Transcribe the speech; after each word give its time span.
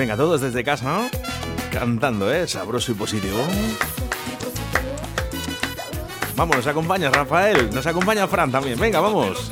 Venga, 0.00 0.16
todos 0.16 0.40
desde 0.40 0.64
casa, 0.64 0.86
¿no? 0.86 1.10
Cantando, 1.70 2.32
¿eh? 2.32 2.48
Sabroso 2.48 2.90
y 2.90 2.94
positivo. 2.94 3.36
Vamos, 6.34 6.56
nos 6.56 6.66
acompaña 6.66 7.10
Rafael, 7.10 7.68
nos 7.70 7.86
acompaña 7.86 8.26
Fran 8.26 8.50
también. 8.50 8.80
Venga, 8.80 8.98
vamos. 9.00 9.50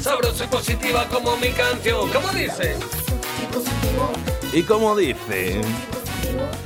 sabroso 0.00 0.44
y 0.44 0.46
positiva 0.46 1.04
como 1.08 1.36
mi 1.38 1.48
canción. 1.48 2.08
¿Cómo 2.12 2.28
dice? 2.28 2.76
Y 4.52 4.62
como 4.62 4.94
dice, 4.94 5.60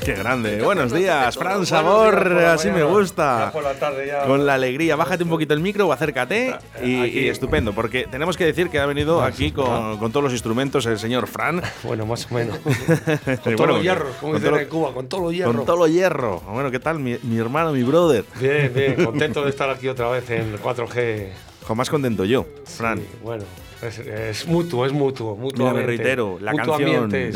qué 0.04 0.14
grande. 0.14 0.62
Buenos 0.62 0.92
días, 0.92 1.36
Fran 1.36 1.64
Sabor, 1.66 2.32
así 2.38 2.70
me 2.70 2.82
gusta. 2.82 3.46
Ya 3.46 3.52
por 3.52 3.62
la 3.62 3.74
tarde 3.74 4.06
ya. 4.06 4.24
Con 4.24 4.44
la 4.46 4.54
alegría, 4.54 4.96
bájate 4.96 5.24
un 5.24 5.30
poquito 5.30 5.54
el 5.54 5.60
micro 5.60 5.88
o 5.88 5.92
acércate 5.92 6.56
y, 6.82 7.00
Aquí. 7.00 7.18
y 7.20 7.28
estupendo, 7.28 7.72
porque 7.72 8.06
tenemos 8.10 8.36
que 8.36 8.44
decir 8.44 8.68
que 8.68 8.78
ha 8.78 8.86
venido 8.86 9.22
aquí 9.22 9.50
con, 9.52 9.98
con 9.98 10.10
todos 10.12 10.24
los 10.24 10.32
instrumentos 10.32 10.86
el 10.86 10.98
señor 10.98 11.26
Fran. 11.26 11.62
Bueno, 11.84 12.06
más 12.06 12.26
o 12.30 12.34
menos. 12.34 12.58
con 12.58 13.36
con 13.36 13.56
todos 13.56 13.68
los 13.68 13.82
hierros, 13.82 14.16
como 14.16 14.34
dicen 14.34 14.54
en 14.54 14.68
Cuba, 14.68 14.92
con 14.94 15.06
todos 15.08 15.24
los 15.24 15.32
hierros. 15.32 15.54
Con 15.56 15.64
todo 15.66 15.76
lo 15.76 15.86
hierro. 15.86 16.40
Bueno, 16.40 16.70
¿qué 16.70 16.78
tal? 16.80 16.98
Mi, 16.98 17.16
mi 17.22 17.38
hermano, 17.38 17.72
mi 17.72 17.82
brother. 17.82 18.24
Bien, 18.40 18.72
bien, 18.74 18.94
contento 19.04 19.42
de 19.44 19.50
estar 19.50 19.68
aquí 19.70 19.88
otra 19.88 20.08
vez 20.08 20.28
en 20.30 20.56
4G. 20.58 21.28
Jamás 21.66 21.90
contento 21.90 22.24
yo, 22.24 22.46
Fran. 22.64 22.98
Sí, 22.98 23.06
bueno, 23.22 23.44
es, 23.82 23.98
es 23.98 24.46
mutuo, 24.46 24.86
es 24.86 24.92
mutuo. 24.92 25.32
Mira, 25.34 25.42
mutuamente. 25.44 25.80
me 25.80 25.86
reitero, 25.86 26.38
la 26.40 26.54
canción. 26.54 27.10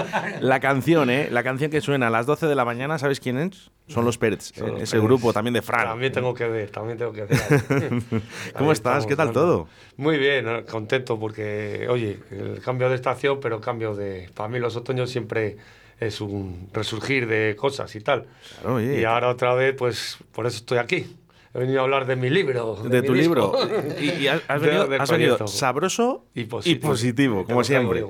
La 0.40 0.60
canción, 0.60 1.10
¿eh? 1.10 1.28
La 1.30 1.42
canción 1.42 1.70
que 1.70 1.80
suena 1.80 2.08
a 2.08 2.10
las 2.10 2.26
12 2.26 2.46
de 2.46 2.54
la 2.54 2.64
mañana, 2.64 2.98
¿sabes 2.98 3.20
quién 3.20 3.38
es? 3.38 3.70
Son 3.88 4.04
los 4.04 4.18
Pérez, 4.18 4.52
Son 4.54 4.72
los 4.72 4.82
ese 4.82 4.98
grupo 5.00 5.32
también 5.32 5.54
de 5.54 5.62
Fran. 5.62 5.84
También 5.84 6.12
tengo 6.12 6.32
que 6.32 6.46
ver, 6.46 6.70
también 6.70 6.96
tengo 6.96 7.12
que 7.12 7.24
ver. 7.24 7.38
¿Cómo 8.56 8.72
estás? 8.72 9.04
estamos 9.04 9.06
¿Qué 9.06 9.16
tal 9.16 9.28
dando. 9.28 9.40
todo? 9.40 9.68
Muy 9.96 10.16
bien, 10.16 10.48
eh, 10.48 10.64
contento 10.70 11.18
porque, 11.18 11.86
oye, 11.88 12.18
el 12.30 12.60
cambio 12.60 12.88
de 12.88 12.94
estación, 12.94 13.40
pero 13.40 13.60
cambio 13.60 13.94
de... 13.94 14.30
Para 14.34 14.48
mí 14.48 14.60
los 14.60 14.76
otoños 14.76 15.10
siempre 15.10 15.56
es 15.98 16.20
un 16.20 16.68
resurgir 16.72 17.26
de 17.26 17.56
cosas 17.56 17.94
y 17.96 18.00
tal. 18.00 18.26
Claro. 18.62 18.80
Y 18.80 19.04
ahora 19.04 19.28
otra 19.28 19.54
vez, 19.54 19.74
pues 19.76 20.18
por 20.32 20.46
eso 20.46 20.58
estoy 20.58 20.78
aquí. 20.78 21.16
He 21.52 21.58
venido 21.58 21.80
a 21.80 21.82
hablar 21.82 22.06
de 22.06 22.14
mi 22.14 22.30
libro. 22.30 22.76
De 22.76 23.00
mi 23.00 23.06
tu 23.08 23.12
disco. 23.12 23.34
libro. 23.34 23.52
Y, 24.00 24.10
y 24.22 24.28
has, 24.28 24.40
has 24.46 24.60
De- 24.60 24.66
venido, 24.68 24.86
del 24.86 25.00
has 25.00 25.10
venido 25.10 25.46
sabroso 25.48 26.26
Y 26.32 26.42
y 26.42 26.44
positivo. 26.44 26.88
positivo, 26.88 27.40
Te 27.44 27.52
como 27.52 27.64
siempre. 27.64 28.04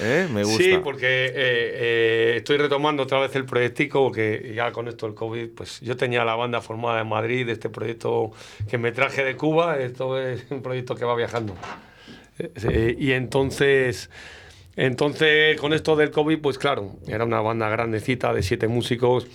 ¿Eh? 0.00 0.28
Me 0.32 0.44
gusta. 0.44 0.62
Sí, 0.62 0.78
porque 0.84 1.06
eh, 1.26 1.32
eh, 1.34 2.34
estoy 2.36 2.58
retomando 2.58 3.02
otra 3.02 3.18
vez 3.18 3.34
el 3.34 3.44
proyectico, 3.44 4.04
porque 4.04 4.52
ya 4.54 4.70
con 4.70 4.86
esto 4.86 5.06
del 5.06 5.16
COVID, 5.16 5.48
pues 5.56 5.80
yo 5.80 5.96
tenía 5.96 6.24
la 6.24 6.36
banda 6.36 6.60
formada 6.60 7.00
en 7.00 7.08
Madrid, 7.08 7.48
este 7.48 7.68
proyecto 7.70 8.30
que 8.70 8.78
me 8.78 8.92
traje 8.92 9.24
de 9.24 9.36
Cuba, 9.36 9.78
esto 9.78 10.16
es 10.20 10.46
un 10.50 10.62
proyecto 10.62 10.94
que 10.94 11.04
va 11.04 11.16
viajando. 11.16 11.56
Y 12.98 13.12
entonces, 13.12 14.10
entonces 14.76 15.58
con 15.60 15.72
esto 15.72 15.96
del 15.96 16.10
COVID, 16.12 16.38
pues 16.38 16.56
claro, 16.58 16.92
era 17.08 17.24
una 17.24 17.40
banda 17.40 17.68
grandecita 17.68 18.32
de 18.32 18.42
siete 18.44 18.68
músicos 18.68 19.26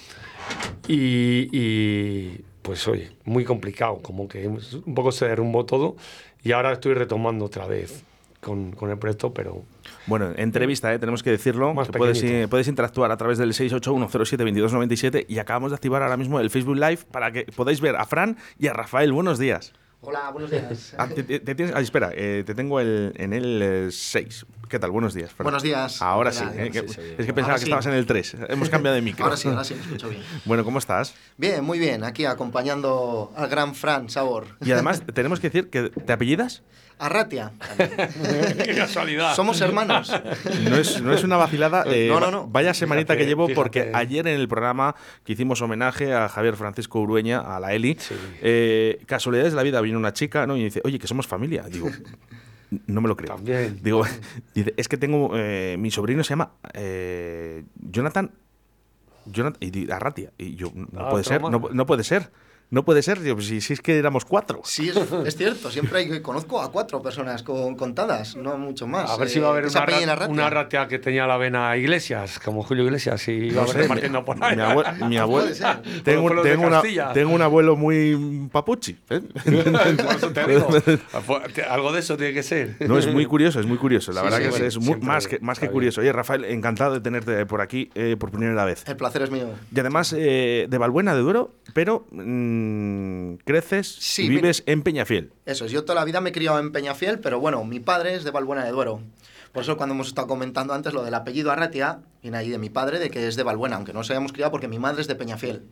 y, 0.88 1.50
y, 1.52 2.42
pues 2.62 2.88
oye, 2.88 3.12
muy 3.26 3.44
complicado, 3.44 4.00
como 4.02 4.28
que 4.28 4.48
un 4.48 4.96
poco 4.96 5.12
se 5.12 5.28
derrumbó 5.28 5.66
todo 5.66 5.96
y 6.44 6.52
ahora 6.52 6.74
estoy 6.74 6.94
retomando 6.94 7.46
otra 7.46 7.68
vez 7.68 8.04
con, 8.42 8.72
con 8.72 8.90
el 8.90 8.98
proyecto, 8.98 9.34
pero 9.34 9.64
Bueno, 10.08 10.32
entrevista, 10.36 10.94
¿eh? 10.94 11.00
tenemos 11.00 11.24
que 11.24 11.30
decirlo. 11.30 11.74
Más 11.74 11.90
que 11.90 11.98
puedes, 11.98 12.48
puedes 12.50 12.68
interactuar 12.68 13.12
a 13.12 13.18
través 13.18 13.38
del 13.38 13.54
681072297 13.54 15.26
y 15.28 15.40
acabamos 15.40 15.72
de 15.72 15.76
activar 15.76 16.02
ahora 16.02 16.18
mismo 16.18 16.40
el 16.40 16.50
Facebook 16.50 16.76
Live 16.76 17.00
para 17.12 17.32
que 17.32 17.44
podáis 17.56 17.80
ver 17.80 17.96
a 17.96 18.06
Fran 18.06 18.38
y 18.60 18.68
a 18.68 18.74
Rafael. 18.74 19.14
Buenos 19.14 19.38
días. 19.38 19.74
Hola, 20.04 20.32
buenos 20.32 20.50
días. 20.50 20.96
Ah, 20.98 21.08
te- 21.08 21.22
te- 21.22 21.40
te 21.40 21.54
tienes- 21.54 21.76
ah, 21.76 21.80
espera, 21.80 22.10
eh, 22.16 22.44
te 22.44 22.56
tengo 22.56 22.80
el, 22.80 23.14
en 23.18 23.34
el 23.34 23.90
6. 23.92 24.48
¿Qué 24.68 24.80
tal? 24.80 24.90
Buenos 24.90 25.14
días. 25.14 25.32
Fran. 25.32 25.44
Buenos 25.44 25.62
días. 25.62 26.02
Ahora 26.02 26.32
Hola, 26.32 26.40
sí. 26.40 26.46
eh, 26.60 26.72
que- 26.72 26.88
sí, 26.88 27.02
es 27.20 27.26
que 27.26 27.34
pensaba 27.34 27.42
Ahora 27.44 27.54
que 27.56 27.60
sí. 27.60 27.66
estabas 27.66 27.86
en 27.86 27.94
el 27.94 28.06
3. 28.08 28.36
Hemos 28.50 28.70
cambiado 28.72 28.96
de 28.96 29.02
micro. 29.04 29.24
Ahora 29.26 29.38
sí, 29.38 29.48
ahora 29.50 29.64
sí, 29.64 29.74
me 29.78 29.82
escucho 29.82 30.10
bien. 30.10 30.24
Bueno, 30.46 30.64
¿cómo 30.64 30.80
estás? 30.80 31.14
Bien, 31.38 31.64
muy 31.64 31.78
bien, 31.78 32.04
aquí 32.04 32.26
acompañando 32.26 33.32
al 33.36 33.48
gran 33.50 33.76
Fran 33.76 34.10
Sabor. 34.10 34.48
Y 34.66 34.72
además, 34.72 35.04
tenemos 35.14 35.40
que 35.40 35.50
decir 35.52 35.70
que 35.70 35.90
te 35.90 36.14
apellidas. 36.14 36.64
Arratia. 36.98 37.52
qué 38.64 38.76
casualidad. 38.76 39.36
Somos 39.36 39.60
hermanos. 39.62 40.12
No 40.70 40.76
es, 40.76 41.02
no 41.02 41.12
es 41.14 41.24
una 41.24 41.36
vacilada. 41.36 41.84
eh, 41.88 42.08
No, 42.08 42.20
no, 42.20 42.30
no. 42.30 42.48
Vaya 42.48 42.76
semanita 42.76 43.18
que 43.18 43.26
llevo 43.26 43.48
fíjate. 43.48 43.56
porque 43.56 43.92
ayer 43.96 44.28
en 44.28 44.40
el 44.40 44.48
programa 44.48 44.96
que 45.24 45.34
hicimos 45.34 45.64
homenaje 45.64 46.14
a 46.14 46.30
Javier 46.30 46.56
Francisco 46.56 47.00
Urueña, 47.00 47.40
a 47.40 47.60
la 47.60 47.74
Eli, 47.74 47.98
Sí. 48.00 48.14
eh, 48.44 49.02
casualidades 49.08 49.52
de 49.54 49.58
la 49.58 49.64
vida, 49.64 49.82
vino 49.92 50.00
una 50.00 50.14
chica 50.14 50.48
¿no? 50.48 50.56
y 50.58 50.64
dice, 50.64 50.82
oye, 50.84 50.98
que 50.98 51.08
somos 51.08 51.28
familia. 51.28 51.64
Digo, 51.64 51.90
no 52.88 53.02
me 53.02 53.08
lo 53.08 53.16
creo. 53.16 53.36
También. 53.36 53.80
Digo, 53.84 54.04
dice, 54.56 54.74
es 54.78 54.88
que 54.88 54.98
tengo, 54.98 55.32
eh, 55.36 55.76
mi 55.78 55.92
sobrino 55.92 56.24
se 56.24 56.30
llama 56.30 56.54
eh, 56.74 57.64
Jonathan, 57.76 58.32
Jonathan 59.26 59.58
y 59.62 59.92
Arratia. 59.92 60.32
Y 60.38 60.56
yo, 60.56 60.72
no 60.74 60.88
Ah, 61.02 61.10
puede 61.10 61.24
ser, 61.24 61.42
no 61.42 61.86
puede 61.86 62.04
ser. 62.04 62.32
No 62.72 62.84
puede 62.86 63.04
ser, 63.04 63.20
Digo, 63.20 63.40
si, 63.42 63.60
si 63.62 63.74
es 63.74 63.82
que 63.82 63.98
éramos 63.98 64.24
cuatro. 64.24 64.62
Sí, 64.64 64.88
es, 64.90 64.96
es 65.26 65.36
cierto, 65.36 65.70
siempre 65.70 66.00
hay, 66.00 66.22
conozco 66.22 66.62
a 66.62 66.72
cuatro 66.72 67.02
personas 67.02 67.44
con, 67.44 67.76
contadas, 67.76 68.36
no 68.38 68.58
mucho 68.58 68.88
más. 68.88 69.10
A 69.12 69.18
ver 69.18 69.28
si 69.30 69.40
eh, 69.40 69.42
va 69.42 69.50
a 69.50 69.52
haber 69.52 69.66
que 69.66 69.70
se 69.72 69.78
una, 70.04 70.16
ra- 70.16 70.28
una 70.28 70.50
ratea 70.50 70.88
que 70.88 70.98
tenía 70.98 71.28
la 71.28 71.36
vena 71.36 71.76
Iglesias, 71.76 72.40
como 72.40 72.64
Julio 72.64 72.86
Iglesias, 72.86 73.28
y 73.28 73.34
iba 73.34 73.64
No 73.64 73.68
sé, 73.68 73.78
repartiendo 73.80 74.24
por 74.24 74.42
ahí. 74.42 74.56
Mi, 74.56 74.62
abue- 74.64 75.08
mi 75.10 75.18
abuelo. 75.18 75.48
Puede 75.50 75.56
ser. 75.56 75.82
Tengo, 76.04 76.24
una- 76.24 77.36
un 77.36 77.42
abuelo 77.42 77.76
muy 77.76 78.48
papuchi. 78.52 78.98
¿eh? 79.10 79.20
Por 79.44 80.16
eso 80.16 80.32
te 80.32 80.48
digo. 80.48 80.70
Algo 81.70 81.92
de 81.92 82.00
eso 82.00 82.16
tiene 82.16 82.34
que 82.34 82.44
ser. 82.44 82.78
No, 82.88 82.98
es 82.98 83.08
muy 83.08 83.26
curioso, 83.26 83.60
es 83.60 83.66
muy 83.66 83.78
curioso. 83.78 84.14
La 84.14 84.22
Sí, 84.22 84.26
verdad 84.26 84.38
sí, 84.38 84.44
que 84.44 84.48
es- 84.48 84.54
bueno, 84.54 84.68
es, 84.68 84.78
muy- 85.00 85.08
más 85.08 85.28
que, 85.28 85.40
más 85.40 85.60
que 85.60 85.66
está 85.66 85.74
curioso. 85.74 86.00
Oye, 86.02 86.14
Rafael, 86.14 86.46
encantado 86.46 86.94
de 86.94 87.02
tenerte 87.02 87.46
por 87.46 87.60
aquí 87.62 87.90
eh, 87.96 88.16
por 88.18 88.32
primera 88.32 88.64
vez. 88.64 88.84
El 88.88 88.96
placer 88.96 89.24
es 89.24 89.30
mío. 89.32 89.50
Y 89.76 89.80
además 89.80 90.16
eh, 90.18 90.68
de 90.70 90.78
Valbuena, 90.78 91.14
de 91.14 91.22
Duero, 91.22 91.54
pero 91.74 92.06
creces 93.46 93.88
Sí, 94.00 94.26
y 94.26 94.30
mi- 94.30 94.36
vives 94.36 94.64
en 94.66 94.82
Peñafiel. 94.84 95.32
Eso 95.46 95.66
es, 95.66 95.72
yo 95.72 95.84
toda 95.84 96.00
la 96.00 96.06
vida 96.06 96.22
me 96.22 96.30
he 96.30 96.34
criado 96.34 96.60
en 96.60 96.72
Peñafiel, 96.72 97.20
pero 97.20 97.40
bueno, 97.40 97.64
mi 97.66 97.80
padre 97.80 98.16
es 98.16 98.24
de 98.24 98.32
Valbuena 98.32 98.64
de 98.66 98.72
Duero. 98.72 99.02
Por 99.52 99.64
eso 99.64 99.76
cuando 99.78 99.94
hemos 99.96 100.08
estado 100.08 100.28
comentando 100.28 100.74
antes 100.74 100.94
lo 100.94 101.04
del 101.04 101.14
apellido 101.14 101.52
Arratia, 101.52 102.00
viene 102.22 102.38
ahí 102.38 102.50
de 102.50 102.58
mi 102.58 102.70
padre, 102.70 103.00
de 103.00 103.10
que 103.10 103.28
es 103.28 103.36
de 103.36 103.44
Valbuena, 103.44 103.76
aunque 103.76 103.92
no 103.94 104.00
nos 104.00 104.10
hayamos 104.10 104.32
criado 104.32 104.52
porque 104.52 104.68
mi 104.70 104.80
madre 104.80 105.02
es 105.02 105.08
de 105.08 105.16
Peñafiel. 105.16 105.64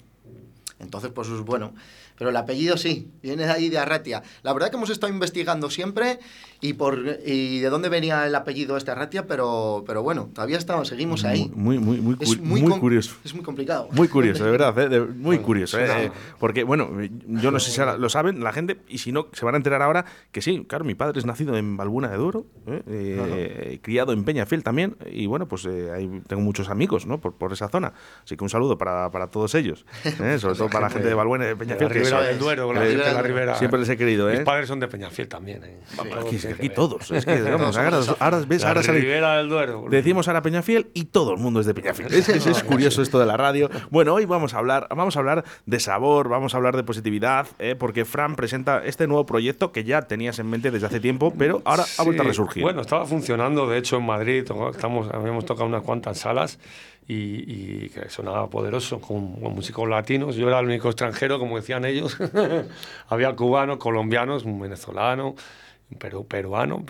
Entonces, 0.80 1.12
pues 1.14 1.30
bueno. 1.30 1.74
Pero 2.20 2.30
el 2.30 2.36
apellido 2.38 2.78
sí, 2.78 3.10
viene 3.24 3.46
de 3.46 3.52
ahí 3.52 3.70
de 3.70 3.80
Arratia. 3.80 4.22
La 4.44 4.52
verdad 4.54 4.70
que 4.70 4.76
hemos 4.76 4.90
estado 4.90 5.12
investigando 5.12 5.70
siempre 5.70 6.20
y 6.62 6.74
por 6.74 7.00
y 7.26 7.60
de 7.60 7.70
dónde 7.70 7.88
venía 7.88 8.28
el 8.28 8.36
apellido 8.36 8.76
este 8.76 8.92
Arratia, 8.92 9.26
pero, 9.26 9.86
pero 9.88 10.04
bueno, 10.04 10.30
todavía 10.34 10.58
estamos, 10.58 10.90
seguimos 10.90 11.24
ahí. 11.24 11.50
Muy, 11.56 11.80
muy, 11.80 12.02
muy, 12.02 12.18
Es 12.20 12.38
muy 12.38 12.62
curioso. 12.78 13.16
Es 13.24 13.34
muy 13.34 13.44
complicado. 13.44 13.88
Muy 13.94 14.10
curioso, 14.10 14.44
de 14.44 14.52
verdad, 14.52 14.78
¿eh? 14.78 14.90
De- 14.90 15.00
muy 15.00 15.40
curioso. 15.40 15.80
¿eh? 15.80 16.06
Eh, 16.06 16.12
Porque, 16.40 16.64
bueno, 16.66 16.90
yo 17.28 17.52
no 17.52 17.60
sé 17.60 17.72
si 17.72 17.80
lo 17.98 18.10
saben 18.10 18.44
la 18.44 18.52
gente, 18.52 18.82
y 18.90 18.98
si 18.98 19.14
no, 19.14 19.28
se 19.32 19.46
van 19.46 19.54
a 19.56 19.58
enterar 19.58 19.82
ahora 19.82 20.04
que 20.34 20.42
sí, 20.42 20.66
claro, 20.68 20.84
mi 20.84 20.96
padre 20.96 21.20
es 21.20 21.26
nacido 21.26 21.56
en 21.58 21.78
Balbuna 21.78 22.10
de 22.10 22.18
¿eh? 22.68 22.84
Eh, 22.88 23.80
criado 23.82 24.12
en 24.12 24.26
Peñafiel 24.26 24.62
también, 24.64 24.98
y 25.10 25.26
bueno, 25.26 25.48
pues 25.48 25.66
ahí 25.66 26.22
tengo 26.28 26.42
muchos 26.42 26.68
amigos, 26.68 27.06
¿no? 27.06 27.20
Por, 27.22 27.36
por 27.36 27.54
esa 27.54 27.70
zona. 27.70 27.94
Así 28.26 28.36
que 28.36 28.44
un 28.44 28.50
saludo 28.50 28.78
para, 28.78 29.10
para 29.10 29.28
todos 29.28 29.56
ellos, 29.56 29.86
sobre 30.18 30.56
todo 30.56 30.68
para 30.70 30.88
la 30.88 30.90
gente 30.90 31.08
de 31.08 31.14
Balbuena 31.14 31.46
y 31.46 31.48
de 31.48 31.56
Peñafiel. 31.56 32.09
Ribera 32.10 32.28
del 32.30 32.40
Duero, 32.40 32.74
la 32.74 32.82
que- 32.82 32.88
gente 32.90 33.06
de 33.06 33.14
la 33.14 33.22
Ribera. 33.22 33.56
Siempre 33.56 33.80
les 33.80 33.90
he 33.90 33.98
querido, 33.98 34.30
¿eh? 34.30 34.38
Mis 34.38 34.46
padres 34.46 34.68
son 34.68 34.80
de 34.80 34.88
Peñafiel 34.88 35.28
también. 35.28 35.64
¿eh? 35.64 35.80
Aquí, 36.20 36.36
es 36.36 36.46
que 36.46 36.54
aquí 36.54 36.70
todos, 36.70 37.10
es 37.12 37.26
que, 37.26 37.42
vamos, 37.42 37.78
ahora, 37.78 38.00
ahora 38.20 38.42
ves, 38.48 38.62
La 38.62 38.68
ahora 38.70 38.84
sale- 38.84 39.00
Ribera 39.00 39.38
del 39.38 39.50
Duero. 39.50 39.86
Decimos 39.90 40.28
ahora 40.28 40.42
Peñafiel 40.42 40.90
y 40.94 41.06
todo 41.06 41.32
el 41.34 41.38
mundo 41.40 41.60
es 41.60 41.66
de 41.66 41.74
Peñafiel. 41.74 42.14
Es 42.14 42.26
que 42.28 42.34
es, 42.38 42.46
es 42.48 42.64
curioso 42.64 43.02
esto 43.02 43.20
de 43.20 43.26
la 43.26 43.38
radio. 43.38 43.70
Bueno, 43.90 44.14
hoy 44.14 44.26
vamos 44.26 44.54
a 44.54 44.58
hablar, 44.60 44.88
vamos 44.90 45.16
a 45.16 45.20
hablar 45.20 45.44
de 45.66 45.80
sabor, 45.80 46.30
vamos 46.30 46.54
a 46.54 46.58
hablar 46.58 46.76
de 46.76 46.84
positividad, 46.84 47.48
¿eh? 47.60 47.76
porque 47.78 48.06
Fran 48.06 48.36
presenta 48.36 48.84
este 48.86 49.08
nuevo 49.08 49.26
proyecto 49.26 49.72
que 49.72 49.84
ya 49.84 50.04
tenías 50.04 50.40
en 50.40 50.50
mente 50.50 50.72
desde 50.72 50.88
hace 50.88 51.00
tiempo, 51.00 51.34
pero 51.38 51.62
ahora 51.66 51.86
ha 51.98 52.04
vuelto 52.04 52.24
a 52.24 52.26
resurgir. 52.26 52.64
Bueno, 52.64 52.82
estaba 52.82 53.06
funcionando, 53.06 53.68
de 53.68 53.78
hecho, 53.78 53.98
en 53.98 54.06
Madrid. 54.06 54.46
Estamos, 54.72 55.10
habíamos 55.14 55.46
tocado 55.46 55.66
unas 55.68 55.84
cuantas 55.84 56.18
salas 56.20 56.60
y, 57.10 57.86
y 57.86 57.90
que 57.90 58.08
sonaba 58.10 58.50
poderoso 58.50 59.02
con, 59.02 59.42
con 59.42 59.54
músicos 59.56 59.90
latinos. 59.90 60.36
Yo 60.36 60.48
era 60.48 60.60
el 60.60 60.68
único 60.68 60.88
extranjero, 60.90 61.40
como 61.40 61.58
decían 61.58 61.84
ellos. 61.86 62.16
Había 63.10 63.36
cubanos, 63.36 63.78
colombianos, 63.78 64.44
un 64.46 64.60
venezolano, 64.60 65.36
un 65.92 66.00
peru- 66.00 66.28
peruano. 66.28 66.86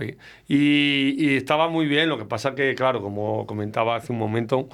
Y, 0.48 1.16
y 1.18 1.38
estaba 1.38 1.70
muy 1.70 1.88
bien. 1.88 2.10
Lo 2.10 2.18
que 2.18 2.26
pasa 2.26 2.54
que, 2.56 2.76
claro, 2.76 3.02
como 3.02 3.46
comentaba 3.48 3.96
hace 3.96 4.12
un 4.12 4.20
momento, 4.20 4.68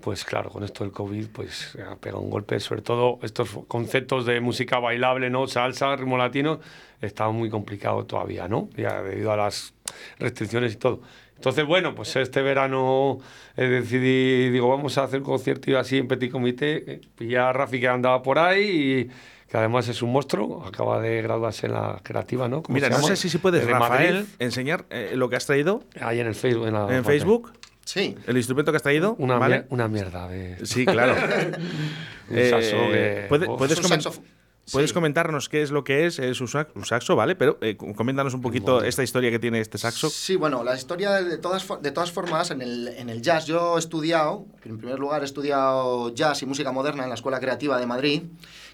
pues 0.00 0.24
claro, 0.24 0.50
con 0.50 0.64
esto 0.64 0.84
del 0.84 0.92
COVID, 0.92 1.28
pues 1.32 1.76
ha 1.84 1.96
pegado 1.96 2.22
un 2.22 2.30
golpe, 2.30 2.60
sobre 2.60 2.82
todo 2.82 3.18
estos 3.22 3.50
conceptos 3.68 4.26
de 4.26 4.40
música 4.40 4.78
bailable, 4.78 5.30
¿no? 5.30 5.46
Salsa, 5.48 5.94
ritmo 5.96 6.16
latino, 6.16 6.60
estaba 7.00 7.32
muy 7.32 7.50
complicado 7.50 8.04
todavía, 8.06 8.48
¿no? 8.48 8.68
Ya 8.76 9.02
debido 9.02 9.32
a 9.32 9.36
las 9.36 9.74
restricciones 10.18 10.74
y 10.74 10.76
todo. 10.76 11.00
Entonces, 11.42 11.66
bueno, 11.66 11.92
pues 11.92 12.14
este 12.14 12.40
verano 12.40 13.18
eh, 13.56 13.64
decidí, 13.66 14.48
digo, 14.50 14.68
vamos 14.68 14.96
a 14.96 15.02
hacer 15.02 15.18
un 15.18 15.24
concierto 15.24 15.72
y 15.72 15.74
así 15.74 15.98
en 15.98 16.06
petit 16.06 16.30
comité. 16.30 16.84
eh, 16.86 17.00
Pillé 17.16 17.36
a 17.38 17.52
Rafi 17.52 17.80
que 17.80 17.88
andaba 17.88 18.22
por 18.22 18.38
ahí 18.38 18.60
y 19.08 19.10
que 19.50 19.56
además 19.56 19.88
es 19.88 20.02
un 20.02 20.12
monstruo, 20.12 20.64
acaba 20.64 21.00
de 21.00 21.20
graduarse 21.20 21.66
en 21.66 21.72
la 21.72 21.98
creativa, 22.04 22.48
¿no? 22.48 22.62
¿Cómo 22.62 22.74
Mira, 22.76 22.88
no 22.90 23.02
sé 23.02 23.16
si, 23.16 23.28
si 23.28 23.38
puedes, 23.38 23.66
De 23.66 23.72
Rafael, 23.72 24.14
Madrid. 24.14 24.28
enseñar 24.38 24.84
eh, 24.90 25.14
lo 25.16 25.28
que 25.28 25.34
has 25.34 25.44
traído 25.44 25.82
Ahí 26.00 26.20
en 26.20 26.28
el 26.28 26.36
Facebook. 26.36 26.68
En, 26.68 26.74
la 26.74 26.80
en 26.82 26.86
pantalla. 26.86 27.02
Facebook, 27.02 27.52
Sí. 27.84 28.14
el 28.28 28.36
instrumento 28.36 28.70
que 28.70 28.76
has 28.76 28.82
traído. 28.84 29.16
Una, 29.18 29.38
¿vale? 29.38 29.62
mier- 29.62 29.66
una 29.70 29.88
mierda 29.88 30.28
de... 30.28 30.64
Sí, 30.64 30.86
claro. 30.86 31.14
Un 32.30 32.38
Eh, 32.38 32.50
saxo 32.50 32.76
que- 32.92 33.26
puede- 33.28 33.46
puedes 33.46 33.72
Es 33.80 33.84
un 33.84 33.90
comen- 33.90 34.00
saxofo- 34.00 34.22
Puedes 34.70 34.90
Sí. 34.90 34.94
comentarnos 34.94 35.48
qué 35.48 35.62
es 35.62 35.72
lo 35.72 35.82
que 35.82 36.06
es, 36.06 36.20
es 36.20 36.40
un 36.40 36.46
sax- 36.46 36.68
un 36.76 36.84
saxo, 36.84 37.16
¿vale? 37.16 37.34
Pero 37.34 37.58
eh, 37.62 37.76
coméntanos 37.76 38.32
un 38.32 38.40
poquito 38.42 38.82
esta 38.84 39.02
historia 39.02 39.30
que 39.32 39.40
tiene 39.40 39.58
este 39.60 39.76
saxo. 39.76 40.08
Sí, 40.08 40.36
bueno, 40.36 40.62
la 40.62 40.76
historia 40.76 41.10
de 41.20 41.36
todas, 41.36 41.66
de 41.82 41.90
todas 41.90 42.12
formas, 42.12 42.52
en 42.52 42.62
el, 42.62 42.88
en 42.88 43.10
el 43.10 43.22
jazz, 43.22 43.46
yo 43.46 43.76
he 43.76 43.80
estudiado, 43.80 44.46
en 44.64 44.78
primer 44.78 45.00
lugar 45.00 45.22
he 45.22 45.24
estudiado 45.24 46.14
jazz 46.14 46.42
y 46.42 46.46
música 46.46 46.70
moderna 46.70 47.02
en 47.02 47.08
la 47.08 47.16
Escuela 47.16 47.40
Creativa 47.40 47.78
de 47.80 47.86
Madrid, 47.86 48.22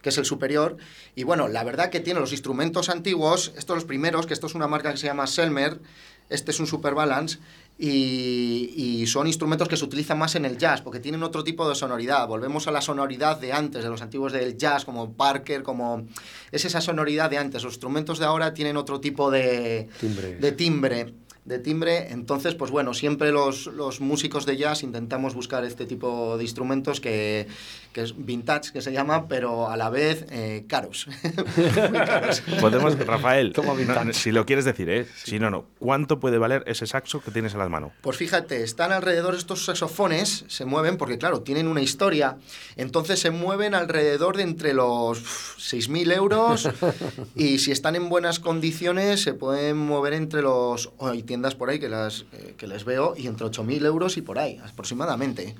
que 0.02 0.10
es 0.10 0.18
el 0.18 0.26
superior, 0.26 0.76
y 1.14 1.24
bueno, 1.24 1.48
la 1.48 1.64
verdad 1.64 1.88
que 1.88 2.00
tiene 2.00 2.20
los 2.20 2.32
instrumentos 2.32 2.90
antiguos, 2.90 3.52
estos 3.56 3.76
los 3.76 3.84
primeros, 3.86 4.26
que 4.26 4.34
esto 4.34 4.46
es 4.46 4.54
una 4.54 4.68
marca 4.68 4.90
que 4.92 4.98
se 4.98 5.06
llama 5.06 5.26
Selmer, 5.26 5.80
este 6.28 6.50
es 6.50 6.60
un 6.60 6.66
Super 6.66 6.94
Balance, 6.94 7.38
y, 7.78 8.72
y 8.76 9.06
son 9.06 9.28
instrumentos 9.28 9.68
que 9.68 9.76
se 9.76 9.84
utilizan 9.84 10.18
más 10.18 10.34
en 10.34 10.44
el 10.44 10.58
jazz, 10.58 10.82
porque 10.82 10.98
tienen 10.98 11.22
otro 11.22 11.44
tipo 11.44 11.68
de 11.68 11.76
sonoridad. 11.76 12.26
Volvemos 12.26 12.66
a 12.66 12.72
la 12.72 12.80
sonoridad 12.80 13.38
de 13.38 13.52
antes, 13.52 13.84
de 13.84 13.88
los 13.88 14.02
antiguos 14.02 14.32
del 14.32 14.56
jazz, 14.58 14.84
como 14.84 15.12
Parker, 15.12 15.62
como... 15.62 16.06
Es 16.50 16.64
esa 16.64 16.80
sonoridad 16.80 17.30
de 17.30 17.38
antes. 17.38 17.62
Los 17.62 17.74
instrumentos 17.74 18.18
de 18.18 18.24
ahora 18.24 18.52
tienen 18.52 18.76
otro 18.76 19.00
tipo 19.00 19.30
de 19.30 19.88
Timbre. 20.00 20.36
de 20.36 20.52
timbre 20.52 21.14
de 21.48 21.58
timbre 21.58 22.12
entonces 22.12 22.54
pues 22.54 22.70
bueno 22.70 22.92
siempre 22.92 23.32
los, 23.32 23.66
los 23.68 24.00
músicos 24.00 24.44
de 24.44 24.58
jazz 24.58 24.82
intentamos 24.82 25.34
buscar 25.34 25.64
este 25.64 25.86
tipo 25.86 26.36
de 26.36 26.44
instrumentos 26.44 27.00
que, 27.00 27.46
que 27.92 28.02
es 28.02 28.14
vintage 28.24 28.72
que 28.72 28.82
se 28.82 28.92
llama 28.92 29.28
pero 29.28 29.68
a 29.68 29.76
la 29.76 29.90
vez 29.90 30.26
eh, 30.30 30.64
caros. 30.68 31.08
Podemos, 32.60 32.98
Rafael, 32.98 33.54
no, 33.56 34.12
si 34.12 34.32
lo 34.32 34.46
quieres 34.46 34.64
decir, 34.64 34.88
¿eh? 34.90 35.06
Si 35.24 35.38
no, 35.38 35.50
no. 35.50 35.66
¿Cuánto 35.78 36.20
puede 36.20 36.38
valer 36.38 36.64
ese 36.66 36.86
saxo 36.86 37.20
que 37.20 37.30
tienes 37.30 37.52
en 37.52 37.58
las 37.58 37.70
manos? 37.70 37.92
Pues 38.00 38.16
fíjate, 38.16 38.62
están 38.62 38.92
alrededor 38.92 39.34
estos 39.34 39.64
saxofones, 39.64 40.44
se 40.48 40.64
mueven 40.64 40.96
porque, 40.96 41.18
claro, 41.18 41.40
tienen 41.42 41.68
una 41.68 41.80
historia. 41.80 42.38
Entonces 42.76 43.20
se 43.20 43.30
mueven 43.30 43.74
alrededor 43.74 44.36
de 44.36 44.42
entre 44.42 44.74
los 44.74 45.20
uf, 45.20 45.58
6.000 45.58 46.12
euros 46.14 46.68
y 47.34 47.58
si 47.58 47.72
están 47.72 47.96
en 47.96 48.08
buenas 48.08 48.38
condiciones 48.38 49.22
se 49.22 49.34
pueden 49.34 49.76
mover 49.76 50.12
entre 50.12 50.42
los... 50.42 50.90
oh, 50.98 51.08
hay 51.08 51.22
tiendas 51.22 51.54
por 51.54 51.70
ahí 51.70 51.78
que, 51.78 51.88
las, 51.88 52.26
eh, 52.32 52.54
que 52.56 52.66
les 52.66 52.84
veo 52.84 53.14
y 53.16 53.26
entre 53.26 53.46
8.000 53.46 53.84
euros 53.86 54.16
y 54.16 54.22
por 54.22 54.38
ahí, 54.38 54.60
aproximadamente. 54.64 55.54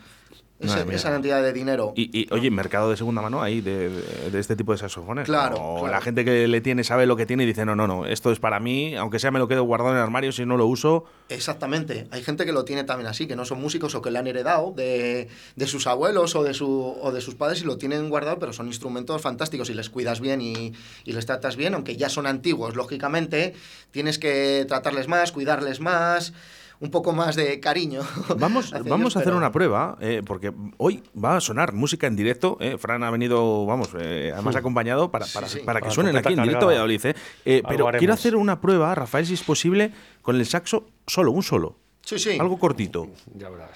Ese- 0.61 0.85
esa 0.93 1.11
cantidad 1.11 1.41
de 1.41 1.53
dinero. 1.53 1.93
Y, 1.95 2.11
y, 2.19 2.27
oye, 2.33 2.51
mercado 2.51 2.91
de 2.91 2.97
segunda 2.97 3.23
mano 3.23 3.41
ahí 3.43 3.61
de, 3.61 3.91
de- 3.91 4.31
de 4.33 4.39
este 4.41 4.57
tipo 4.57 4.73
de 4.73 4.79
saxofones. 4.79 5.25
Claro, 5.27 5.57
O 5.57 5.79
claro. 5.81 5.93
la 5.95 6.01
gente 6.01 6.25
que 6.25 6.49
le 6.49 6.61
tiene 6.61 6.83
sabe 6.83 7.07
lo 7.07 7.17
que 7.17 7.27
tiene 7.27 7.45
y 7.45 7.47
dice, 7.47 7.65
no, 7.65 7.77
no, 7.77 7.87
no, 7.87 8.07
esto 8.07 8.33
es 8.33 8.41
para 8.41 8.59
mí, 8.59 8.97
aunque 8.97 9.19
sea 9.21 9.31
me 9.31 9.39
lo 9.39 9.47
quedo 9.47 9.63
guardado 9.63 9.91
en 9.93 9.99
el 9.99 10.03
armario, 10.03 10.33
si 10.33 10.45
no 10.45 10.57
lo 10.57 10.67
uso. 10.67 11.05
Exactamente. 11.29 12.09
Hay 12.11 12.23
gente 12.25 12.45
que 12.45 12.53
lo 12.53 12.65
tiene 12.65 12.83
también 12.85 13.07
así, 13.07 13.27
que 13.29 13.37
no 13.37 13.45
son 13.45 13.61
músicos 13.61 13.95
o 13.95 14.03
que 14.03 14.11
le 14.11 14.19
han 14.19 14.27
heredado 14.27 14.73
de, 14.77 15.29
de 15.55 15.67
sus 15.69 15.87
abuelos 15.87 16.35
o 16.35 16.43
de, 16.43 16.55
su, 16.55 16.97
o 17.01 17.13
de 17.13 17.21
sus 17.21 17.37
padres 17.37 17.63
y 17.63 17.65
lo 17.65 17.79
tienen 17.79 18.09
guardado, 18.11 18.39
pero 18.41 18.53
son 18.53 18.67
instrumentos 18.67 19.23
fantásticos 19.23 19.71
y 19.71 19.75
les 19.75 19.91
cuidas 19.91 20.21
bien 20.21 20.41
y, 20.41 20.73
y 21.05 21.13
les 21.13 21.25
tratas 21.27 21.55
bien, 21.57 21.75
aunque 21.75 21.97
ya 21.97 22.09
son 22.09 22.27
antiguos. 22.27 22.75
Lógicamente, 22.75 23.55
tienes 23.93 24.19
que 24.19 24.65
tratarles 24.67 25.07
más, 25.07 25.31
cuidarles 25.31 25.79
más, 25.81 26.33
un 26.81 26.91
poco 26.91 27.13
más 27.13 27.35
de 27.37 27.59
cariño. 27.61 28.03
Vamos, 28.39 28.67
hacia 28.73 28.89
vamos 28.91 29.01
ellos, 29.01 29.17
a 29.17 29.19
hacer 29.19 29.25
pero- 29.31 29.37
una 29.39 29.51
prueba, 29.53 29.97
eh, 30.01 30.23
porque 30.25 30.53
hoy 30.77 31.03
va 31.23 31.37
a 31.37 31.41
sonar 31.41 31.73
música 31.73 32.07
en 32.07 32.15
directo. 32.17 32.57
eh, 32.61 32.77
Fran 32.79 33.03
ha 33.03 33.11
venido, 33.11 33.67
vamos, 33.67 33.91
eh, 33.99 34.31
además 34.33 34.55
acompañado 34.57 35.11
para, 35.11 35.27
para, 35.27 35.49
sí. 35.49 35.61
para 35.65 35.81
que 35.81 35.85
Para 35.87 35.95
suenen 35.95 36.17
aquí 36.17 36.33
en 36.35 36.43
directo. 36.43 36.67
Valladolid. 36.67 37.05
eh. 37.07 37.15
Eh, 37.45 37.63
pero 37.69 37.89
quiero 37.99 38.15
hacer 38.15 38.37
una 38.37 38.61
prueba, 38.61 38.95
Rafael, 38.95 39.27
si 39.27 39.35
es 39.35 39.43
posible, 39.43 39.93
con 40.23 40.37
el 40.37 40.47
saxo 40.47 40.87
solo, 41.07 41.33
un 41.33 41.43
solo. 41.43 41.77
Sí, 42.05 42.19
sí. 42.19 42.39
Algo 42.39 42.59
cortito. 42.59 43.09
Ya 43.35 43.49
verás. 43.51 43.71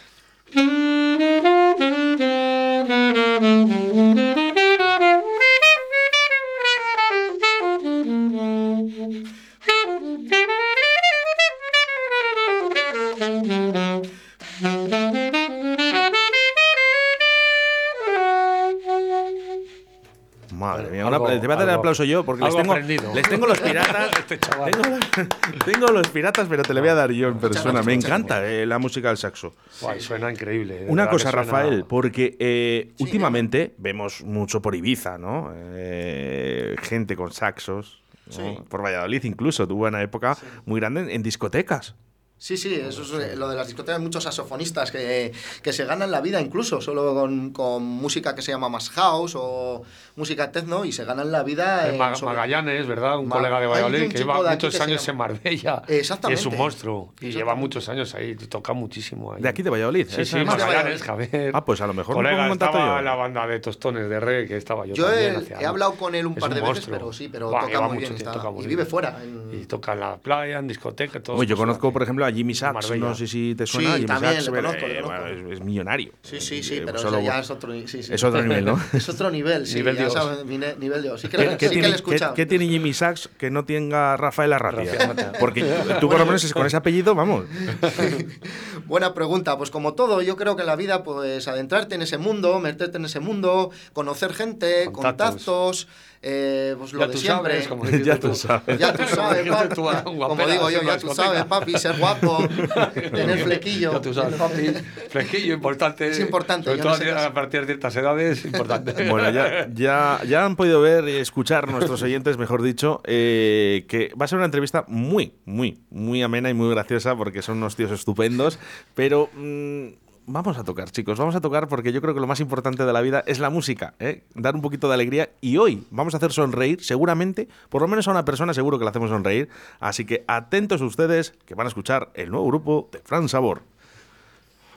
Te 21.42 21.46
voy 21.46 21.54
a 21.54 21.58
dar 21.58 21.68
el 21.68 21.75
aplauso 21.75 22.04
yo 22.04 22.25
porque 22.25 22.44
les 22.44 22.56
tengo, 22.56 22.72
aprendido. 22.72 23.14
les 23.14 23.28
tengo 23.28 23.46
los 23.46 23.61
piratas. 23.61 24.11
Este 24.18 24.38
chaval. 24.38 24.70
tengo, 24.70 24.88
los, 24.88 25.64
tengo 25.64 25.87
los 25.88 26.08
piratas, 26.08 26.46
pero 26.49 26.62
te 26.62 26.72
le 26.72 26.80
voy 26.80 26.88
a 26.88 26.94
dar 26.94 27.11
yo 27.12 27.28
en 27.28 27.38
persona. 27.38 27.82
Me 27.82 27.92
encanta 27.94 28.46
eh, 28.49 28.64
la 28.64 28.78
música 28.78 29.08
del 29.08 29.16
saxo. 29.18 29.54
Guay, 29.80 30.00
suena 30.00 30.30
increíble. 30.30 30.87
Una 30.88 31.02
verdad 31.04 31.12
cosa, 31.12 31.30
suena- 31.30 31.42
Rafael, 31.44 31.84
porque 31.87 32.37
eh, 32.38 32.92
últimamente 32.99 33.75
vemos 33.78 34.22
mucho 34.25 34.62
por 34.62 34.75
Ibiza, 34.75 35.18
¿no? 35.18 35.52
Eh, 35.54 36.76
gente 36.82 37.16
con 37.16 37.32
saxos. 37.32 38.02
¿no? 38.26 38.32
Sí. 38.32 38.58
Por 38.68 38.82
Valladolid 38.84 39.25
incluso, 39.25 39.66
tuvo 39.66 39.87
una 39.88 40.00
época 40.02 40.37
muy 40.64 40.80
grande 40.80 41.02
en, 41.02 41.11
en 41.11 41.22
discotecas. 41.22 41.94
Sí, 42.42 42.56
sí, 42.56 42.75
eso 42.75 43.02
es 43.20 43.37
lo 43.38 43.49
de 43.49 43.54
las 43.54 43.68
discotecas. 43.68 44.00
Muchos 44.00 44.25
saxofonistas 44.25 44.90
que, 44.90 45.30
que 45.62 45.72
se 45.72 45.84
ganan 45.84 46.11
la 46.11 46.20
vida 46.20 46.40
incluso 46.40 46.80
solo 46.80 47.14
con, 47.14 47.52
con 47.52 47.84
música 47.84 48.34
que 48.34 48.42
se 48.42 48.50
llama 48.50 48.68
más 48.68 48.90
house 48.90 49.34
o 49.37 49.84
música 50.16 50.50
techno 50.50 50.84
y 50.84 50.90
se 50.90 51.04
ganan 51.04 51.30
la 51.30 51.44
vida. 51.44 51.88
En 51.88 51.96
Ma- 51.99 52.16
sobre- 52.16 52.34
Magallanes, 52.34 52.88
¿verdad? 52.88 53.20
Un 53.20 53.28
Ma- 53.28 53.37
colega 53.37 53.61
de 53.61 53.66
Valladolid 53.68 54.08
que 54.11 54.18
lleva 54.18 54.42
muchos 54.42 54.76
que 54.76 54.82
años 54.82 55.06
llama- 55.06 55.26
en 55.28 55.34
Marbella. 55.37 55.82
Exactamente. 55.87 56.40
Y 56.40 56.40
es 56.40 56.46
un 56.52 56.58
monstruo. 56.58 57.14
Y 57.20 57.30
lleva 57.30 57.54
muchos 57.54 57.88
años 57.88 58.12
ahí. 58.16 58.30
y 58.30 58.46
Toca 58.49 58.72
muchísimo 58.72 59.34
ahí. 59.34 59.40
De 59.40 59.49
aquí 59.49 59.62
de 59.62 59.70
Valladolid. 59.70 60.08
Sí, 60.11 60.22
¿eh? 60.22 60.25
sí, 60.25 60.44
Magallanes. 60.44 61.00
Javier. 61.00 61.52
Ah, 61.54 61.64
pues 61.64 61.80
a 61.80 61.87
lo 61.87 61.94
mejor 61.94 62.16
me 62.16 62.25
Colega, 62.25 62.49
contacto 62.49 62.76
estaba 62.76 62.99
yo. 62.99 63.02
la 63.04 63.14
banda 63.14 63.46
de 63.46 63.61
tostones 63.61 64.08
de 64.08 64.18
reggae 64.18 64.49
que 64.49 64.56
estaba 64.56 64.84
yo, 64.84 64.94
Yo 64.94 65.04
también 65.06 65.46
he, 65.61 65.64
hablado 65.64 65.92
con 65.94 66.12
él 66.16 66.26
un 66.26 66.32
Es 66.32 66.40
par 66.40 66.52
de 66.52 66.61
veces, 66.61 66.87
pero 66.90 67.12
sí, 67.12 67.28
pero 67.30 67.50
Buah, 67.50 67.66
toca 67.66 67.80
muy 67.82 67.88
mucho 67.90 67.99
bien. 68.00 68.14
tiempo, 68.16 68.30
está- 68.30 68.32
toca 68.32 68.50
muy 68.50 68.64
y 68.64 68.66
bien. 68.66 68.78
vive 68.78 68.84
fuera. 68.90 69.16
en- 69.22 69.61
Y 69.62 69.66
toca 69.66 69.92
en 69.92 70.00
la 70.00 70.16
playa, 70.16 70.58
en 70.58 70.66
discoteca, 70.66 71.22
todo. 71.22 71.40
Yo 71.44 71.56
conozco, 71.56 71.92
por 71.92 72.02
ejemplo, 72.02 72.25
a 72.25 72.31
Jimmy 72.32 72.54
Sachs, 72.54 72.74
Marbella. 72.74 73.06
no 73.06 73.14
sé 73.14 73.26
si 73.26 73.54
te 73.54 73.66
suena. 73.66 73.88
Sí, 73.90 73.94
Jimmy 73.96 74.06
también, 74.06 74.32
Sachs, 74.34 74.44
le 74.46 74.50
bueno, 74.50 74.68
conozco, 74.68 74.88
le 74.88 74.98
eh, 74.98 75.02
bueno, 75.02 75.26
es, 75.26 75.52
es 75.58 75.60
millonario. 75.64 76.12
Sí, 76.22 76.40
sí, 76.40 76.62
sí, 76.62 76.76
Eh, 76.76 76.82
pero 76.84 76.98
solo- 76.98 77.18
eso 77.18 77.26
ya 77.26 77.38
es 77.40 77.50
otro, 77.50 77.72
sí, 77.72 78.02
sí. 78.02 78.12
es 78.12 78.24
otro 78.24 78.42
nivel, 78.42 78.64
¿no? 78.64 78.80
Es 78.92 79.08
otro 79.08 79.30
nivel, 79.30 79.66
sí. 79.66 79.76
Nivel 79.76 79.96
ya 79.96 80.02
Dios. 80.02 80.12
sabes, 80.14 80.44
mi 80.44 80.58
ne- 80.58 80.76
nivel 80.76 81.02
Dios. 81.02 81.20
Sí 81.20 81.28
que, 81.28 81.36
¿Qué, 81.36 81.56
que 81.56 81.68
tiene, 81.68 81.88
le 81.88 81.92
he 81.94 81.96
escuchado. 81.96 82.34
qué- 82.34 82.42
qué 82.42 82.46
tiene 82.46 82.66
Jimmy 82.68 82.92
Sachs 82.92 83.28
que 83.38 83.50
no 83.50 83.64
tenga 83.64 84.16
Rafael 84.16 84.52
Arratia? 84.52 84.92
Rafael. 84.94 85.32
Porque 85.38 85.62
tú 86.00 86.08
por 86.08 86.18
lo 86.18 86.26
menos 86.26 86.42
es 86.44 86.52
con 86.52 86.66
ese 86.66 86.76
apellido, 86.76 87.14
vamos. 87.14 87.44
Buena 88.86 89.14
pregunta. 89.14 89.56
Pues 89.56 89.70
como 89.70 89.94
todo, 89.94 90.22
yo 90.22 90.36
creo 90.36 90.56
que 90.56 90.62
en 90.62 90.66
la 90.68 90.76
vida, 90.76 91.02
pues 91.02 91.48
adentrarte 91.48 91.94
en 91.94 92.02
ese 92.02 92.18
mundo, 92.18 92.58
meterte 92.60 92.98
en 92.98 93.04
ese 93.04 93.20
mundo, 93.20 93.70
conocer 93.92 94.32
gente, 94.34 94.86
Contactos. 94.92 95.44
contactos, 95.44 95.88
eh, 96.22 96.76
pues 96.78 96.92
lo 96.92 97.00
Ya 97.00 97.06
de 97.08 97.12
tú 97.12 97.18
siempre. 97.18 97.52
sabes, 97.52 97.68
como 97.68 97.84
dijiste 97.84 98.04
Ya 98.06 98.18
tú 98.20 98.34
sabes. 98.34 98.78
Ya 98.78 98.92
tú 98.92 99.02
sabes, 99.14 99.48
papi. 99.48 99.74
tú, 99.74 99.82
Como 100.04 100.46
digo 100.46 100.70
yo, 100.70 100.82
ya 100.82 100.96
tú 100.98 101.12
sabes, 101.14 101.44
papi, 101.44 101.76
ser 101.78 101.98
guapo, 101.98 102.46
tener 102.94 103.38
flequillo. 103.40 103.92
Ya 103.92 104.00
tú 104.00 104.14
sabes, 104.14 104.34
papi. 104.38 104.68
Flequillo, 105.08 105.54
importante. 105.54 106.08
Es 106.08 106.20
importante, 106.20 106.66
Sobre 106.66 106.78
yo 106.78 106.82
todo 106.84 106.92
no 106.96 106.98
sé 107.04 107.10
a 107.10 107.34
partir 107.34 107.60
de 107.60 107.66
ciertas 107.66 107.96
edades, 107.96 108.44
importante. 108.44 108.92
Bueno, 109.10 109.30
ya, 109.30 109.68
ya, 109.74 110.20
ya 110.26 110.44
han 110.44 110.56
podido 110.56 110.80
ver 110.80 111.08
y 111.08 111.16
escuchar 111.16 111.68
nuestros 111.68 112.00
oyentes, 112.02 112.38
mejor 112.38 112.62
dicho, 112.62 113.00
eh, 113.04 113.84
que 113.88 114.12
va 114.20 114.24
a 114.24 114.28
ser 114.28 114.36
una 114.38 114.46
entrevista 114.46 114.84
muy, 114.88 115.34
muy, 115.44 115.80
muy 115.90 116.22
amena 116.22 116.48
y 116.50 116.54
muy 116.54 116.70
graciosa 116.70 117.16
porque 117.16 117.42
son 117.42 117.58
unos 117.58 117.74
tíos 117.76 117.90
estupendos, 117.90 118.58
pero... 118.94 119.28
mm, 119.34 120.01
Vamos 120.26 120.56
a 120.56 120.62
tocar, 120.62 120.88
chicos, 120.90 121.18
vamos 121.18 121.34
a 121.34 121.40
tocar 121.40 121.66
porque 121.66 121.92
yo 121.92 122.00
creo 122.00 122.14
que 122.14 122.20
lo 122.20 122.28
más 122.28 122.38
importante 122.38 122.84
de 122.84 122.92
la 122.92 123.00
vida 123.00 123.24
es 123.26 123.40
la 123.40 123.50
música, 123.50 123.94
¿eh? 123.98 124.22
dar 124.34 124.54
un 124.54 124.62
poquito 124.62 124.86
de 124.86 124.94
alegría 124.94 125.30
y 125.40 125.56
hoy 125.56 125.84
vamos 125.90 126.14
a 126.14 126.18
hacer 126.18 126.30
sonreír, 126.30 126.82
seguramente, 126.84 127.48
por 127.68 127.82
lo 127.82 127.88
menos 127.88 128.06
a 128.06 128.12
una 128.12 128.24
persona 128.24 128.54
seguro 128.54 128.78
que 128.78 128.84
la 128.84 128.90
hacemos 128.90 129.10
sonreír, 129.10 129.48
así 129.80 130.04
que 130.04 130.24
atentos 130.28 130.80
ustedes 130.80 131.34
que 131.44 131.56
van 131.56 131.66
a 131.66 131.68
escuchar 131.68 132.10
el 132.14 132.30
nuevo 132.30 132.46
grupo 132.46 132.88
de 132.92 133.00
Fran 133.00 133.28
Sabor. 133.28 133.62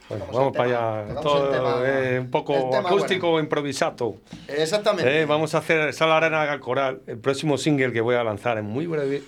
Bueno, 0.09 0.25
vamos 0.33 0.57
para 0.57 0.69
tema, 0.69 0.99
allá. 0.99 1.21
Todo 1.21 1.49
tema. 1.49 1.75
eh, 1.85 2.19
un 2.19 2.31
poco 2.31 2.75
acústico, 2.75 3.39
improvisado. 3.39 4.15
Exactamente. 4.47 5.21
Eh, 5.21 5.25
vamos 5.25 5.53
a 5.53 5.59
hacer 5.59 5.93
Sal 5.93 6.11
Arena 6.11 6.41
al 6.41 6.59
Coral, 6.59 7.01
el 7.05 7.19
próximo 7.19 7.57
single 7.59 7.91
que 7.91 8.01
voy 8.01 8.15
a 8.15 8.23
lanzar 8.23 8.57
en 8.57 8.65
muy 8.65 8.87
breve 8.87 9.21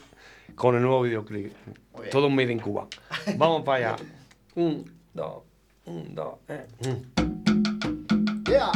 con 0.55 0.75
el 0.75 0.81
nuevo 0.81 1.03
videoclip. 1.03 1.53
Todo 2.09 2.29
made 2.29 2.51
in 2.51 2.59
Cuba. 2.59 2.87
Vamos 3.37 3.63
para 3.63 3.93
allá. 3.93 4.03
Un, 4.55 4.91
dos, 5.13 5.43
un, 5.87 6.15
dos, 6.15 6.35
eh. 6.49 6.67
Yeah, 8.47 8.71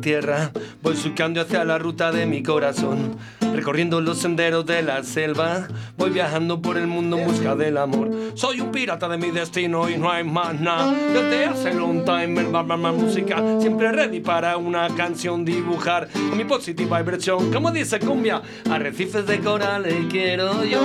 tierra, 0.00 0.50
voy 0.82 0.96
surcando 0.96 1.40
hacia 1.40 1.64
la 1.64 1.78
ruta 1.78 2.12
de 2.12 2.26
mi 2.26 2.42
corazón. 2.42 3.16
Recorriendo 3.54 4.00
los 4.00 4.18
senderos 4.18 4.64
de 4.64 4.82
la 4.82 5.02
selva, 5.02 5.68
voy 5.98 6.10
viajando 6.10 6.62
por 6.62 6.78
el 6.78 6.86
mundo 6.86 7.18
en 7.18 7.26
busca 7.26 7.54
del 7.54 7.76
amor. 7.76 8.10
Soy 8.34 8.60
un 8.60 8.70
pirata 8.70 9.08
de 9.08 9.18
mi 9.18 9.30
destino 9.30 9.88
y 9.90 9.98
no 9.98 10.10
hay 10.10 10.24
más 10.24 10.58
nada. 10.58 10.92
Desde 10.92 11.44
hace 11.44 11.74
long 11.74 12.04
time, 12.04 12.40
el 12.40 12.46
bar, 12.48 12.66
bar, 12.66 12.80
bar, 12.80 12.94
música, 12.94 13.42
siempre 13.60 13.92
ready 13.92 14.20
para 14.20 14.56
una 14.56 14.88
canción 14.94 15.44
dibujar. 15.44 16.08
Con 16.12 16.38
mi 16.38 16.44
positiva 16.44 17.02
versión, 17.02 17.52
como 17.52 17.70
dice 17.70 17.98
cumbia, 18.00 18.40
arrecifes 18.70 19.26
de 19.26 19.40
corales 19.40 19.94
quiero 20.10 20.64
yo, 20.64 20.80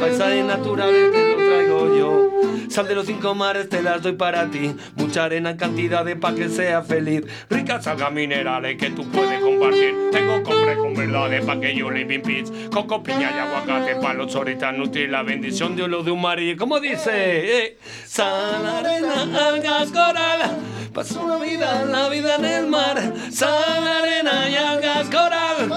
paisajes 0.00 0.44
naturales 0.44 1.37
yo. 1.86 2.30
Sal 2.68 2.86
de 2.86 2.94
los 2.94 3.06
cinco 3.06 3.34
mares 3.34 3.68
te 3.68 3.82
las 3.82 4.02
doy 4.02 4.12
para 4.12 4.50
ti. 4.50 4.74
Mucha 4.96 5.24
arena 5.24 5.50
en 5.50 5.56
cantidades 5.56 6.16
pa' 6.16 6.34
que 6.34 6.48
sea 6.48 6.82
feliz. 6.82 7.24
Ricas 7.48 7.86
algas 7.86 8.12
minerales 8.12 8.76
que 8.76 8.90
tú 8.90 9.08
puedes 9.10 9.40
compartir. 9.40 9.94
Tengo 10.12 10.42
cofre 10.42 10.76
con 10.76 10.94
verdades 10.94 11.44
pa' 11.44 11.58
que 11.60 11.74
yo 11.74 11.90
live 11.90 12.14
in 12.14 12.22
peace. 12.22 12.68
Coco, 12.70 13.02
piña 13.02 13.32
y 13.34 13.38
aguacate 13.38 13.96
pa' 13.96 14.14
los 14.14 14.32
choritas 14.32 14.76
nutri. 14.76 15.06
La 15.06 15.22
bendición 15.22 15.76
de 15.76 15.88
lo 15.88 16.02
de 16.02 16.10
un 16.10 16.20
mar 16.20 16.40
y 16.40 16.56
como 16.56 16.78
dice, 16.80 17.10
eh, 17.64 17.78
sal, 18.04 18.66
arena, 18.66 19.48
algas, 19.48 19.90
coral. 19.90 20.58
Paso 20.92 21.26
la 21.26 21.36
vida, 21.36 21.84
la 21.84 22.08
vida 22.08 22.36
en 22.36 22.44
el 22.44 22.66
mar. 22.66 23.00
Sal, 23.30 23.86
arena 23.86 24.48
y 24.50 24.56
algas, 24.56 25.08
coral. 25.08 25.68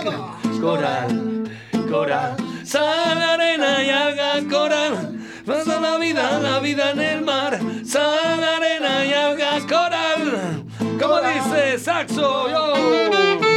Coral, 0.60 1.44
coral. 1.90 2.36
Sal, 2.66 3.22
arena 3.22 3.84
y 3.84 3.90
algas, 3.90 4.44
coral. 4.44 5.21
Pasa 5.46 5.80
la 5.80 5.98
vida, 5.98 6.40
la 6.40 6.60
vida 6.60 6.92
en 6.92 7.00
el 7.00 7.22
mar, 7.22 7.60
sal, 7.86 8.44
arena 8.44 9.06
y 9.06 9.14
algas, 9.14 9.64
coral. 9.64 10.64
Como 11.00 11.20
dice 11.22 11.80
Saxo, 11.80 12.50
yo. 12.50 13.51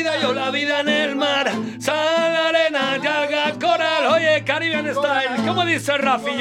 Vida, 0.00 0.18
yo 0.22 0.32
la 0.32 0.50
vida 0.50 0.80
en 0.80 0.88
el 0.88 1.16
mar. 1.16 1.50
Sal, 1.78 2.36
arena 2.36 2.92
alga, 2.92 3.52
coral. 3.60 4.06
Oye, 4.14 4.42
Caribbean 4.44 4.86
Style, 4.94 5.46
¿cómo 5.46 5.64
dice 5.66 5.98
Rafi 5.98 6.38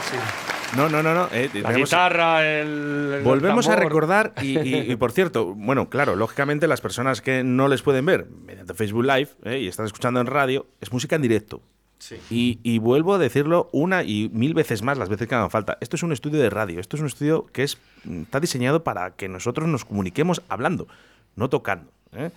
fácil. 0.00 0.20
No, 0.76 0.88
no, 0.88 1.02
no, 1.02 1.14
no. 1.14 1.28
eh, 1.32 1.48
La 1.54 1.68
tenemos- 1.68 1.88
guitarra, 1.90 2.44
el. 2.44 3.12
el 3.18 3.22
Volvemos 3.22 3.68
a 3.68 3.76
recordar, 3.76 4.32
y, 4.42 4.58
y- 4.58 4.90
y 4.92 4.96
por 4.96 5.12
cierto, 5.12 5.54
bueno, 5.54 5.88
claro, 5.88 6.16
lógicamente 6.16 6.66
las 6.66 6.80
personas 6.80 7.20
que 7.20 7.44
no 7.44 7.68
les 7.68 7.82
pueden 7.82 8.04
ver 8.06 8.26
mediante 8.44 8.74
Facebook 8.74 9.04
Live 9.04 9.28
eh, 9.44 9.60
y 9.60 9.68
están 9.68 9.86
escuchando 9.86 10.20
en 10.20 10.26
radio, 10.26 10.66
es 10.80 10.92
música 10.92 11.14
en 11.16 11.22
directo. 11.22 11.62
Sí. 11.98 12.16
Y, 12.28 12.58
y 12.64 12.78
vuelvo 12.80 13.14
a 13.14 13.18
decirlo 13.18 13.70
una 13.72 14.02
y 14.02 14.28
mil 14.32 14.52
veces 14.52 14.82
más 14.82 14.98
las 14.98 15.08
veces 15.08 15.28
que 15.28 15.34
hagan 15.36 15.50
falta. 15.50 15.78
Esto 15.80 15.94
es 15.96 16.02
un 16.02 16.12
estudio 16.12 16.40
de 16.40 16.50
radio, 16.50 16.80
esto 16.80 16.96
es 16.96 17.00
un 17.00 17.06
estudio 17.06 17.46
que 17.52 17.62
es, 17.62 17.78
está 18.22 18.40
diseñado 18.40 18.82
para 18.82 19.12
que 19.12 19.28
nosotros 19.28 19.68
nos 19.68 19.84
comuniquemos 19.84 20.42
hablando, 20.48 20.88
no 21.36 21.48
tocando. 21.48 21.90
¿eh? 22.14 22.30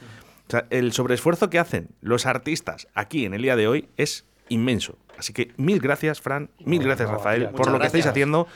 O 0.48 0.52
sea, 0.52 0.68
el 0.70 0.94
sobreesfuerzo 0.94 1.50
que 1.50 1.60
hacen 1.60 1.90
los 2.02 2.26
artistas 2.28 2.88
aquí 2.94 3.26
en 3.26 3.34
el 3.34 3.42
día 3.42 3.56
de 3.56 3.68
hoy 3.68 3.88
es 3.98 4.26
inmenso. 4.50 4.96
Así 5.18 5.34
que 5.34 5.52
mil 5.58 5.80
gracias, 5.80 6.22
Fran, 6.22 6.50
mil 6.60 6.84
gracias, 6.84 7.10
Rafael, 7.10 7.50
por 7.50 7.72
lo 7.72 7.80
que 7.80 7.88
estáis 7.88 8.06
haciendo. 8.06 8.48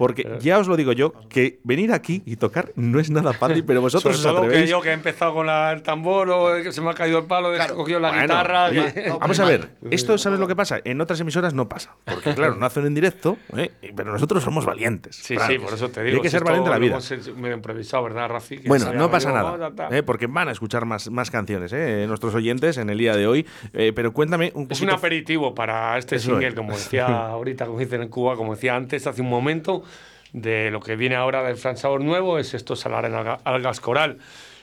Porque 0.00 0.38
ya 0.40 0.58
os 0.58 0.66
lo 0.66 0.78
digo 0.78 0.92
yo, 0.92 1.12
que 1.28 1.60
venir 1.62 1.92
aquí 1.92 2.22
y 2.24 2.36
tocar 2.36 2.72
no 2.74 2.98
es 3.00 3.10
nada 3.10 3.34
fácil, 3.34 3.64
pero 3.66 3.80
vosotros 3.82 4.16
Sobre 4.16 4.46
os 4.48 4.52
que 4.54 4.66
yo 4.66 4.80
que 4.80 4.88
he 4.88 4.92
empezado 4.94 5.34
con 5.34 5.46
la- 5.46 5.72
el 5.72 5.82
tambor 5.82 6.30
o 6.30 6.62
que 6.62 6.72
se 6.72 6.80
me 6.80 6.88
ha 6.88 6.94
caído 6.94 7.18
el 7.18 7.26
palo, 7.26 7.52
he 7.52 7.56
Claro. 7.56 7.74
cogido 7.76 8.00
la 8.00 8.08
Bueno, 8.08 8.22
guitarra. 8.22 8.64
oye, 8.68 8.94
que- 8.94 9.10
vamos 9.20 9.38
a 9.38 9.44
ver, 9.44 9.68
esto 9.90 10.16
sabes 10.16 10.40
lo 10.40 10.48
que 10.48 10.56
pasa, 10.56 10.80
en 10.82 11.02
otras 11.02 11.20
emisoras 11.20 11.52
no 11.52 11.68
pasa, 11.68 11.96
porque 12.06 12.34
claro, 12.34 12.54
no 12.54 12.64
hacen 12.64 12.86
en 12.86 12.94
directo, 12.94 13.36
¿eh? 13.54 13.70
pero 13.94 14.10
nosotros 14.10 14.42
somos 14.42 14.64
valientes. 14.64 15.16
Sí, 15.16 15.36
sí, 15.46 15.58
por 15.58 15.74
eso 15.74 15.90
te 15.90 16.00
Y 16.00 16.04
digo. 16.04 16.16
hay 16.16 16.22
que 16.22 16.28
si 16.30 16.36
ser 16.38 16.44
valiente 16.44 16.68
en 16.68 16.72
la 16.72 16.78
vida. 16.78 16.98
Me 17.36 17.50
he 17.50 17.52
improvisado, 17.52 18.02
¿verdad, 18.04 18.28
Rafi? 18.30 18.56
Bueno, 18.66 18.94
no 18.94 19.10
pasa 19.10 19.30
nada. 19.32 19.70
¿eh? 19.90 20.02
porque 20.02 20.26
van 20.28 20.48
a 20.48 20.52
escuchar 20.52 20.86
más, 20.86 21.10
más 21.10 21.30
canciones, 21.30 21.74
¿eh? 21.74 22.06
nuestros 22.08 22.34
oyentes 22.34 22.78
en 22.78 22.88
el 22.88 22.96
día 22.96 23.14
de 23.16 23.26
hoy. 23.26 23.46
Eh, 23.74 23.92
pero 23.94 24.12
cuéntame 24.14 24.50
un 24.54 24.62
Es 24.62 24.68
poquito. 24.78 24.84
un 24.86 24.90
aperitivo 24.98 25.54
para 25.54 25.98
este 25.98 26.16
Eso 26.16 26.30
single, 26.30 26.48
es. 26.48 26.54
como 26.54 26.72
decía 26.72 27.06
ahorita, 27.28 27.66
como 27.66 27.78
dicen 27.78 28.00
en 28.02 28.08
Cuba, 28.08 28.36
como 28.36 28.54
decía 28.54 28.74
antes, 28.76 29.06
hace 29.06 29.20
un 29.20 29.28
momento, 29.28 29.82
de 30.32 30.70
lo 30.70 30.80
que 30.80 30.96
viene 30.96 31.16
ahora 31.16 31.42
del 31.42 31.56
Fran 31.56 31.76
Sabor 31.76 32.02
nuevo, 32.02 32.38
es 32.38 32.54
esto 32.54 32.76
Salar 32.76 33.04
en 33.06 33.14
Alga- 33.14 33.40
Algas 33.44 33.80
Coral, 33.80 34.18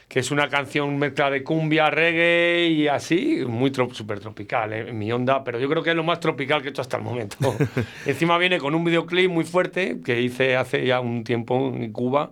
que 0.07 0.19
es 0.21 0.31
una 0.31 0.47
canción 0.47 0.97
mezcla 0.97 1.29
de 1.29 1.43
cumbia, 1.43 1.89
reggae 1.89 2.67
y 2.69 2.87
así, 2.87 3.43
muy 3.45 3.71
tro- 3.71 3.93
súper 3.93 4.19
tropical, 4.21 4.71
¿eh? 4.71 4.89
en 4.89 4.97
mi 4.97 5.11
onda, 5.11 5.43
pero 5.43 5.59
yo 5.59 5.67
creo 5.67 5.83
que 5.83 5.89
es 5.89 5.95
lo 5.97 6.03
más 6.03 6.19
tropical 6.21 6.61
que 6.61 6.69
he 6.69 6.71
hecho 6.71 6.81
hasta 6.81 6.95
el 6.97 7.03
momento. 7.03 7.37
Encima 8.05 8.37
viene 8.37 8.57
con 8.57 8.73
un 8.73 8.85
videoclip 8.85 9.29
muy 9.29 9.43
fuerte 9.43 9.97
que 10.05 10.21
hice 10.21 10.55
hace 10.55 10.85
ya 10.85 11.01
un 11.01 11.23
tiempo 11.25 11.73
en 11.75 11.91
Cuba, 11.91 12.31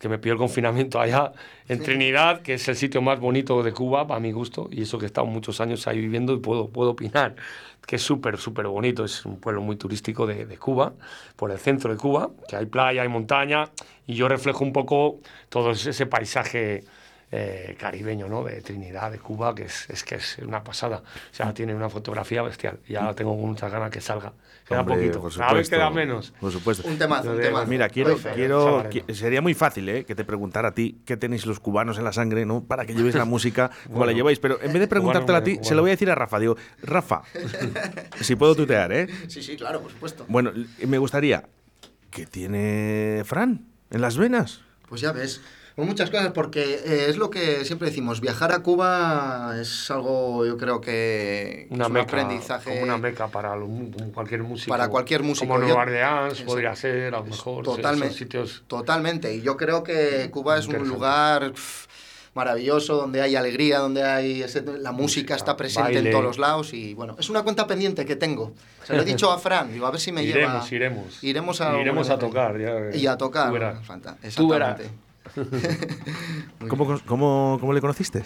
que 0.00 0.08
me 0.08 0.18
pidió 0.18 0.32
el 0.32 0.38
confinamiento 0.38 1.00
allá 1.00 1.32
en 1.68 1.82
Trinidad, 1.82 2.40
que 2.42 2.54
es 2.54 2.68
el 2.68 2.76
sitio 2.76 3.02
más 3.02 3.20
bonito 3.20 3.62
de 3.62 3.72
Cuba, 3.72 4.06
para 4.06 4.20
mi 4.20 4.32
gusto, 4.32 4.68
y 4.70 4.82
eso 4.82 4.98
que 4.98 5.04
he 5.04 5.06
estado 5.06 5.26
muchos 5.26 5.60
años 5.60 5.86
ahí 5.86 6.00
viviendo 6.00 6.32
y 6.32 6.38
puedo, 6.38 6.68
puedo 6.68 6.90
opinar, 6.90 7.36
que 7.86 7.96
es 7.96 8.02
súper, 8.02 8.38
súper 8.38 8.66
bonito, 8.66 9.04
es 9.04 9.24
un 9.26 9.38
pueblo 9.38 9.60
muy 9.60 9.76
turístico 9.76 10.26
de, 10.26 10.46
de 10.46 10.56
Cuba, 10.58 10.94
por 11.36 11.50
el 11.50 11.58
centro 11.58 11.90
de 11.90 11.98
Cuba, 11.98 12.30
que 12.48 12.56
hay 12.56 12.66
playa, 12.66 13.02
hay 13.02 13.08
montaña, 13.08 13.70
y 14.06 14.14
yo 14.14 14.28
reflejo 14.28 14.64
un 14.64 14.72
poco 14.72 15.20
todo 15.48 15.72
ese 15.72 16.06
paisaje 16.06 16.84
eh, 17.36 17.74
caribeño, 17.76 18.28
¿no? 18.28 18.44
De 18.44 18.60
Trinidad, 18.62 19.10
de 19.10 19.18
Cuba, 19.18 19.54
que 19.56 19.64
es, 19.64 19.90
es 19.90 20.04
que 20.04 20.14
es 20.16 20.38
una 20.38 20.62
pasada. 20.62 20.98
O 20.98 21.34
sea, 21.34 21.52
tiene 21.52 21.74
una 21.74 21.88
fotografía 21.90 22.42
bestial. 22.42 22.78
Ya 22.88 23.12
tengo 23.14 23.34
muchas 23.34 23.72
ganas 23.72 23.90
que 23.90 24.00
salga. 24.00 24.32
Queda 24.68 24.80
Hombre, 24.80 24.94
poquito. 24.96 25.20
por 25.20 25.32
Cada 25.36 25.52
vez 25.52 25.66
supuesto, 25.66 25.76
queda 25.76 25.90
menos. 25.90 26.32
Por 26.40 26.52
supuesto. 26.52 26.86
Un 26.88 26.96
temazo, 26.96 27.32
un 27.32 27.40
temazo. 27.40 27.66
Mira, 27.66 27.88
quiero, 27.88 28.16
quiero, 28.16 28.86
sería 29.12 29.42
muy 29.42 29.52
fácil 29.54 29.88
¿eh? 29.88 30.04
que 30.04 30.14
te 30.14 30.24
preguntara 30.24 30.68
a 30.68 30.72
ti 30.74 31.00
qué 31.04 31.16
tenéis 31.16 31.44
los 31.44 31.58
cubanos 31.58 31.98
en 31.98 32.04
la 32.04 32.12
sangre, 32.12 32.46
¿no? 32.46 32.62
Para 32.64 32.86
que 32.86 32.94
llevéis 32.94 33.16
la 33.16 33.24
música 33.24 33.70
como 33.86 33.96
Bueno. 33.98 34.12
la 34.12 34.16
lleváis. 34.16 34.38
Pero 34.38 34.62
en 34.62 34.72
vez 34.72 34.80
de 34.80 34.86
preguntártela 34.88 35.38
a 35.38 35.42
ti, 35.44 35.54
Bueno, 35.54 35.64
se 35.68 35.74
lo 35.74 35.82
voy 35.82 35.90
a 35.90 35.94
decir 35.94 36.10
a 36.10 36.14
Rafa. 36.14 36.38
Digo, 36.38 36.56
Rafa, 36.82 37.22
si 38.20 38.36
puedo 38.36 38.54
tutear, 38.54 38.92
¿eh? 38.92 39.08
Sí, 39.28 39.42
sí, 39.42 39.56
claro, 39.56 39.80
por 39.80 39.90
supuesto. 39.90 40.24
Bueno, 40.28 40.52
me 40.86 40.98
gustaría. 40.98 41.44
¿Qué 42.10 42.26
tiene 42.26 43.22
Fran 43.24 43.66
en 43.90 44.00
las 44.00 44.16
venas? 44.16 44.60
Pues 44.88 45.00
ya 45.00 45.10
ves. 45.12 45.40
Con 45.76 45.86
muchas 45.88 46.08
cosas, 46.08 46.30
porque 46.32 46.62
eh, 46.84 47.06
es 47.08 47.16
lo 47.16 47.30
que 47.30 47.64
siempre 47.64 47.88
decimos, 47.88 48.20
viajar 48.20 48.52
a 48.52 48.60
Cuba 48.60 49.56
es 49.60 49.90
algo, 49.90 50.46
yo 50.46 50.56
creo 50.56 50.80
que 50.80 51.66
Una 51.70 51.86
es 51.86 51.90
un 51.90 51.96
aprendizaje 51.96 52.70
como 52.70 52.82
una 52.84 52.96
meca 52.98 53.26
para 53.26 53.56
lo- 53.56 53.66
cualquier 54.14 54.44
músico. 54.44 54.68
Para 54.70 54.88
cualquier 54.88 55.24
músico. 55.24 55.48
Como 55.48 55.58
Nueva 55.58 55.82
Orleans 55.82 56.42
podría 56.42 56.76
ser, 56.76 57.12
a 57.14 57.18
lo 57.18 57.24
mejor. 57.24 57.64
Totalmente. 57.64 58.06
esos 58.06 58.18
sitios. 58.18 58.62
Totalmente. 58.68 59.34
Y 59.34 59.42
yo 59.42 59.56
creo 59.56 59.82
que 59.82 60.28
Cuba 60.30 60.58
es 60.58 60.68
un 60.68 60.86
lugar 60.88 61.52
maravilloso, 62.34 62.96
donde 62.96 63.20
hay 63.22 63.34
alegría, 63.36 63.78
donde 63.80 64.02
hay 64.04 64.42
ese- 64.42 64.62
la 64.62 64.92
música 64.92 65.34
está 65.36 65.56
presente 65.56 65.92
baile. 65.94 66.08
en 66.10 66.10
todos 66.12 66.24
los 66.24 66.38
lados. 66.38 66.72
Y 66.72 66.94
bueno, 66.94 67.16
es 67.18 67.30
una 67.30 67.42
cuenta 67.42 67.66
pendiente 67.66 68.04
que 68.04 68.14
tengo. 68.16 68.52
Se 68.84 68.94
lo 68.94 69.02
he 69.02 69.04
dicho 69.04 69.30
a 69.30 69.38
Fran, 69.38 69.72
digo, 69.72 69.86
a 69.86 69.90
ver 69.90 70.00
si 70.00 70.12
me 70.12 70.22
iremos, 70.24 70.70
lleva. 70.70 70.84
iremos. 70.86 71.24
Iremos 71.24 71.60
a, 71.60 71.80
Iremos 71.80 72.10
a 72.10 72.18
tocar. 72.18 72.58
ya, 72.60 72.96
Y 72.96 73.06
a 73.08 73.16
tocar. 73.16 73.48
Tú 73.48 73.52
verás. 73.54 73.78
Tú 74.36 74.48
verás. 74.48 74.80
¿Cómo, 76.68 77.00
cómo, 77.06 77.58
¿Cómo 77.60 77.72
le 77.72 77.80
conociste? 77.80 78.24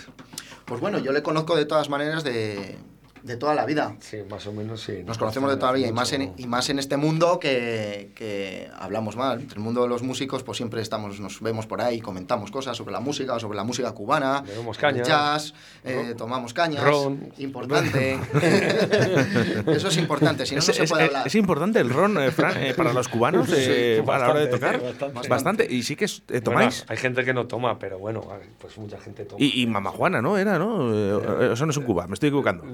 Pues 0.65 0.81
bueno, 0.81 0.99
yo 0.99 1.13
le 1.13 1.23
conozco 1.23 1.57
de 1.57 1.65
todas 1.65 1.89
maneras 1.89 2.25
de, 2.25 2.79
de 3.23 3.37
toda 3.37 3.55
la 3.55 3.65
vida. 3.67 3.97
Sí, 4.01 4.19
más 4.31 4.47
o 4.47 4.53
menos 4.53 4.83
sí. 4.83 5.03
Nos 5.05 5.19
conocemos 5.19 5.51
de 5.51 5.57
toda 5.57 5.73
la 5.73 5.79
vida 5.79 5.89
y 5.89 5.93
más 5.93 6.13
en, 6.13 6.33
y 6.37 6.47
más 6.47 6.69
en 6.71 6.79
este 6.79 6.97
mundo 6.97 7.39
que, 7.39 8.13
que 8.15 8.69
hablamos 8.79 9.17
mal. 9.17 9.41
Entre 9.41 9.57
el 9.59 9.65
mundo 9.65 9.83
de 9.83 9.89
los 9.89 10.03
músicos, 10.03 10.43
pues 10.43 10.57
siempre 10.57 10.81
estamos, 10.83 11.21
nos 11.21 11.41
vemos 11.41 11.67
por 11.67 11.81
ahí, 11.81 12.01
comentamos 12.01 12.51
cosas 12.51 12.77
sobre 12.77 12.93
la 12.93 13.01
música 13.01 13.35
o 13.35 13.41
sobre 13.41 13.57
la 13.57 13.65
música 13.65 13.93
cubana, 13.93 14.43
Bebemos 14.43 14.79
caña. 14.79 15.03
jazz, 15.03 15.55
eh, 15.85 16.15
tomamos 16.17 16.53
cañas. 16.55 16.83
Ron. 16.85 17.33
Importante. 17.39 18.19
Eso 19.67 19.89
es 19.89 19.97
importante, 19.97 20.47
si 20.47 20.55
no, 20.55 20.61
no 20.61 20.67
es, 20.71 20.77
se 20.77 20.85
puede 20.87 21.05
es- 21.05 21.09
hablar. 21.11 21.27
es 21.27 21.35
importante 21.35 21.81
el 21.81 21.91
ron, 21.91 22.19
eh, 22.19 22.31
Fran, 22.31 22.57
eh, 22.63 22.75
para 22.75 22.93
los 22.93 23.09
cubanos 23.09 23.49
eh, 23.53 24.01
Sí, 24.05 24.11
a 24.11 24.19
la 24.19 24.31
hora 24.31 24.41
de 24.41 24.47
tocar. 24.49 24.81
bastante. 24.83 25.29
Bastante. 25.29 25.67
Y 25.75 25.83
sí 25.83 25.97
que 25.97 26.05
eh, 26.07 26.11
Bueno, 26.29 26.43
tomáis. 26.43 26.85
hay 26.89 26.97
gente 26.97 27.25
que 27.25 27.35
no 27.35 27.47
toma, 27.47 27.79
pero 27.79 27.99
bueno, 27.99 28.27
pues 28.59 28.77
mucha 28.79 28.99
gente 28.99 29.25
toma. 29.25 29.43
Y, 29.43 29.63
y 29.63 29.67
Mamá 29.67 29.91
Juana, 29.91 30.23
¿no? 30.23 30.37
Era, 30.39 30.59
¿no? 30.59 30.93
Eh, 30.95 31.53
Eso 31.53 31.65
no 31.67 31.71
es 31.73 31.77
en 31.77 31.85
Cuba, 31.85 32.07
me 32.07 32.15
estoy 32.15 32.29
equivocando. 32.29 32.65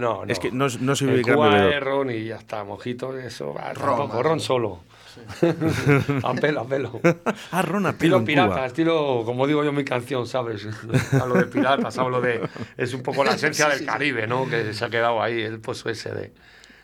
No, 0.00 0.24
no. 0.24 0.32
Es 0.32 0.38
que 0.38 0.50
no, 0.50 0.66
no 0.80 0.96
soy 0.96 1.22
gran 1.22 1.36
Cuba 1.36 1.48
bebedor. 1.48 1.72
es 1.74 1.80
ron 1.82 2.10
y 2.10 2.24
ya 2.24 2.36
está, 2.36 2.64
mojito, 2.64 3.16
eso, 3.18 3.54
ah, 3.58 3.72
Ron, 3.74 3.84
tampoco, 3.96 4.14
más. 4.14 4.22
ron 4.22 4.40
solo. 4.40 4.80
a 6.24 6.34
pelo, 6.34 6.60
a 6.60 6.66
pelo. 6.66 7.00
Ah, 7.52 7.62
ron 7.62 7.86
a 7.86 7.92
pelo 7.92 7.92
Estilo 7.92 8.16
en 8.18 8.24
pirata, 8.24 8.54
Cuba. 8.54 8.66
estilo, 8.66 9.22
como 9.24 9.46
digo 9.46 9.62
yo 9.62 9.70
en 9.70 9.76
mi 9.76 9.84
canción, 9.84 10.26
¿sabes? 10.26 10.66
hablo 11.20 11.36
de 11.36 11.46
piratas, 11.46 11.96
hablo 11.98 12.20
de... 12.20 12.40
Es 12.76 12.92
un 12.94 13.02
poco 13.02 13.24
la 13.24 13.32
esencia 13.34 13.68
del 13.68 13.84
Caribe, 13.86 14.26
¿no? 14.26 14.48
Que 14.48 14.74
se 14.74 14.84
ha 14.84 14.90
quedado 14.90 15.22
ahí, 15.22 15.40
el 15.40 15.60
pozo 15.60 15.88
ese 15.88 16.10
de... 16.12 16.32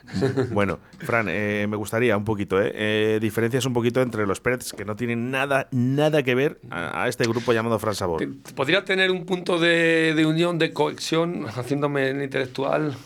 Bueno, 0.53 0.79
Fran, 0.99 1.27
eh, 1.29 1.67
me 1.69 1.77
gustaría 1.77 2.17
un 2.17 2.25
poquito, 2.25 2.61
¿eh? 2.61 2.73
Eh, 2.75 3.19
Diferencias 3.21 3.67
un 3.67 3.73
poquito 3.73 4.03
entre 4.03 4.27
los 4.27 4.41
Preds, 4.41 4.73
que 4.73 4.85
no 4.85 4.97
tienen 4.97 5.31
nada, 5.31 5.69
nada 5.71 6.23
que 6.23 6.35
ver 6.35 6.61
a, 6.71 7.09
este 7.09 7.25
grupo 7.25 7.53
llamado 7.53 7.79
Fran 7.79 7.95
Sabor. 7.95 8.27
Podría 8.55 8.85
tener 8.85 9.11
un 9.11 9.27
punto 9.27 9.59
de, 9.59 10.15
de 10.15 10.27
unión, 10.27 10.59
de 10.59 10.73
cohesión, 10.73 11.47
haciéndome 11.47 12.11
el 12.11 12.23
intelectual, 12.23 12.97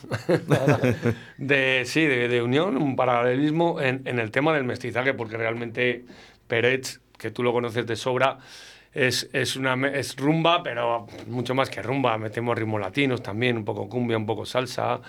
de, 1.38 1.83
sí, 1.87 2.02
de, 2.02 2.28
de 2.28 2.42
unión, 2.42 2.76
un 2.76 2.96
paralelismo 2.96 3.80
en, 3.80 4.02
en 4.04 4.18
el 4.18 4.30
tema 4.30 4.54
del 4.54 4.64
mestizaje, 4.64 5.14
porque 5.14 5.37
realmente 5.37 6.04
Pérez, 6.46 7.00
que 7.18 7.30
tú 7.30 7.42
lo 7.42 7.52
conoces 7.52 7.87
de 7.87 7.96
sobra, 7.96 8.38
es, 8.94 9.28
es, 9.33 9.57
una, 9.57 9.74
es 9.88 10.16
rumba, 10.16 10.62
pero 10.62 11.07
mucho 11.26 11.54
más 11.54 11.68
que 11.68 11.83
rumba. 11.83 12.16
Metemos 12.18 12.57
ritmos 12.57 12.80
latinos 12.80 13.22
también, 13.22 13.57
un 13.57 13.64
poco 13.64 13.88
cumbia, 13.88 14.16
un 14.16 14.26
poco 14.26 14.46
salsa. 14.46 15.00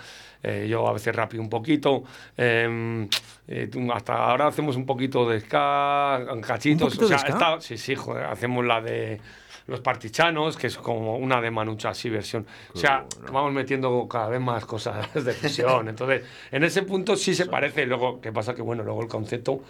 eh, 0.42 0.66
yo 0.68 0.86
a 0.86 0.92
veces 0.92 1.14
rapio 1.14 1.40
un 1.40 1.48
poquito. 1.48 2.04
em, 2.36 3.08
eh, 3.48 3.70
hasta 3.94 4.14
ahora 4.14 4.48
hacemos 4.48 4.76
un 4.76 4.84
poquito 4.86 5.28
de 5.28 5.40
ska, 5.40 6.24
cachitos. 6.42 6.88
poquito 6.88 7.04
o 7.06 7.08
sea, 7.08 7.16
de 7.18 7.22
ska? 7.22 7.32
está- 7.32 7.60
sí, 7.60 7.78
sí, 7.78 7.94
joder, 7.94 8.24
hacemos 8.24 8.64
la 8.64 8.80
de 8.80 9.20
los 9.68 9.80
partichanos, 9.80 10.56
que 10.56 10.68
es 10.68 10.76
como 10.76 11.16
una 11.16 11.40
de 11.40 11.50
Manucha 11.50 11.88
así 11.88 12.08
versión. 12.08 12.46
O 12.74 12.78
sea, 12.78 13.04
vamos 13.32 13.52
metiendo 13.52 14.06
cada 14.08 14.28
vez 14.28 14.40
más 14.40 14.64
cosas 14.64 15.12
de 15.24 15.32
fusión. 15.32 15.88
Entonces, 15.88 16.22
en 16.52 16.62
ese 16.62 16.82
punto 16.82 17.16
sí 17.16 17.34
se 17.34 17.46
parece. 17.46 17.84
Luego, 17.86 18.20
¿qué 18.20 18.30
pasa? 18.32 18.54
Que 18.54 18.62
bueno, 18.62 18.84
luego 18.84 19.02
el 19.02 19.08
concepto, 19.08 19.60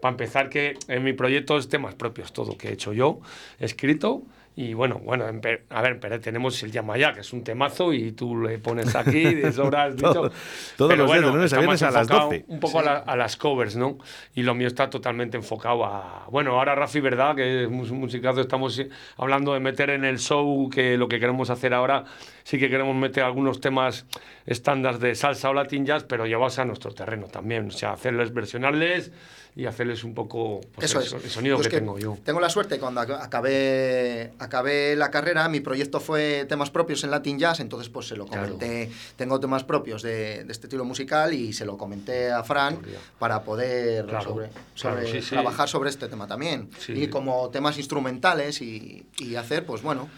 para 0.00 0.12
empezar, 0.12 0.48
que 0.48 0.76
en 0.88 1.04
mi 1.04 1.12
proyecto 1.12 1.56
es 1.56 1.68
temas 1.68 1.94
propios, 1.94 2.32
todo 2.32 2.56
que 2.56 2.68
he 2.68 2.72
hecho 2.72 2.92
yo, 2.92 3.20
escrito. 3.58 4.22
Y 4.56 4.74
bueno, 4.74 5.00
bueno, 5.02 5.26
en 5.28 5.40
a 5.70 5.80
ver, 5.80 5.92
en 5.92 6.00
Pérez 6.00 6.20
tenemos 6.20 6.60
el 6.64 6.72
Yamayá, 6.72 7.14
que 7.14 7.20
es 7.20 7.32
un 7.32 7.42
temazo, 7.44 7.92
y 7.94 8.12
tú 8.12 8.36
le 8.42 8.58
pones 8.58 8.94
aquí, 8.96 9.22
de 9.34 9.52
sobra 9.52 9.84
has 9.84 9.96
dicho. 9.96 10.12
Todo- 10.12 10.32
todos 10.76 10.90
Pero 10.90 10.96
los 11.04 11.06
días 11.06 11.20
de 11.20 11.20
bueno, 11.22 11.36
lunes 11.36 11.52
a 11.52 11.58
viernes 11.58 11.82
a 11.82 11.90
las 11.92 12.02
enfocado 12.02 12.24
12. 12.30 12.44
Un 12.48 12.60
poco 12.60 12.80
a, 12.80 12.82
la- 12.82 12.96
a 12.98 13.16
las 13.16 13.36
covers, 13.36 13.76
¿no? 13.76 13.96
Y 14.34 14.42
lo 14.42 14.54
mío 14.54 14.66
está 14.66 14.90
totalmente 14.90 15.36
enfocado 15.36 15.84
a. 15.86 16.26
Bueno, 16.30 16.58
ahora 16.58 16.74
Rafi, 16.74 17.00
¿verdad? 17.00 17.36
Que 17.36 17.62
es 17.64 17.70
mus- 17.70 17.92
musicazo, 17.92 18.40
estamos 18.40 18.82
hablando 19.16 19.54
de 19.54 19.60
meter 19.60 19.88
en 19.90 20.04
el 20.04 20.18
show 20.18 20.68
que 20.68 20.98
lo 20.98 21.08
que 21.08 21.20
queremos 21.20 21.48
hacer 21.48 21.72
ahora, 21.72 22.04
sí 22.42 22.58
que 22.58 22.68
queremos 22.68 22.96
meter 22.96 23.22
algunos 23.22 23.60
temas 23.60 24.04
estándar 24.46 24.98
de 24.98 25.14
salsa 25.14 25.48
o 25.48 25.54
latin 25.54 25.86
jazz, 25.86 26.04
pero 26.04 26.26
llevados 26.26 26.58
a 26.58 26.64
nuestro 26.64 26.92
terreno 26.92 27.28
también. 27.28 27.68
O 27.68 27.70
sea, 27.70 27.92
hacerles 27.92 28.34
versionarles 28.34 29.12
y 29.56 29.66
hacerles 29.66 30.04
un 30.04 30.14
poco 30.14 30.60
pues, 30.74 30.90
Eso 30.90 31.00
el, 31.00 31.06
es. 31.06 31.24
el 31.24 31.30
sonido 31.30 31.56
Yo 31.56 31.62
es 31.62 31.68
que, 31.68 31.78
tengo 31.80 31.98
yo. 31.98 32.16
Tengo 32.24 32.40
la 32.40 32.48
suerte 32.48 32.78
cuando 32.78 33.00
ac- 33.00 33.20
acabé 33.20 34.30
acabé 34.40 34.96
la 34.96 35.10
carrera, 35.10 35.48
mi 35.48 35.60
proyecto 35.60 36.00
fue 36.00 36.44
temas 36.48 36.70
propios 36.70 37.04
en 37.04 37.10
Latin 37.10 37.38
Jazz, 37.38 37.60
entonces 37.60 37.88
pues 37.88 38.08
se 38.08 38.16
lo 38.16 38.26
Claro. 38.26 38.46
comenté, 38.54 38.90
tengo 39.16 39.38
temas 39.38 39.64
propios 39.64 40.02
de, 40.02 40.44
de 40.44 40.52
este 40.52 40.66
estilo 40.66 40.84
musical 40.84 41.32
y 41.34 41.52
se 41.52 41.64
lo 41.64 41.76
comenté 41.76 42.30
a 42.32 42.42
Fran 42.42 42.78
para 43.18 43.42
poder 43.44 44.06
Claro, 44.06 44.40
sobre, 44.74 45.22
sí. 45.22 45.30
trabajar 45.30 45.68
sobre 45.68 45.90
este 45.90 46.08
tema 46.08 46.26
también. 46.26 46.68
Sí. 46.78 46.92
Y 46.94 47.08
como 47.08 47.50
temas 47.50 47.76
instrumentales 47.78 48.60
y, 48.62 49.06
y 49.18 49.36
hacer, 49.36 49.64
pues 49.66 49.82
bueno, 49.82 50.08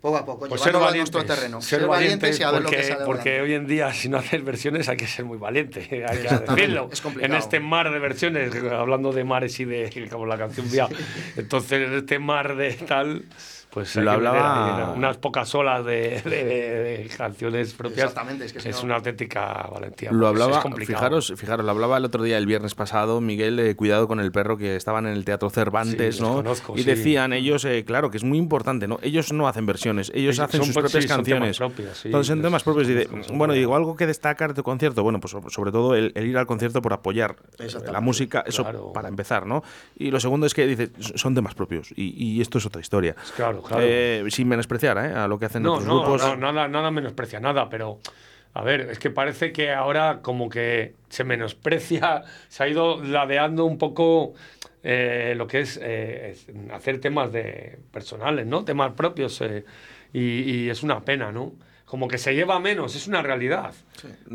poco 0.00 0.18
a 0.18 0.24
poco, 0.26 0.46
Pues 0.46 0.60
ser 0.60 0.72
llevándolo 0.72 0.84
a 0.84 0.88
valientes, 0.90 1.14
nuestro 1.14 1.34
terreno. 1.36 1.62
ser, 1.62 1.86
valientes 1.86 2.38
y 2.38 2.42
a 2.42 2.50
ver 2.52 2.62
lo 2.62 2.70
que 2.70 2.76
porque, 2.76 2.88
sale 2.92 3.04
porque 3.06 3.40
hoy 3.40 3.54
en 3.54 3.66
día 3.66 3.92
si 3.92 4.08
no 4.08 4.18
haces 4.18 4.44
versiones 4.44 4.88
hay 4.88 4.96
que 4.96 5.06
ser 5.06 5.24
muy 5.24 5.38
valiente, 5.38 5.80
hay 6.08 6.18
que 6.18 6.28
decirlo. 6.54 6.88
es 6.92 7.00
complicado. 7.00 7.34
en 7.34 7.38
este 7.38 7.60
mar 7.60 7.90
de 7.90 7.98
versiones, 7.98 8.54
hablando 8.72 9.12
de 9.12 9.24
mares 9.24 9.58
y 9.58 9.64
de 9.64 10.08
como 10.10 10.26
la 10.26 10.38
canción 10.38 10.70
Vía, 10.70 10.88
entonces 11.36 11.72
en 11.88 11.94
este 11.94 12.18
mar 12.18 12.56
de 12.56 12.74
tal, 12.74 13.24
pues 13.76 13.94
Lo 13.96 14.10
hablaba- 14.10 14.94
unas 14.96 15.18
pocas 15.18 15.54
olas 15.54 15.84
de, 15.84 16.22
de- 16.24 16.44
de- 16.44 16.98
de 17.02 17.10
canciones 17.14 17.74
propias. 17.74 18.04
Exactamente, 18.06 18.46
es 18.46 18.54
que 18.54 18.60
si 18.60 18.70
no- 18.70 18.80
una 18.84 18.94
auténtica 18.96 19.68
valentía. 19.70 20.10
Lo 20.12 20.24
es 20.24 20.30
hablaba, 20.30 20.62
complicado. 20.62 20.98
fijaros, 20.98 21.34
fijaros, 21.36 21.62
lo 21.66 21.72
hablaba 21.72 21.98
el 21.98 22.06
otro 22.06 22.22
día, 22.22 22.38
el 22.38 22.46
viernes 22.46 22.74
pasado, 22.74 23.20
Miguel, 23.20 23.58
eh, 23.58 23.76
cuidado 23.76 24.08
con 24.08 24.18
el 24.18 24.32
perro 24.32 24.56
que 24.56 24.76
estaban 24.76 25.06
en 25.06 25.12
el 25.12 25.26
Teatro 25.26 25.50
Cervantes, 25.50 26.16
Sí, 26.16 26.22
¿no? 26.22 26.36
conozco, 26.36 26.72
y 26.74 26.84
sí. 26.84 26.84
decían 26.84 27.34
ellos, 27.34 27.66
eh, 27.66 27.84
claro, 27.84 28.10
que 28.10 28.16
es 28.16 28.24
muy 28.24 28.38
importante, 28.38 28.88
¿no? 28.88 28.98
Ellos 29.02 29.30
no 29.34 29.46
hacen 29.46 29.66
versiones, 29.66 30.08
ellos 30.14 30.36
Ellos 30.36 30.38
hacen 30.40 30.58
son 30.60 30.66
sus 30.68 30.74
pro- 30.74 30.82
propias 30.84 31.02
sí, 31.02 31.08
son 31.08 31.16
canciones. 31.18 31.58
temas 31.58 31.70
propios, 31.74 31.98
sí, 31.98 32.08
Entonces, 32.08 32.30
en 32.32 32.38
es- 32.38 32.44
temas 32.44 32.62
propios, 32.62 32.86
dice, 32.88 33.04
son- 33.10 33.24
son 33.24 33.36
bueno, 33.36 33.52
digo, 33.52 33.76
algo 33.76 33.94
que 33.94 34.06
destacar 34.06 34.50
de 34.50 34.54
tu 34.54 34.62
concierto, 34.62 35.02
bueno, 35.02 35.20
pues 35.20 35.32
so- 35.32 35.50
sobre 35.50 35.70
todo 35.70 35.94
el, 35.94 36.12
el 36.14 36.26
ir 36.26 36.38
al 36.38 36.46
concierto 36.46 36.80
por 36.80 36.94
apoyar 36.94 37.36
eh, 37.58 37.68
la 37.92 38.00
música, 38.00 38.42
eso 38.46 38.62
claro. 38.62 38.92
para 38.94 39.08
empezar, 39.08 39.44
¿no? 39.44 39.62
Y 39.98 40.10
lo 40.10 40.18
segundo 40.18 40.46
es 40.46 40.54
que 40.54 40.66
dice, 40.66 40.88
son 40.98 41.34
temas 41.34 41.54
propios, 41.54 41.90
y, 41.94 42.14
y 42.16 42.40
esto 42.40 42.56
es 42.56 42.64
otra 42.64 42.80
historia. 42.80 43.14
Claro, 43.36 43.60
claro. 43.66 43.82
Eh, 43.86 44.24
sin 44.30 44.48
menospreciar 44.48 44.96
¿eh? 44.98 45.12
a 45.14 45.28
lo 45.28 45.38
que 45.38 45.46
hacen 45.46 45.62
No, 45.62 45.74
otros 45.74 45.86
no, 45.86 46.00
grupos. 46.02 46.22
no, 46.22 46.36
nada, 46.52 46.68
nada 46.68 46.90
menosprecia 46.90 47.40
nada, 47.40 47.68
pero 47.68 48.00
a 48.54 48.62
ver, 48.62 48.82
es 48.90 48.98
que 48.98 49.10
parece 49.10 49.52
que 49.52 49.70
ahora 49.72 50.20
como 50.22 50.48
que 50.48 50.94
se 51.08 51.24
menosprecia, 51.24 52.22
se 52.48 52.62
ha 52.62 52.68
ido 52.68 53.02
ladeando 53.02 53.64
un 53.64 53.76
poco 53.78 54.32
eh, 54.82 55.34
lo 55.36 55.46
que 55.46 55.60
es, 55.60 55.76
es 55.78 56.46
hacer 56.72 57.00
temas 57.00 57.32
de 57.32 57.78
personales, 57.92 58.46
¿no? 58.46 58.64
Temas 58.64 58.92
propios 58.92 59.42
y, 60.12 60.20
y 60.20 60.70
es 60.70 60.82
una 60.82 61.04
pena, 61.04 61.32
¿no? 61.32 61.52
Como 61.84 62.08
que 62.08 62.18
se 62.18 62.34
lleva 62.34 62.58
menos, 62.58 62.96
es 62.96 63.06
una 63.06 63.22
realidad. 63.22 63.72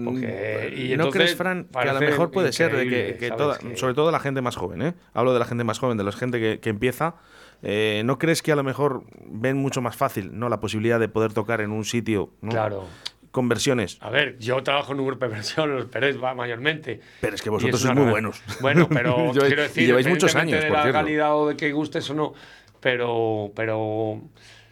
Porque- 0.05 0.73
y 0.77 0.93
Mm, 0.93 0.97
¿No 0.97 1.09
crees, 1.09 1.35
Fran, 1.35 1.65
que 1.65 1.79
a 1.89 1.93
lo 1.93 1.99
mejor 1.99 2.31
puede 2.31 2.53
ser 2.53 2.75
de 2.75 3.17
que, 3.17 3.31
toda- 3.31 3.57
Que- 3.57 3.75
sobre 3.75 3.93
todo 3.93 4.11
la 4.11 4.19
gente 4.19 4.41
más 4.41 4.55
joven, 4.55 4.81
¿eh? 4.81 4.93
Hablo 5.13 5.33
de 5.33 5.39
la 5.39 5.45
gente 5.45 5.63
más 5.63 5.79
joven, 5.79 5.97
de 5.97 6.03
la 6.03 6.11
gente 6.11 6.59
que 6.59 6.69
empieza. 6.69 7.15
Eh, 7.63 8.01
¿No 8.05 8.17
crees 8.17 8.41
que 8.41 8.51
a 8.51 8.55
lo 8.55 8.63
mejor 8.63 9.03
ven 9.25 9.57
mucho 9.57 9.81
más 9.81 9.95
fácil 9.95 10.37
¿no? 10.37 10.49
la 10.49 10.59
posibilidad 10.59 10.99
de 10.99 11.07
poder 11.07 11.33
tocar 11.33 11.61
en 11.61 11.71
un 11.71 11.85
sitio 11.85 12.31
¿no? 12.41 12.49
Claro. 12.51 12.87
con 13.31 13.47
versiones? 13.49 13.97
A 14.01 14.09
ver, 14.09 14.37
yo 14.39 14.61
trabajo 14.63 14.93
en 14.93 14.99
un 14.99 15.07
grupo 15.07 15.25
de 15.25 15.31
versión, 15.31 15.75
los 15.75 15.85
Pérez 15.85 16.17
va 16.21 16.33
mayormente. 16.33 16.99
Pero 17.21 17.35
es 17.35 17.41
que 17.41 17.49
Y 17.49 17.51
vosotros 17.51 17.81
sois 17.81 17.95
muy 17.95 18.09
buenos. 18.09 18.41
Bueno, 18.61 18.87
pero 18.93 19.31
quiero 19.31 19.47
y 19.47 19.55
decir, 19.55 19.85
lleváis 19.85 20.07
muchos 20.07 20.35
años, 20.35 20.59
de 20.59 20.67
por 20.67 20.77
la 20.77 20.83
cierto. 20.83 20.99
calidad 20.99 21.35
o 21.35 21.47
de 21.49 21.55
que 21.55 21.71
gustes 21.71 22.09
o 22.09 22.13
no, 22.13 22.33
pero, 22.79 23.51
pero, 23.55 24.21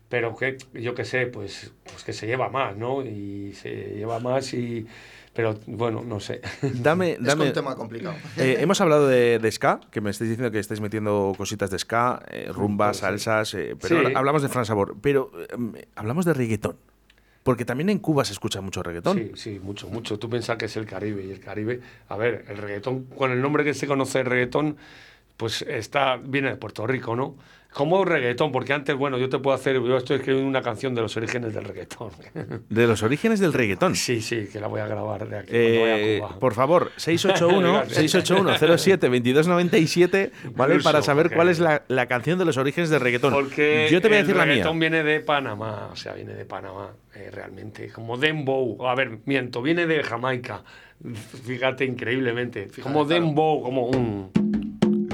pero 0.09 0.35
que 0.35 0.57
yo 0.73 0.95
qué 0.95 1.05
sé, 1.05 1.27
pues, 1.27 1.71
pues 1.83 2.03
que 2.03 2.13
se 2.13 2.25
lleva 2.25 2.49
más, 2.49 2.75
¿no? 2.75 3.05
Y 3.05 3.53
se 3.53 3.93
lleva 3.95 4.19
más 4.19 4.53
y, 4.53 4.87
pero 5.39 5.57
bueno, 5.67 6.03
no 6.05 6.19
sé. 6.19 6.41
Dame, 6.61 7.11
Es 7.13 7.23
dame, 7.23 7.45
un 7.45 7.53
tema 7.53 7.73
complicado. 7.73 8.13
Eh, 8.35 8.57
hemos 8.59 8.81
hablado 8.81 9.07
de, 9.07 9.39
de 9.39 9.51
ska, 9.53 9.79
que 9.89 10.01
me 10.01 10.09
estáis 10.09 10.29
diciendo 10.31 10.51
que 10.51 10.59
estáis 10.59 10.81
metiendo 10.81 11.33
cositas 11.37 11.69
de 11.71 11.79
ska, 11.79 12.21
eh, 12.29 12.49
rumbas, 12.53 12.97
salsas, 12.97 13.53
eh, 13.53 13.77
pero 13.81 14.05
Sí. 14.05 14.13
hablamos 14.15 14.41
de 14.41 14.49
Fran 14.49 14.65
Sabor, 14.65 14.97
pero 15.01 15.31
eh, 15.39 15.87
hablamos 15.95 16.25
de 16.25 16.33
reggaetón. 16.33 16.75
Porque 17.43 17.63
también 17.63 17.87
en 17.89 17.99
Cuba 17.99 18.25
se 18.25 18.33
escucha 18.33 18.59
mucho 18.59 18.83
reggaetón. 18.83 19.17
Sí, 19.17 19.31
sí, 19.35 19.59
mucho, 19.63 19.87
mucho. 19.87 20.19
Tú 20.19 20.29
piensas 20.29 20.57
que 20.57 20.65
es 20.65 20.75
el 20.75 20.85
Caribe 20.85 21.23
y 21.23 21.31
el 21.31 21.39
Caribe, 21.39 21.79
a 22.09 22.17
ver, 22.17 22.43
el 22.49 22.57
reggaetón, 22.57 23.05
con 23.05 23.31
el 23.31 23.41
nombre 23.41 23.63
que 23.63 23.73
se 23.73 23.87
conoce 23.87 24.19
el 24.19 24.25
reggaetón, 24.25 24.75
pues 25.37 25.61
está, 25.61 26.17
viene 26.17 26.49
de 26.49 26.57
Puerto 26.57 26.85
Rico, 26.85 27.15
¿no? 27.15 27.37
Como 27.71 28.03
reggaetón, 28.03 28.51
porque 28.51 28.73
antes, 28.73 28.95
bueno, 28.95 29.19
yo 29.19 29.29
te 29.29 29.37
puedo 29.37 29.55
hacer, 29.55 29.75
yo 29.75 29.95
estoy 29.97 30.17
escribiendo 30.17 30.49
una 30.49 30.63
canción 30.63 30.95
de 30.95 31.01
los 31.01 31.15
orígenes 31.17 31.53
del 31.53 31.65
reggaetón. 31.65 32.09
De 32.69 32.87
los 32.87 33.03
orígenes 33.03 33.39
del 33.39 33.53
reggaetón. 33.53 33.95
Sí, 33.95 34.21
sí, 34.21 34.47
que 34.51 34.59
la 34.59 34.65
voy 34.67 34.81
a 34.81 34.87
grabar 34.87 35.29
de 35.29 35.37
aquí 35.37 35.49
Eh, 35.53 36.19
a 36.23 36.27
Cuba. 36.27 36.39
por 36.39 36.53
favor, 36.55 36.91
681 36.97 37.85
681 37.89 38.77
07 38.77 39.07
2297, 39.07 40.31
¿vale? 40.55 40.73
Incluso, 40.73 40.89
Para 40.89 41.01
saber 41.03 41.29
cuál 41.33 41.49
es 41.49 41.59
la, 41.59 41.83
la 41.87 42.07
canción 42.07 42.39
de 42.39 42.45
los 42.45 42.57
orígenes 42.57 42.89
del 42.89 43.01
reggaetón. 43.01 43.31
Porque 43.33 43.87
Yo 43.91 44.01
te 44.01 44.07
voy 44.07 44.17
a 44.17 44.19
el 44.21 44.25
decir 44.25 44.35
la 44.37 44.45
mía. 44.45 44.53
reggaetón 44.55 44.79
viene 44.79 45.03
de 45.03 45.19
Panamá, 45.19 45.89
o 45.91 45.95
sea, 45.95 46.13
viene 46.13 46.33
de 46.33 46.45
Panamá, 46.45 46.89
eh, 47.15 47.29
realmente. 47.31 47.89
Como 47.89 48.17
Dembow, 48.17 48.87
a 48.87 48.95
ver, 48.95 49.19
miento, 49.25 49.61
viene 49.61 49.85
de 49.85 50.01
Jamaica. 50.03 50.63
Fíjate, 51.45 51.85
increíblemente. 51.85 52.67
como 52.81 53.05
claro. 53.05 53.25
Dembow, 53.25 53.61
como 53.61 53.85
un... 53.87 54.31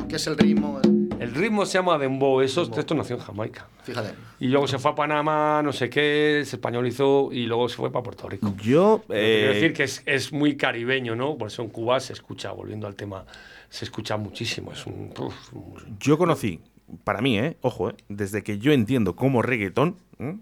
¿Qué 0.09 0.15
es 0.15 0.27
el 0.27 0.37
ritmo? 0.37 0.79
El 0.83 0.94
ritmo 1.33 1.65
se 1.65 1.77
llama 1.77 1.97
Dembow, 1.97 2.41
eso, 2.41 2.69
esto 2.77 2.95
nació 2.95 3.15
en 3.15 3.21
Jamaica. 3.21 3.67
Fíjate. 3.83 4.13
Y 4.39 4.47
luego 4.47 4.67
se 4.67 4.79
fue 4.79 4.91
a 4.91 4.95
Panamá, 4.95 5.61
no 5.63 5.71
sé 5.73 5.89
qué, 5.89 6.41
se 6.45 6.55
españolizó 6.57 7.29
y 7.31 7.45
luego 7.45 7.69
se 7.69 7.75
fue 7.77 7.91
para 7.91 8.03
Puerto 8.03 8.27
Rico. 8.29 8.53
Yo, 8.61 9.03
Quiero 9.07 9.09
eh, 9.09 9.51
decir 9.53 9.73
que 9.73 9.83
es, 9.83 10.03
es 10.05 10.33
muy 10.33 10.57
caribeño, 10.57 11.15
¿no? 11.15 11.37
Por 11.37 11.47
eso 11.47 11.61
en 11.61 11.69
Cuba 11.69 11.99
se 11.99 12.13
escucha, 12.13 12.51
volviendo 12.51 12.87
al 12.87 12.95
tema, 12.95 13.25
se 13.69 13.85
escucha 13.85 14.17
muchísimo. 14.17 14.71
Es 14.71 14.85
un. 14.85 15.13
uf, 15.17 15.53
un- 15.53 15.97
yo 15.99 16.17
conocí, 16.17 16.59
para 17.03 17.21
mí, 17.21 17.39
eh, 17.39 17.57
ojo, 17.61 17.89
eh, 17.91 17.95
desde 18.09 18.43
que 18.43 18.57
yo 18.59 18.71
entiendo 18.73 19.15
como 19.15 19.41
reggaetón, 19.41 19.97
¿eh? 20.19 20.35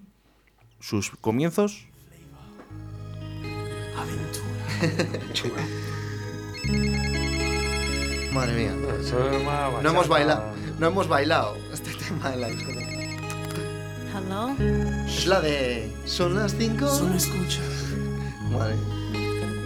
sus 0.79 1.11
comienzos 1.11 1.87
Madre 8.33 8.53
mía. 8.55 8.73
No 9.81 9.89
hemos 9.89 10.07
bailado, 10.07 10.53
no 10.83 10.89
hemos 10.89 11.07
bailado 11.07 11.57
este 11.71 11.91
tema 12.07 12.33
en 12.33 12.41
la 12.41 12.47
discoteca. 12.49 12.91
Hello? 14.13 14.53
Es 15.07 15.25
la 15.27 15.39
de. 15.39 15.89
Son 16.03 16.35
las 16.35 16.53
5. 16.57 16.89
Solo 16.89 17.15
escucha. 17.15 17.61
Madre. 18.51 18.75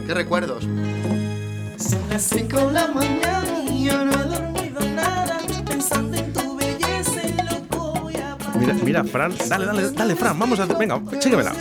¿Qué 0.06 0.14
recuerdos? 0.14 0.64
Son 0.64 2.10
las 2.12 2.22
5 2.22 2.68
de 2.68 2.72
la 2.72 2.88
mañana 2.90 3.64
y 3.68 3.86
yo 3.86 4.06
no 4.06 4.12
he 4.12 4.26
dormido 4.26 4.80
nada. 4.96 5.40
Pensando 5.66 6.18
en 6.18 6.32
tu 6.32 6.56
belleza 6.56 7.22
y 7.28 7.34
loco 7.52 7.94
voy 8.00 8.16
a 8.18 8.38
parar. 8.38 8.58
Mira, 8.60 8.74
mira, 8.84 9.04
Fran, 9.04 9.34
dale, 9.50 9.66
dale, 9.66 9.90
dale, 9.90 10.16
Fran, 10.16 10.38
vamos 10.38 10.60
a. 10.60 10.66
Venga, 10.68 11.02
síguemela. 11.20 11.56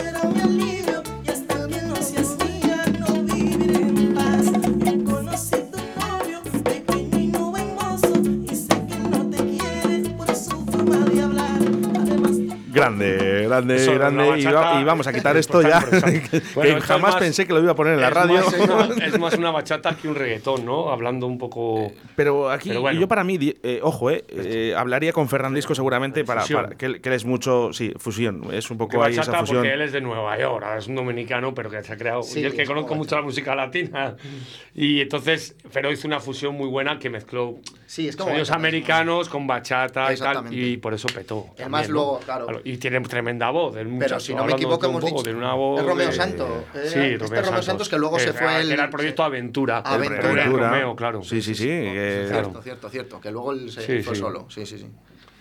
Grande, 12.87 13.36
grande, 13.47 13.75
Eso, 13.77 13.93
grande. 13.93 14.39
Y, 14.39 14.45
va- 14.45 14.79
y 14.81 14.83
vamos 14.83 15.07
a 15.07 15.13
quitar 15.13 15.35
es 15.37 15.41
esto 15.47 15.61
ya. 15.61 15.83
que 15.89 16.41
Bueno, 16.55 16.81
jamás 16.81 17.13
más- 17.13 17.15
pensé 17.15 17.45
que 17.47 17.53
lo 17.53 17.61
iba 17.61 17.71
a 17.71 17.75
poner 17.75 17.93
en 17.93 18.01
la 18.01 18.09
radio. 18.09 18.35
Más 18.35 18.53
una, 18.53 19.05
es 19.05 19.19
más 19.19 19.33
una 19.35 19.51
bachata 19.51 19.95
que 19.95 20.07
un 20.07 20.15
reggaetón, 20.15 20.65
¿no? 20.65 20.89
Hablando 20.91 21.27
un 21.27 21.37
poco. 21.37 21.91
Pero 22.15 22.49
aquí, 22.51 22.69
Pero 22.69 22.81
bueno. 22.81 22.99
yo 22.99 23.07
para 23.07 23.23
mí, 23.23 23.37
eh, 23.63 23.79
ojo, 23.81 24.11
eh, 24.11 24.23
eh, 24.29 24.73
hablaría 24.77 25.13
con 25.13 25.27
Fernandisco 25.29 25.73
seguramente 25.75 26.23
para, 26.23 26.43
para- 26.45 26.69
que, 26.69 26.85
él- 26.85 27.01
que 27.01 27.09
él 27.09 27.15
es 27.15 27.25
mucho, 27.25 27.71
sí, 27.73 27.93
fusión, 27.97 28.53
es 28.53 28.69
un 28.71 28.77
poco 28.77 29.01
ahí 29.03 29.13
esa 29.13 29.21
bachata 29.21 29.39
fusión. 29.39 29.57
porque 29.57 29.73
él 29.73 29.81
es 29.81 29.91
de 29.91 30.01
Nueva 30.01 30.37
York, 30.37 30.63
ahora 30.63 30.77
es 30.77 30.87
un 30.87 30.95
dominicano, 30.95 31.53
pero 31.53 31.69
que 31.69 31.81
se 31.83 31.93
ha 31.93 31.97
creado. 31.97 32.23
Sí, 32.23 32.41
y 32.41 32.45
es 32.45 32.53
que 32.53 32.65
conozco 32.65 32.95
mucho 32.95 33.15
la 33.15 33.21
música 33.21 33.55
latina. 33.55 34.15
Y 34.75 35.01
entonces, 35.01 35.55
pero 35.73 35.91
hizo 35.91 36.07
una 36.07 36.19
fusión 36.19 36.55
muy 36.55 36.67
buena 36.67 36.99
que 36.99 37.09
mezcló 37.09 37.55
Sí, 37.85 38.07
es 38.07 38.15
como 38.17 38.29
sonidos 38.29 38.49
bachata, 38.49 38.59
americanos 38.59 39.29
con 39.29 39.47
bachata 39.47 40.13
y 40.13 40.17
tal. 40.17 40.53
Y 40.53 40.77
por 40.77 40.93
eso 40.93 41.07
petó. 41.13 41.47
Además, 41.57 41.83
también, 41.83 41.91
luego, 41.93 42.19
¿no? 42.19 42.25
claro. 42.25 42.61
Y 42.65 42.77
tiene 42.77 42.97
tremenda 43.37 43.49
voz. 43.51 43.75
del 43.75 43.87
muchacho, 43.87 44.19
si 44.19 44.33
no 44.35 44.45
me 44.45 44.53
equivoco, 44.53 44.81
de 44.81 44.87
un 44.87 44.91
hemos 44.97 45.09
poco, 45.09 45.23
dicho- 45.23 45.37
una 45.37 45.53
voz 45.53 45.79
es 45.79 45.85
Romeo 45.85 46.07
de- 46.07 46.13
Santo, 46.13 46.65
era- 46.73 46.83
Sí, 46.89 46.99
este 46.99 47.17
Romeo 47.17 47.41
Romeo 47.43 47.61
Santos 47.61 47.89
que 47.89 47.97
luego 47.97 48.19
se 48.19 48.29
era- 48.29 48.39
fue 48.39 48.61
el- 48.61 48.71
Era 48.71 48.83
el 48.85 48.89
proyecto 48.89 49.23
Aventura. 49.23 49.77
Aventura. 49.79 50.19
El 50.31 50.39
Aventura. 50.39 50.69
Romeo, 50.69 50.95
claro. 50.95 51.23
Sí, 51.23 51.41
sí, 51.41 51.55
sí. 51.55 51.67
eh, 51.69 52.25
Claro. 52.29 52.43
Cierto, 52.45 52.61
cierto, 52.61 52.89
cierto. 52.89 53.21
Que 53.21 53.31
luego 53.31 53.51
él 53.53 53.71
se 53.71 53.81
Sí, 53.81 54.01
fue 54.03 54.15
sí. 54.15 54.21
solo. 54.21 54.45
Sí, 54.49 54.65
sí, 54.65 54.77
sí. 54.77 54.87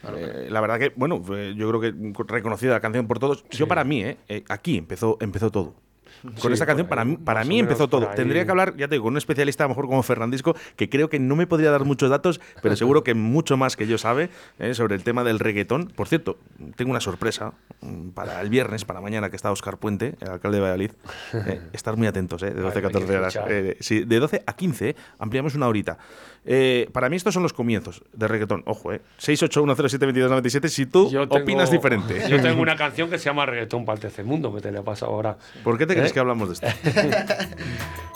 Claro. 0.02 0.18
eh, 0.18 0.46
la 0.50 0.60
verdad 0.60 0.78
que, 0.78 0.92
bueno, 0.94 1.20
yo 1.54 1.68
creo 1.68 1.80
que 1.80 1.92
reconocida 2.28 2.72
la 2.72 2.80
canción 2.80 3.08
por 3.08 3.18
todos. 3.18 3.44
Yo 3.50 3.66
para 3.66 3.82
mí, 3.82 4.02
eh, 4.04 4.18
eh, 4.28 4.44
aquí 4.48 4.76
empezó, 4.78 5.16
empezó 5.20 5.50
todo. 5.50 5.74
Con 6.22 6.36
Sí, 6.36 6.52
esta 6.52 6.66
canción, 6.66 6.86
para 6.88 7.04
mí, 7.04 7.16
para 7.16 7.44
mí 7.44 7.58
empezó 7.58 7.88
todo. 7.88 8.08
ahí. 8.10 8.16
Tendría 8.16 8.44
que 8.44 8.50
hablar, 8.50 8.76
ya 8.76 8.88
te 8.88 8.94
digo, 8.96 9.04
con 9.04 9.14
un 9.14 9.18
especialista 9.18 9.64
a 9.64 9.66
lo 9.66 9.70
mejor 9.70 9.86
como 9.86 10.02
Fernandisco, 10.02 10.54
que 10.76 10.88
creo 10.88 11.08
que 11.08 11.18
no 11.18 11.36
me 11.36 11.46
podría 11.46 11.70
dar 11.70 11.84
muchos 11.84 12.10
datos, 12.10 12.40
pero 12.62 12.76
seguro 12.76 13.02
que 13.04 13.14
mucho 13.14 13.56
más 13.56 13.76
que 13.76 13.86
yo 13.86 13.98
sabe 13.98 14.30
eh, 14.58 14.74
sobre 14.74 14.94
el 14.94 15.02
tema 15.04 15.24
del 15.24 15.38
reggaetón. 15.38 15.86
Por 15.94 16.08
cierto, 16.08 16.38
tengo 16.76 16.90
una 16.90 17.00
sorpresa 17.00 17.52
mm, 17.80 18.10
para 18.10 18.40
el 18.40 18.48
viernes, 18.48 18.84
para 18.84 19.00
mañana, 19.00 19.30
que 19.30 19.36
está 19.36 19.50
Oscar 19.50 19.78
Puente, 19.78 20.14
el 20.20 20.28
alcalde 20.28 20.56
de 20.58 20.62
Valladolid. 20.62 20.90
Eh, 21.46 21.60
estar 21.72 21.96
muy 21.96 22.06
atentos, 22.06 22.42
eh, 22.42 22.50
de 22.50 22.60
12 22.62 22.66
a 22.66 22.68
Ay, 22.68 22.76
hay 22.76 22.82
que 22.82 22.92
14 23.06 23.16
horas. 23.18 23.38
Eh, 23.48 23.76
sí, 23.80 24.04
de 24.04 24.18
12 24.18 24.42
a 24.46 24.52
15, 24.56 24.88
eh, 24.90 24.96
ampliamos 25.18 25.54
una 25.54 25.68
horita. 25.68 25.98
Eh, 26.44 26.88
para 26.92 27.08
mí 27.08 27.16
estos 27.16 27.34
son 27.34 27.42
los 27.42 27.52
comienzos 27.52 28.02
de 28.12 28.26
reggaetón. 28.28 28.62
Ojo, 28.66 28.92
eh. 28.92 29.00
681072297 29.20 30.68
si 30.68 30.86
tú 30.86 31.08
tengo- 31.10 31.22
opinas 31.36 31.70
diferente. 31.70 32.22
Yo 32.28 32.40
tengo 32.40 32.60
una 32.62 32.76
canción 32.76 33.10
que 33.10 33.18
se 33.18 33.24
llama 33.26 33.46
Reggaetón 33.46 33.84
para 33.84 33.94
el 33.96 34.00
tercer 34.00 34.24
mundo, 34.24 34.54
que 34.54 34.60
te 34.60 34.72
le 34.72 34.82
pasa 34.82 35.06
ahora. 35.06 35.36
¿Por 35.64 35.76
qué 35.78 35.86
te 35.86 35.94
¿Eh? 36.10 36.12
que 36.12 36.20
hablamos 36.20 36.48
de 36.48 36.54
esto? 36.54 36.66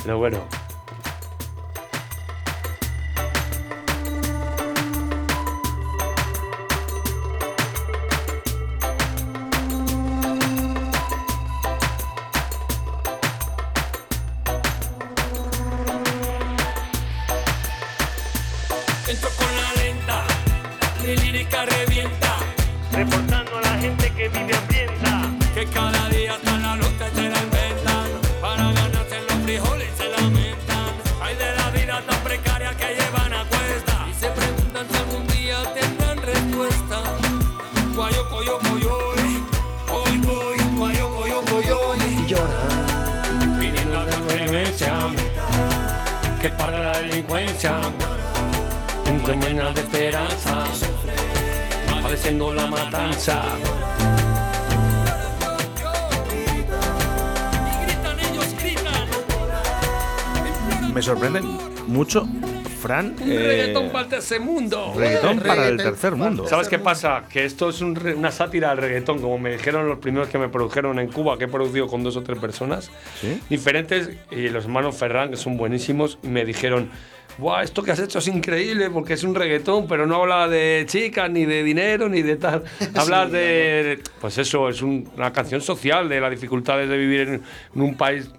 Pero 0.05 0.19
bueno. 0.19 0.39
Entro 19.09 19.29
con 19.31 19.47
la 19.57 19.83
lenta, 19.83 20.25
mi 21.03 21.17
lírica 21.17 21.65
revienta. 21.67 22.37
reportando 22.93 23.59
a 23.59 23.61
la 23.63 23.79
gente 23.79 24.11
que 24.13 24.29
vive 24.29 24.55
hambrienta. 24.55 25.31
Que 25.55 25.67
cada 25.67 26.09
día 26.11 26.30
llena 49.41 49.73
de 49.73 49.81
esperanza, 49.81 50.65
padeciendo 52.03 52.53
la 52.55 52.67
matanza. 52.67 53.43
Me 60.95 61.03
sorprenden 61.03 61.45
mucho, 61.87 62.27
Fran. 62.83 63.15
Un 63.21 63.31
eh, 63.31 63.39
reggaetón 63.39 63.91
para 63.91 64.05
el 64.05 64.11
tercer 64.11 64.41
mundo. 64.41 64.93
reggaetón 64.97 65.39
para 65.39 65.69
el 65.69 65.77
tercer 65.77 66.17
mundo. 66.17 66.47
¿Sabes 66.49 66.69
qué 66.69 66.79
pasa? 66.79 67.25
Que 67.31 67.45
esto 67.45 67.69
es 67.71 67.81
un 67.81 67.95
re- 67.95 68.15
una 68.15 68.31
sátira 68.33 68.71
del 68.71 68.79
reggaetón, 68.79 69.21
como 69.21 69.39
me 69.39 69.53
dijeron 69.53 69.89
los 69.89 69.99
primeros 69.99 70.29
que 70.29 70.39
me 70.39 70.49
produjeron 70.49 70.99
en 70.99 71.11
Cuba, 71.11 71.39
que 71.39 71.45
he 71.45 71.49
producido 71.49 71.87
con 71.87 72.03
dos 72.03 72.17
o 72.17 72.23
tres 72.23 72.39
personas 72.39 72.91
¿Sí? 73.21 73.41
diferentes, 73.49 74.11
y 74.31 74.49
los 74.49 74.65
hermanos 74.65 74.97
Ferran, 74.97 75.31
que 75.31 75.37
son 75.37 75.57
buenísimos, 75.57 76.19
y 76.23 76.29
me 76.29 76.45
dijeron, 76.45 76.91
Buah, 77.39 77.63
esto 77.63 77.83
que 77.83 77.93
has 77.93 77.99
hecho 78.01 78.19
es 78.19 78.29
increíble 78.29 78.91
porque 78.91 79.15
es 79.15 79.25
un 79.25 79.35
reggaetón, 79.35 79.87
pero 79.89 80.07
no 80.07 80.17
habla 80.23 80.49
de 80.49 80.85
chicas, 80.87 81.31
ni 81.31 81.45
de 81.47 81.63
dinero, 81.63 82.09
ni 82.09 82.23
de 82.23 82.37
tal. 82.37 82.65
Hablas 82.95 83.31
de. 83.33 84.01
Pues 84.21 84.37
eso, 84.39 84.69
es 84.69 84.83
un- 84.83 85.09
una 85.17 85.33
canción 85.33 85.61
social, 85.61 86.09
de 86.09 86.21
las 86.21 86.31
dificultades 86.31 86.89
de 86.89 86.97
vivir 86.99 87.21
en, 87.23 87.35
en 87.75 87.83
un 87.83 87.95
país 87.97 88.31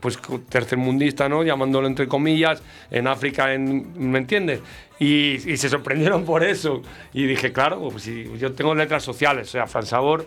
pues 0.00 0.18
tercermundista, 0.48 1.28
¿no? 1.28 1.44
Llamándolo 1.44 1.86
entre 1.86 2.08
comillas, 2.08 2.60
en 2.90 3.06
África, 3.06 3.54
en, 3.54 4.10
¿me 4.10 4.18
entiendes? 4.18 4.60
Y, 4.98 5.34
y 5.52 5.56
se 5.56 5.68
sorprendieron 5.68 6.24
por 6.24 6.42
eso. 6.42 6.82
Y 7.12 7.26
dije, 7.26 7.52
claro, 7.52 7.88
pues 7.90 8.02
si 8.04 8.28
yo 8.38 8.52
tengo 8.52 8.74
letras 8.74 9.02
sociales, 9.04 9.48
o 9.48 9.52
sea, 9.52 9.66
Fran 9.68 9.86
Sabor, 9.86 10.26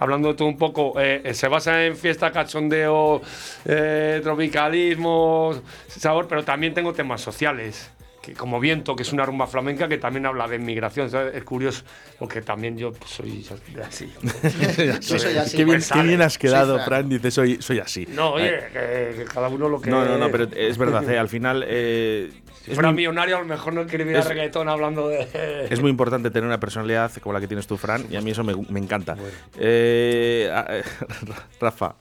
hablando 0.00 0.28
de 0.28 0.34
todo 0.34 0.48
un 0.48 0.56
poco, 0.56 0.94
eh, 0.98 1.30
se 1.34 1.46
basa 1.46 1.84
en 1.84 1.94
fiesta, 1.94 2.32
cachondeo, 2.32 3.20
eh, 3.66 4.20
tropicalismo, 4.22 5.54
sabor, 5.88 6.26
pero 6.26 6.42
también 6.42 6.72
tengo 6.72 6.92
temas 6.94 7.20
sociales. 7.20 7.90
Que 8.22 8.34
como 8.34 8.60
Viento, 8.60 8.94
que 8.94 9.02
es 9.02 9.12
una 9.14 9.24
rumba 9.24 9.46
flamenca 9.46 9.88
que 9.88 9.96
también 9.96 10.26
habla 10.26 10.46
de 10.46 10.56
inmigración. 10.56 11.08
¿sabes? 11.08 11.34
Es 11.34 11.42
curioso, 11.42 11.84
porque 12.18 12.42
también 12.42 12.76
yo 12.76 12.92
pues, 12.92 13.10
soy 13.10 13.46
así. 13.82 14.12
Sí, 15.00 15.18
soy 15.18 15.38
así. 15.38 15.56
qué, 15.56 15.64
bien, 15.64 15.78
Pues 15.78 15.88
qué 15.88 15.94
sale. 15.94 16.08
bien 16.08 16.20
has 16.22 16.36
quedado, 16.36 16.74
Fran. 16.76 16.86
Fran. 16.86 17.08
Dice, 17.08 17.30
soy, 17.30 17.62
soy 17.62 17.78
así. 17.78 18.06
No, 18.10 18.32
oye, 18.32 18.58
que, 18.72 19.14
que 19.16 19.24
cada 19.24 19.48
uno 19.48 19.70
lo 19.70 19.80
que. 19.80 19.88
No, 19.88 20.04
no, 20.04 20.18
no, 20.18 20.30
pero 20.30 20.48
es 20.54 20.76
verdad, 20.76 21.02
eh, 21.10 21.18
al 21.18 21.28
final 21.30 21.64
eh, 21.66 22.30
es, 22.70 22.74
fuera 22.74 22.90
muy, 22.90 22.96
millonario, 22.98 23.36
a 23.36 23.40
lo 23.40 23.46
mejor 23.46 23.72
no 23.74 23.82
escribiría 23.82 24.20
es- 24.20 24.26
reggaetón 24.28 24.68
hablando 24.68 25.08
de. 25.08 25.66
es 25.70 25.80
muy 25.80 25.90
importante 25.90 26.30
tener 26.30 26.46
una 26.46 26.60
personalidad 26.60 27.10
como 27.20 27.32
la 27.32 27.40
que 27.40 27.48
tienes 27.48 27.66
tú, 27.66 27.76
Fran, 27.76 28.06
y 28.10 28.16
a 28.16 28.20
mí 28.20 28.30
eso 28.30 28.44
me, 28.44 28.54
me 28.68 28.80
encanta. 28.80 29.16
Eh, 29.58 30.50
a- 30.52 30.66
eh, 30.78 30.82
Rafa, 31.60 31.94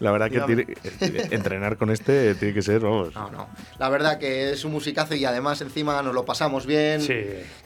la 0.00 0.10
verdad 0.10 0.30
que 0.30 0.40
tiene- 0.40 0.66
eh, 1.00 1.28
entrenar 1.30 1.76
con 1.76 1.90
este 1.90 2.34
tiene 2.34 2.54
que 2.54 2.62
ser, 2.62 2.80
vamos. 2.80 3.14
No, 3.14 3.30
no. 3.30 3.48
La 3.78 3.88
verdad 3.88 4.18
que 4.18 4.50
es 4.52 4.64
un 4.64 4.72
musicazo 4.72 5.14
y 5.14 5.24
además 5.24 5.60
encima 5.60 6.02
nos 6.02 6.14
lo 6.14 6.24
pasamos 6.24 6.66
bien, 6.66 7.00
Sí. 7.00 7.14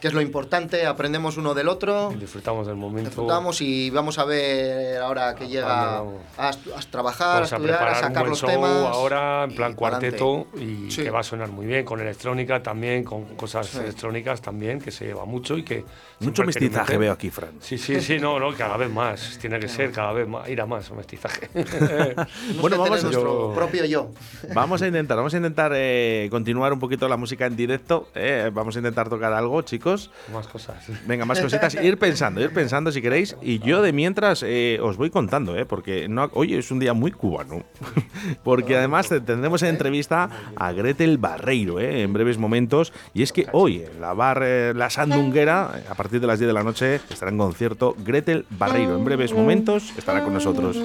que 0.00 0.08
es 0.08 0.12
lo 0.12 0.20
importante, 0.20 0.84
aprendemos 0.86 1.36
uno 1.36 1.54
del 1.54 1.68
otro, 1.68 2.12
Disfrutamos 2.18 2.66
del 2.66 2.76
momento. 2.76 3.10
disfrutamos 3.10 3.60
y 3.60 3.90
vamos 3.90 4.18
a 4.18 4.24
ver 4.24 5.00
ahora 5.00 5.34
que 5.34 5.48
llega 5.48 6.00
Vamos. 6.02 6.14
a, 6.38 6.50
trabajar, 6.90 7.34
Vamos 7.34 7.52
a 7.52 7.56
a 7.56 7.58
estudiar, 7.58 7.74
a 7.76 7.78
preparar 7.78 7.94
un 7.94 8.00
sacar 8.08 8.22
buen 8.22 8.30
los 8.30 8.38
show 8.40 8.50
temas. 8.50 8.70
ahora 8.94 9.44
en 9.44 9.54
plan 9.54 9.72
y 9.72 9.74
cuarteto 9.74 10.46
y 10.58 10.90
Sí. 10.90 11.02
que 11.04 11.10
va 11.10 11.20
a 11.20 11.22
sonar 11.22 11.48
muy 11.48 11.66
bien 11.66 11.84
con 11.84 12.00
electrónica 12.00 12.45
también, 12.62 13.04
con 13.04 13.24
cosas 13.36 13.66
Sí. 13.66 13.78
electrónicas 13.78 14.40
también 14.40 14.80
que 14.80 14.90
se 14.90 15.06
lleva 15.06 15.24
mucho 15.24 15.56
y 15.58 15.62
que 15.62 15.84
Mucho 16.20 16.44
mestizaje 16.44 16.96
veo 16.96 17.12
aquí, 17.12 17.28
Fran. 17.30 17.50
Sí, 17.60 17.76
sí, 17.76 18.00
sí, 18.00 18.18
no, 18.18 18.38
no, 18.40 18.54
cada 18.54 18.76
vez 18.78 18.90
más. 18.90 19.38
Tiene 19.40 19.58
que 19.58 19.68
ser 19.68 19.90
cada 19.92 20.12
vez 20.12 20.26
más, 20.26 20.48
ir 20.48 20.60
a 20.60 20.66
más 20.66 20.90
mestizaje. 20.92 21.48
Bueno, 22.60 22.78
vamos 22.78 23.00
a- 23.00 23.02
nuestro 23.02 23.48
yo- 23.50 23.54
propio 23.54 23.84
yo. 23.84 24.10
Vamos 24.54 24.80
a 24.82 24.86
intentar, 24.86 25.16
vamos 25.16 25.34
a 25.34 25.36
intentar 25.36 25.72
eh, 25.74 26.28
continuar 26.30 26.72
un 26.72 26.78
poquito 26.78 27.08
la 27.08 27.16
música 27.16 27.46
en 27.46 27.56
directo. 27.56 28.08
eh, 28.14 28.50
vamos 28.52 28.76
a 28.76 28.78
intentar 28.78 29.08
tocar 29.08 29.32
algo, 29.32 29.60
chicos. 29.62 30.10
más 30.32 30.46
cosas. 30.48 30.86
Venga, 31.06 31.24
más 31.24 31.40
cositas. 31.40 31.74
Ir 31.74 31.98
pensando, 31.98 32.40
ir 32.40 32.50
pensando 32.52 32.90
si 32.92 33.02
queréis. 33.02 33.36
Y 33.42 33.58
yo 33.58 33.82
de 33.82 33.92
mientras 33.92 34.42
eh, 34.42 34.78
os 34.82 34.96
voy 34.96 35.10
contando, 35.10 35.56
¿eh? 35.56 35.66
porque 35.66 36.08
no, 36.08 36.30
hoy 36.34 36.54
es 36.54 36.70
un 36.70 36.78
día 36.78 36.92
muy 36.94 37.10
cubano. 37.12 37.64
porque 38.44 38.76
además 38.76 39.08
te- 39.08 39.20
tendremos 39.20 39.62
en 39.62 39.70
entrevista 39.70 40.30
a 40.56 40.72
Gretel 40.72 41.18
Barreiro 41.18 41.78
¿eh? 41.80 42.02
en 42.02 42.12
breves 42.26 42.38
momentos. 42.38 42.92
Y 43.14 43.22
es 43.22 43.32
que 43.32 43.46
hoy 43.52 43.84
en 43.84 44.00
la 44.00 44.12
bar 44.12 44.42
eh, 44.42 44.72
La 44.74 44.90
Sandunguera, 44.90 45.82
a 45.88 45.94
partir 45.94 46.20
de 46.20 46.26
las 46.26 46.38
10 46.38 46.48
de 46.48 46.52
la 46.52 46.64
noche, 46.64 46.96
estará 46.96 47.30
en 47.30 47.38
concierto 47.38 47.94
Gretel 48.04 48.44
Barreiro. 48.50 48.96
En 48.96 49.04
breves 49.04 49.32
momentos 49.32 49.92
estará 49.96 50.24
con 50.24 50.34
nosotros. 50.34 50.76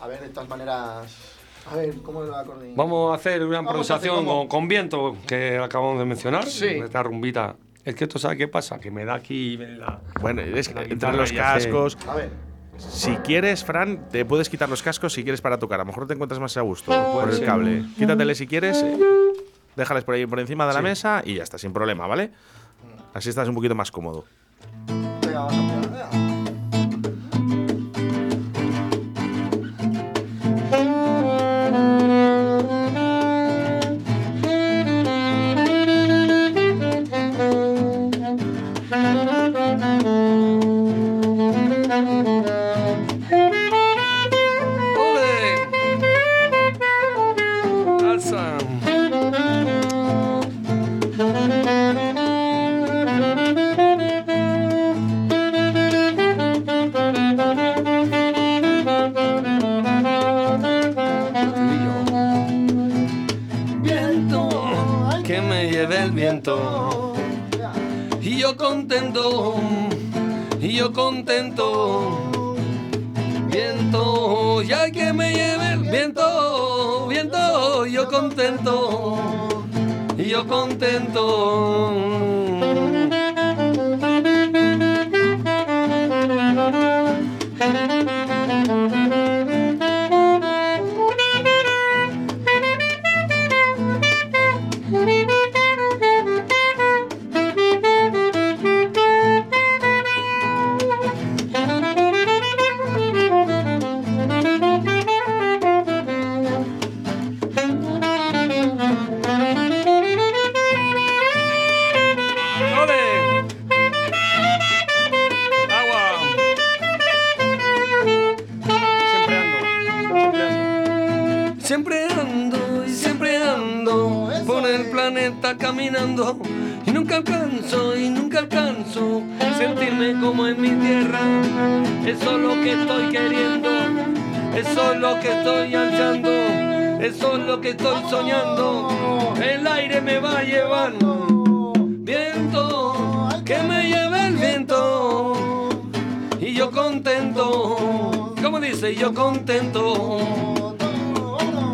A 0.00 0.06
ver, 0.06 0.20
de 0.20 0.28
todas 0.28 0.48
maneras, 0.48 1.06
a 1.70 1.76
ver, 1.76 1.94
¿cómo 2.02 2.22
el 2.24 2.32
acordeón? 2.32 2.76
Vamos 2.76 3.12
a 3.12 3.14
hacer 3.14 3.44
una 3.44 3.58
improvisación 3.60 4.24
con, 4.24 4.46
con 4.48 4.68
viento 4.68 5.16
que 5.26 5.58
acabamos 5.58 5.98
de 5.98 6.04
mencionar. 6.04 6.46
Sí. 6.46 6.66
Esta 6.66 7.02
rumbita. 7.02 7.56
Es 7.84 7.94
que 7.94 8.04
esto, 8.04 8.18
¿sabes 8.18 8.36
qué 8.36 8.48
pasa? 8.48 8.78
Que 8.78 8.90
me 8.90 9.04
da 9.04 9.14
aquí 9.14 9.56
la. 9.56 10.00
Bueno, 10.20 10.42
es 10.42 10.68
que 10.68 10.78
entre 10.78 11.12
los 11.14 11.32
cascos. 11.32 11.96
A 12.06 12.14
ver, 12.14 12.30
Si 12.78 13.10
quieres, 13.16 13.64
Fran, 13.64 14.08
te 14.10 14.24
puedes 14.24 14.48
quitar 14.48 14.68
los 14.68 14.82
cascos 14.82 15.12
si 15.12 15.22
quieres 15.22 15.40
para 15.40 15.58
tocar. 15.58 15.80
A 15.80 15.82
lo 15.82 15.86
mejor 15.86 16.06
te 16.06 16.14
encuentras 16.14 16.40
más 16.40 16.56
a 16.56 16.60
gusto 16.62 16.92
por 17.12 17.28
el 17.30 17.44
cable. 17.44 17.84
Quítatele 17.98 18.34
si 18.34 18.46
quieres. 18.46 18.82
eh, 18.82 18.98
Déjales 19.76 20.04
por 20.04 20.14
ahí 20.14 20.26
por 20.26 20.40
encima 20.40 20.66
de 20.66 20.72
la 20.72 20.80
Sí. 20.80 20.84
mesa 20.84 21.22
y 21.24 21.34
ya 21.34 21.42
está, 21.44 21.56
sin 21.58 21.72
problema, 21.72 22.06
¿vale? 22.06 22.32
Así 23.14 23.28
estás 23.28 23.48
un 23.48 23.54
poquito 23.54 23.74
más 23.74 23.90
cómodo. 23.90 24.24
venga, 25.24 25.40
vamos 25.40 25.96
a 26.14 26.27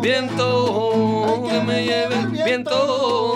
Viento, 0.05 1.47
que 1.49 1.59
me 1.61 1.83
lleve 1.83 2.13
el 2.13 2.27
viento, 2.27 3.34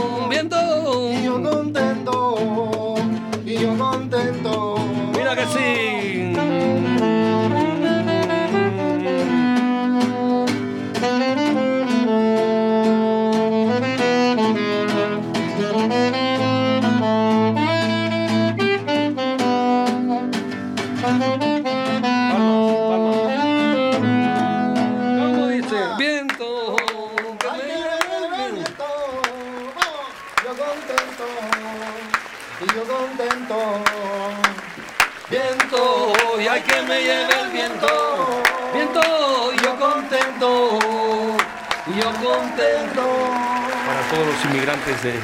los 44.30 44.46
inmigrantes 44.46 45.04
del 45.04 45.20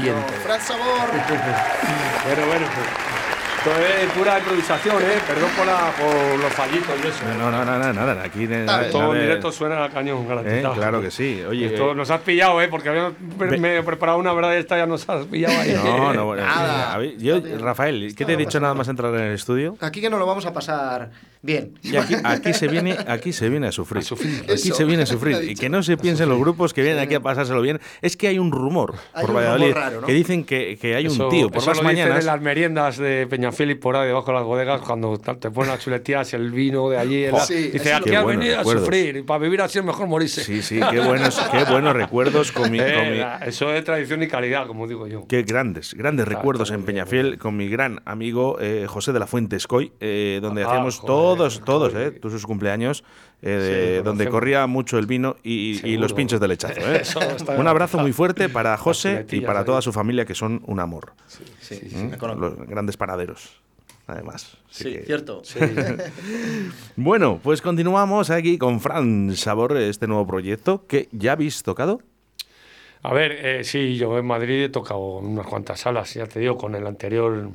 viento. 0.00 0.32
Fran 0.44 0.60
Sabor. 0.60 0.86
Bueno, 2.26 2.46
bueno. 2.46 2.66
Esto 3.58 3.70
es 3.80 4.10
pura 4.12 4.38
improvisación, 4.40 4.96
¿eh? 5.02 5.18
Perdón 5.24 5.50
por, 5.56 5.64
la, 5.66 5.92
por 5.92 6.38
los 6.40 6.52
fallitos 6.52 6.90
y 7.04 7.06
eso. 7.06 7.20
No, 7.38 7.48
no, 7.48 7.64
no, 7.64 7.78
no, 7.78 7.92
nada, 7.92 8.24
aquí. 8.24 8.46
Todo 8.48 8.64
nada 8.64 9.14
en 9.14 9.20
directo 9.22 9.52
suena 9.52 9.84
a 9.84 9.88
cañón, 9.88 10.24
Eh, 10.24 10.28
garantizado. 10.28 10.74
claro 10.74 11.00
que 11.00 11.10
sí. 11.12 11.42
Oye, 11.48 11.66
Esto 11.66 11.92
eh, 11.92 11.94
nos 11.94 12.10
has 12.10 12.20
pillado, 12.22 12.60
¿eh? 12.60 12.66
Porque 12.68 12.88
habíamos 12.88 13.12
pre- 13.38 13.58
me 13.58 13.76
he 13.78 13.82
preparado 13.84 14.18
una 14.18 14.32
verdad 14.32 14.54
y 14.54 14.56
esta 14.56 14.76
ya 14.78 14.86
nos 14.86 15.08
has 15.08 15.26
pillado 15.26 15.60
ahí. 15.60 15.74
no, 15.74 16.12
no, 16.12 16.24
bueno, 16.26 16.44
Nada. 16.44 16.98
yo, 17.18 17.40
Rafael, 17.60 18.14
¿qué 18.16 18.24
te 18.24 18.32
he 18.32 18.36
dicho 18.36 18.58
nada 18.58 18.74
más 18.74 18.88
entrar 18.88 19.14
en 19.14 19.20
el 19.20 19.34
estudio? 19.34 19.76
Aquí 19.80 20.00
que 20.00 20.10
nos 20.10 20.18
lo 20.18 20.26
vamos 20.26 20.44
a 20.46 20.52
pasar 20.52 21.10
bien. 21.42 21.78
Y 21.82 21.96
aquí, 21.96 22.14
aquí 22.24 22.52
se 22.54 22.68
viene, 22.68 22.96
aquí 23.06 23.32
se 23.32 23.48
viene 23.48 23.66
a 23.68 23.72
sufrir. 23.72 24.00
A 24.02 24.04
sufrir. 24.04 24.40
Aquí 24.44 24.52
Eso, 24.52 24.74
se 24.74 24.84
viene 24.84 25.02
a 25.02 25.06
sufrir. 25.06 25.36
Y 25.50 25.54
que 25.54 25.68
no 25.68 25.82
se 25.82 25.96
piensen 25.96 26.28
los 26.28 26.38
grupos 26.38 26.72
que 26.72 26.82
vienen 26.82 27.00
aquí 27.02 27.14
a 27.14 27.20
pasárselo 27.20 27.60
bien. 27.60 27.80
Es 28.00 28.16
que 28.16 28.28
hay 28.28 28.38
un 28.38 28.52
rumor 28.52 28.94
Hay 29.12 29.22
por 29.22 29.30
un 29.30 29.36
Valladolid 29.36 29.66
rumor 29.68 29.76
raro, 29.80 30.00
¿no? 30.02 30.06
que 30.06 30.12
dicen 30.12 30.44
que, 30.44 30.78
que 30.80 30.94
hay 30.94 31.06
Eso- 31.06 31.24
un 31.26 31.30
tío 31.30 31.50
por 31.50 31.66
las 31.66 31.82
mañanas. 31.82 32.20
en 32.20 32.26
las 32.26 32.40
meriendas 32.40 32.96
de 32.98 33.26
Peñafiel 33.28 33.70
y 33.72 33.74
por 33.74 33.96
ahí 33.96 34.06
debajo 34.08 34.26
de 34.28 34.34
las 34.38 34.44
bodegas 34.44 34.80
cuando 34.82 35.18
te 35.18 35.50
ponen 35.50 35.70
las 35.72 35.80
chuletías, 35.80 36.32
el 36.34 36.50
vino 36.52 36.88
de 36.90 36.98
allí. 36.98 37.24
el- 37.24 37.36
Sí, 37.40 37.68
dice, 37.70 37.92
aquí 37.92 38.10
Qué 38.10 38.16
ha 38.16 38.22
buenos 38.22 38.40
venido 38.40 38.56
a 38.56 38.58
recuerdos. 38.60 38.84
sufrir 38.84 39.16
y 39.16 39.22
para 39.22 39.38
vivir 39.38 39.60
así 39.62 39.78
es 39.78 39.84
mejor 39.84 40.06
morirse. 40.06 40.44
Sí, 40.44 40.62
sí, 40.62 40.80
qué 40.90 41.00
buenos, 41.00 41.38
qué 41.50 41.64
buenos 41.70 41.94
recuerdos 41.94 42.52
con 42.52 42.70
mi, 42.70 42.78
con 42.78 42.86
mi- 42.86 42.92
Eh, 43.20 43.26
eso 43.46 43.72
es 43.72 43.82
tradición 43.84 44.22
y 44.22 44.28
calidad, 44.28 44.66
como 44.66 44.86
digo 44.86 45.06
yo. 45.08 45.26
Qué 45.26 45.42
grandes, 45.42 45.94
grandes 45.94 46.28
recuerdos 46.28 46.70
en 46.70 46.84
Peñafiel 46.84 47.26
bien. 47.26 47.38
con 47.38 47.56
mi 47.56 47.68
gran 47.68 48.00
amigo 48.04 48.58
eh, 48.60 48.86
José 48.88 49.12
de 49.12 49.18
la 49.18 49.26
Fuente 49.26 49.56
Escoy, 49.56 49.92
eh, 50.00 50.38
donde 50.40 50.62
Ah, 50.62 50.66
hacíamos 50.68 50.98
joder, 50.98 51.08
todos, 51.36 51.64
todos, 51.64 51.92
joder. 51.92 52.14
eh, 52.14 52.18
todos 52.18 52.32
sus 52.34 52.46
cumpleaños, 52.46 53.04
eh, 53.42 53.96
Sí, 53.98 54.04
donde 54.04 54.28
corría 54.28 54.66
mucho 54.66 54.98
el 54.98 55.06
vino 55.06 55.36
y, 55.42 55.96
los 55.96 56.12
pinchos 56.12 56.40
de 56.40 56.48
lechazo. 56.48 56.80
eh. 56.80 57.02
Un 57.58 57.66
abrazo 57.68 57.98
muy 57.98 58.12
fuerte 58.12 58.48
para 58.48 58.76
José 58.76 59.26
y 59.30 59.40
para 59.40 59.64
toda 59.64 59.82
su 59.82 59.92
familia, 59.92 60.24
que 60.24 60.34
son 60.34 60.62
un 60.66 60.80
amor. 60.80 61.12
Sí, 61.60 61.80
¿Mm? 61.92 62.10
me 62.10 62.18
conozco. 62.18 62.40
Los 62.40 62.68
grandes 62.68 62.96
panaderos, 62.96 63.60
además. 64.06 64.56
Sí, 64.70 64.84
que- 64.92 65.02
cierto. 65.04 65.42
Bueno, 66.96 67.40
pues 67.42 67.62
continuamos 67.62 68.30
aquí 68.30 68.58
con 68.58 68.80
Fran 68.80 69.34
Sabor, 69.36 69.76
este 69.76 70.06
nuevo 70.06 70.26
proyecto 70.26 70.86
que 70.86 71.08
ya 71.12 71.32
habéis 71.32 71.62
tocado. 71.62 72.00
A 73.04 73.12
ver, 73.12 73.32
eh, 73.32 73.64
sí, 73.64 73.96
yo 73.96 74.16
en 74.18 74.26
Madrid 74.26 74.62
he 74.64 74.68
tocado 74.68 75.18
unas 75.18 75.46
cuantas 75.46 75.80
salas, 75.80 76.14
ya 76.14 76.26
te 76.26 76.38
digo, 76.38 76.56
con 76.56 76.74
el 76.76 76.86
anterior 76.86 77.50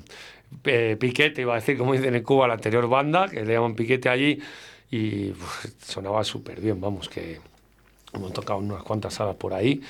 eh, 0.63 0.97
piquete, 0.99 1.41
iba 1.41 1.53
a 1.53 1.57
decir, 1.57 1.77
como 1.77 1.93
dicen 1.93 2.15
en 2.15 2.23
Cuba, 2.23 2.47
la 2.47 2.55
anterior 2.55 2.87
banda, 2.87 3.27
que 3.27 3.43
le 3.43 3.53
llaman 3.53 3.75
piquete 3.75 4.09
allí, 4.09 4.39
y 4.91 5.33
sonaba 5.81 6.23
súper 6.23 6.61
bien, 6.61 6.79
vamos, 6.79 7.09
que 7.09 7.39
hemos 8.13 8.33
tocado 8.33 8.59
unas 8.59 8.83
cuantas 8.83 9.13
salas 9.13 9.35
por 9.35 9.53
ahí. 9.53 9.81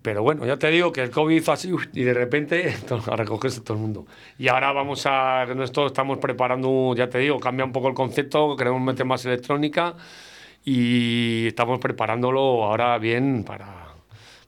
Pero 0.00 0.22
bueno, 0.22 0.46
ya 0.46 0.56
te 0.56 0.70
digo 0.70 0.92
que 0.92 1.02
el 1.02 1.10
COVID 1.10 1.36
hizo 1.36 1.52
así 1.52 1.72
y 1.92 2.02
de 2.04 2.14
repente 2.14 2.74
a 3.10 3.16
recogerse 3.16 3.60
todo 3.60 3.74
el 3.74 3.82
mundo. 3.82 4.06
Y 4.38 4.48
ahora 4.48 4.72
vamos 4.72 5.04
a, 5.06 5.44
nosotros 5.46 5.88
estamos 5.88 6.18
preparando, 6.18 6.94
ya 6.96 7.08
te 7.08 7.18
digo, 7.18 7.40
cambia 7.40 7.64
un 7.64 7.72
poco 7.72 7.88
el 7.88 7.94
concepto, 7.94 8.56
queremos 8.56 8.80
meter 8.80 9.04
más 9.04 9.24
electrónica 9.26 9.96
y 10.64 11.48
estamos 11.48 11.80
preparándolo 11.80 12.64
ahora 12.64 12.96
bien 12.98 13.42
para, 13.44 13.88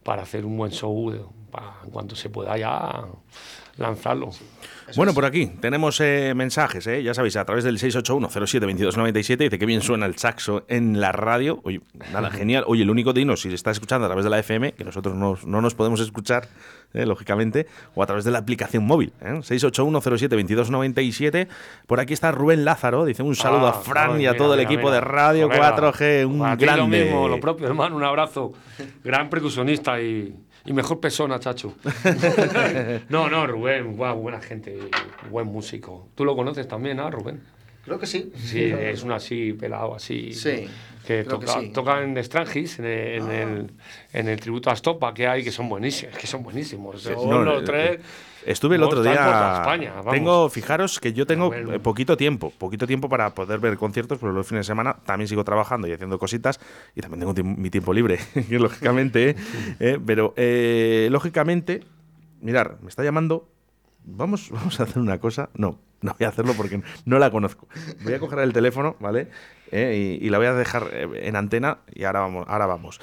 para 0.05 0.23
hacer 0.23 0.45
un 0.45 0.57
buen 0.57 0.71
show, 0.71 1.33
para, 1.51 1.75
en 1.85 1.91
cuanto 1.91 2.15
se 2.15 2.31
pueda 2.31 2.57
ya 2.57 3.05
lanzarlo. 3.77 4.31
Bueno, 4.97 5.15
por 5.15 5.25
aquí 5.25 5.47
tenemos 5.61 6.01
eh, 6.01 6.33
mensajes, 6.35 6.87
eh, 6.87 7.03
ya 7.03 7.15
sabéis, 7.15 7.37
a 7.37 7.45
través 7.45 7.65
del 7.65 7.79
681-07-2297. 7.79 9.37
Dice 9.39 9.59
que 9.59 9.67
bien 9.67 9.83
suena 9.83 10.07
el 10.07 10.17
saxo 10.17 10.65
en 10.69 11.01
la 11.01 11.13
radio. 11.13 11.61
Oye, 11.65 11.81
nada, 12.13 12.31
genial. 12.31 12.65
Oye, 12.67 12.83
el 12.83 12.91
único 12.91 13.13
dinos, 13.13 13.41
si 13.43 13.49
se 13.49 13.55
está 13.55 13.71
escuchando 13.71 14.07
a 14.07 14.09
través 14.09 14.25
de 14.25 14.31
la 14.31 14.39
FM, 14.39 14.73
que 14.73 14.85
nosotros 14.85 15.15
no, 15.15 15.39
no 15.47 15.61
nos 15.61 15.75
podemos 15.75 16.01
escuchar, 16.01 16.49
eh, 16.93 17.07
lógicamente, 17.07 17.67
o 17.95 18.03
a 18.03 18.07
través 18.07 18.25
de 18.25 18.31
la 18.33 18.39
aplicación 18.39 18.85
móvil. 18.85 19.13
Eh, 19.21 19.41
681-07-2297. 19.43 21.47
Por 21.87 22.01
aquí 22.01 22.15
está 22.15 22.33
Rubén 22.33 22.65
Lázaro. 22.65 23.05
Dice 23.05 23.23
un 23.23 23.37
saludo 23.37 23.67
Ah, 23.69 23.71
a 23.71 23.75
Fran 23.75 24.17
ay, 24.17 24.23
y 24.23 24.27
a 24.27 24.33
mira, 24.33 24.37
todo 24.37 24.55
el 24.55 24.61
equipo 24.61 24.83
mira. 24.85 24.95
de 24.95 25.01
Radio 25.01 25.49
Colega, 25.49 25.77
4G. 25.77 26.27
Un 26.27 26.39
grande. 26.57 26.77
Lo 26.77 26.87
mismo, 26.89 27.29
lo 27.29 27.41
propio, 27.41 27.67
hermano, 27.67 27.97
un 27.97 28.05
abrazo. 28.05 28.53
Gran 29.05 29.29
percusionista 29.31 30.01
y, 30.01 30.35
y 30.65 30.73
mejor 30.73 31.01
persona, 31.01 31.39
chacho. 31.41 31.75
no, 33.09 33.29
no, 33.29 33.47
Rubén, 33.47 33.97
guau, 33.97 34.19
buena 34.21 34.41
gente, 34.41 34.79
buen 35.31 35.47
músico. 35.47 36.09
¿Tú 36.15 36.25
lo 36.25 36.37
conoces 36.37 36.67
también, 36.69 37.01
ah, 37.01 37.11
Rubén? 37.11 37.41
Creo 37.85 37.99
que 37.99 38.07
sí. 38.07 38.31
Sí, 38.37 38.65
es 38.65 39.03
un 39.03 39.13
así 39.13 39.55
pelado, 39.55 39.95
así. 39.95 40.33
Sí, 40.35 40.69
Que 41.07 41.25
creo 41.25 41.41
que 41.41 41.47
toca, 41.47 41.61
sí. 41.61 41.67
Ah. 41.71 41.73
toca 41.73 42.03
en 42.03 42.23
Strangis, 42.23 42.79
en 42.79 42.85
el, 42.85 43.23
en, 43.23 43.31
el, 43.31 43.71
en 44.13 44.29
el 44.29 44.39
tributo 44.39 44.71
a 44.71 44.77
Stopa 44.77 45.15
que 45.15 45.27
hay, 45.27 45.43
que 45.43 45.51
son 45.51 45.69
buenísimos, 45.69 46.17
que 46.17 46.27
son 46.27 46.43
buenísimos. 46.43 47.03
Son 47.03 47.29
No, 47.29 47.43
los 47.43 47.63
eh, 47.63 47.65
tres. 47.65 48.01
Estuve 48.47 48.77
el 48.77 48.83
otro 48.83 49.03
día. 49.03 49.13
España, 49.61 49.95
tengo, 50.11 50.49
fijaros 50.49 50.99
que 51.01 51.13
yo 51.13 51.27
tengo 51.27 51.49
Bueno. 51.49 51.81
poquito 51.81 52.17
tiempo, 52.17 52.53
poquito 52.57 52.87
tiempo 52.87 53.09
para 53.09 53.35
poder 53.35 53.59
ver 53.61 53.77
conciertos, 53.77 54.19
pero 54.19 54.33
los 54.33 54.47
fines 54.47 54.67
de 54.67 54.71
semana 54.71 54.97
también 55.05 55.29
sigo 55.29 55.45
trabajando 55.45 55.87
y 55.89 55.93
haciendo 55.93 56.19
cositas 56.19 56.61
y 56.95 57.01
también 57.01 57.35
tengo 57.35 57.49
mi 57.57 57.71
tiempo 57.71 57.93
libre, 57.93 58.19
lógicamente. 58.51 59.31
¿eh? 59.31 59.37
Eh, 59.79 59.99
pero 60.05 60.33
eh, 60.37 61.09
lógicamente, 61.11 61.85
mirar, 62.41 62.79
me 62.83 62.89
está 62.89 63.03
llamando. 63.05 63.49
Vamos, 64.05 64.49
vamos 64.53 64.81
a 64.81 64.85
hacer 64.85 64.99
una 64.99 65.19
cosa. 65.19 65.51
No, 65.55 65.79
No 66.01 66.17
voy 66.19 66.25
a 66.25 66.29
hacerlo 66.29 66.55
porque 66.57 66.83
no 67.05 67.19
la 67.19 67.31
conozco. 67.31 67.69
Voy 68.03 68.15
a 68.15 68.19
coger 68.19 68.39
el 68.41 68.53
teléfono, 68.53 68.97
¿vale? 69.01 69.29
Eh, 69.71 70.19
y, 70.21 70.27
y 70.27 70.31
la 70.31 70.39
voy 70.39 70.47
a 70.49 70.55
dejar 70.55 70.91
en 71.15 71.37
antena 71.37 71.79
y 71.95 72.05
ahora 72.05 72.21
vamos. 72.21 72.47
Ahora 72.49 72.67
vamos. 72.67 73.01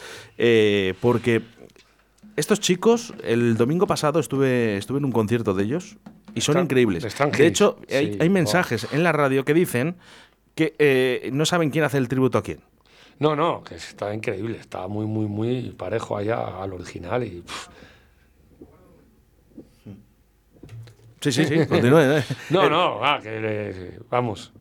Porque 0.99 1.41
estos 2.38 2.59
chicos, 2.61 3.13
el 3.23 3.57
domingo 3.57 3.85
pasado 3.88 4.19
estuve, 4.19 4.77
estuve 4.77 4.99
en 4.99 5.05
un 5.05 5.11
concierto 5.11 5.53
de 5.53 5.63
ellos 5.63 5.97
y 6.35 6.41
son 6.41 6.59
increíbles. 6.59 7.03
De 7.38 7.47
hecho, 7.47 7.77
hay, 7.89 8.17
wow. 8.17 8.29
mensajes 8.29 8.88
en 8.93 9.03
la 9.03 9.11
radio 9.11 9.43
que 9.43 9.53
dicen 9.53 9.95
que 10.55 10.75
eh, 10.79 11.29
no 11.33 11.45
saben 11.45 11.69
quién 11.71 11.83
hace 11.83 11.97
el 11.97 12.07
tributo 12.07 12.38
a 12.38 12.43
quién. 12.43 12.61
No, 13.19 13.35
no, 13.35 13.63
que 13.63 13.75
está 13.75 14.13
increíble, 14.13 14.57
está 14.59 14.88
muy, 14.88 15.05
muy, 15.07 15.25
muy 15.25 15.71
parejo 15.71 16.15
allá 16.15 16.61
al 16.61 16.71
original 16.73 17.23
y 17.23 17.41
pff, 17.41 17.67
Sí, 21.19 21.31
sí, 21.31 21.45
sí, 21.45 21.65
continúe. 21.67 21.99
¿eh? 21.99 22.23
No, 22.51 22.69
no, 22.69 23.03
ah, 23.03 23.19
que 23.21 23.99
vamos, 24.09 24.53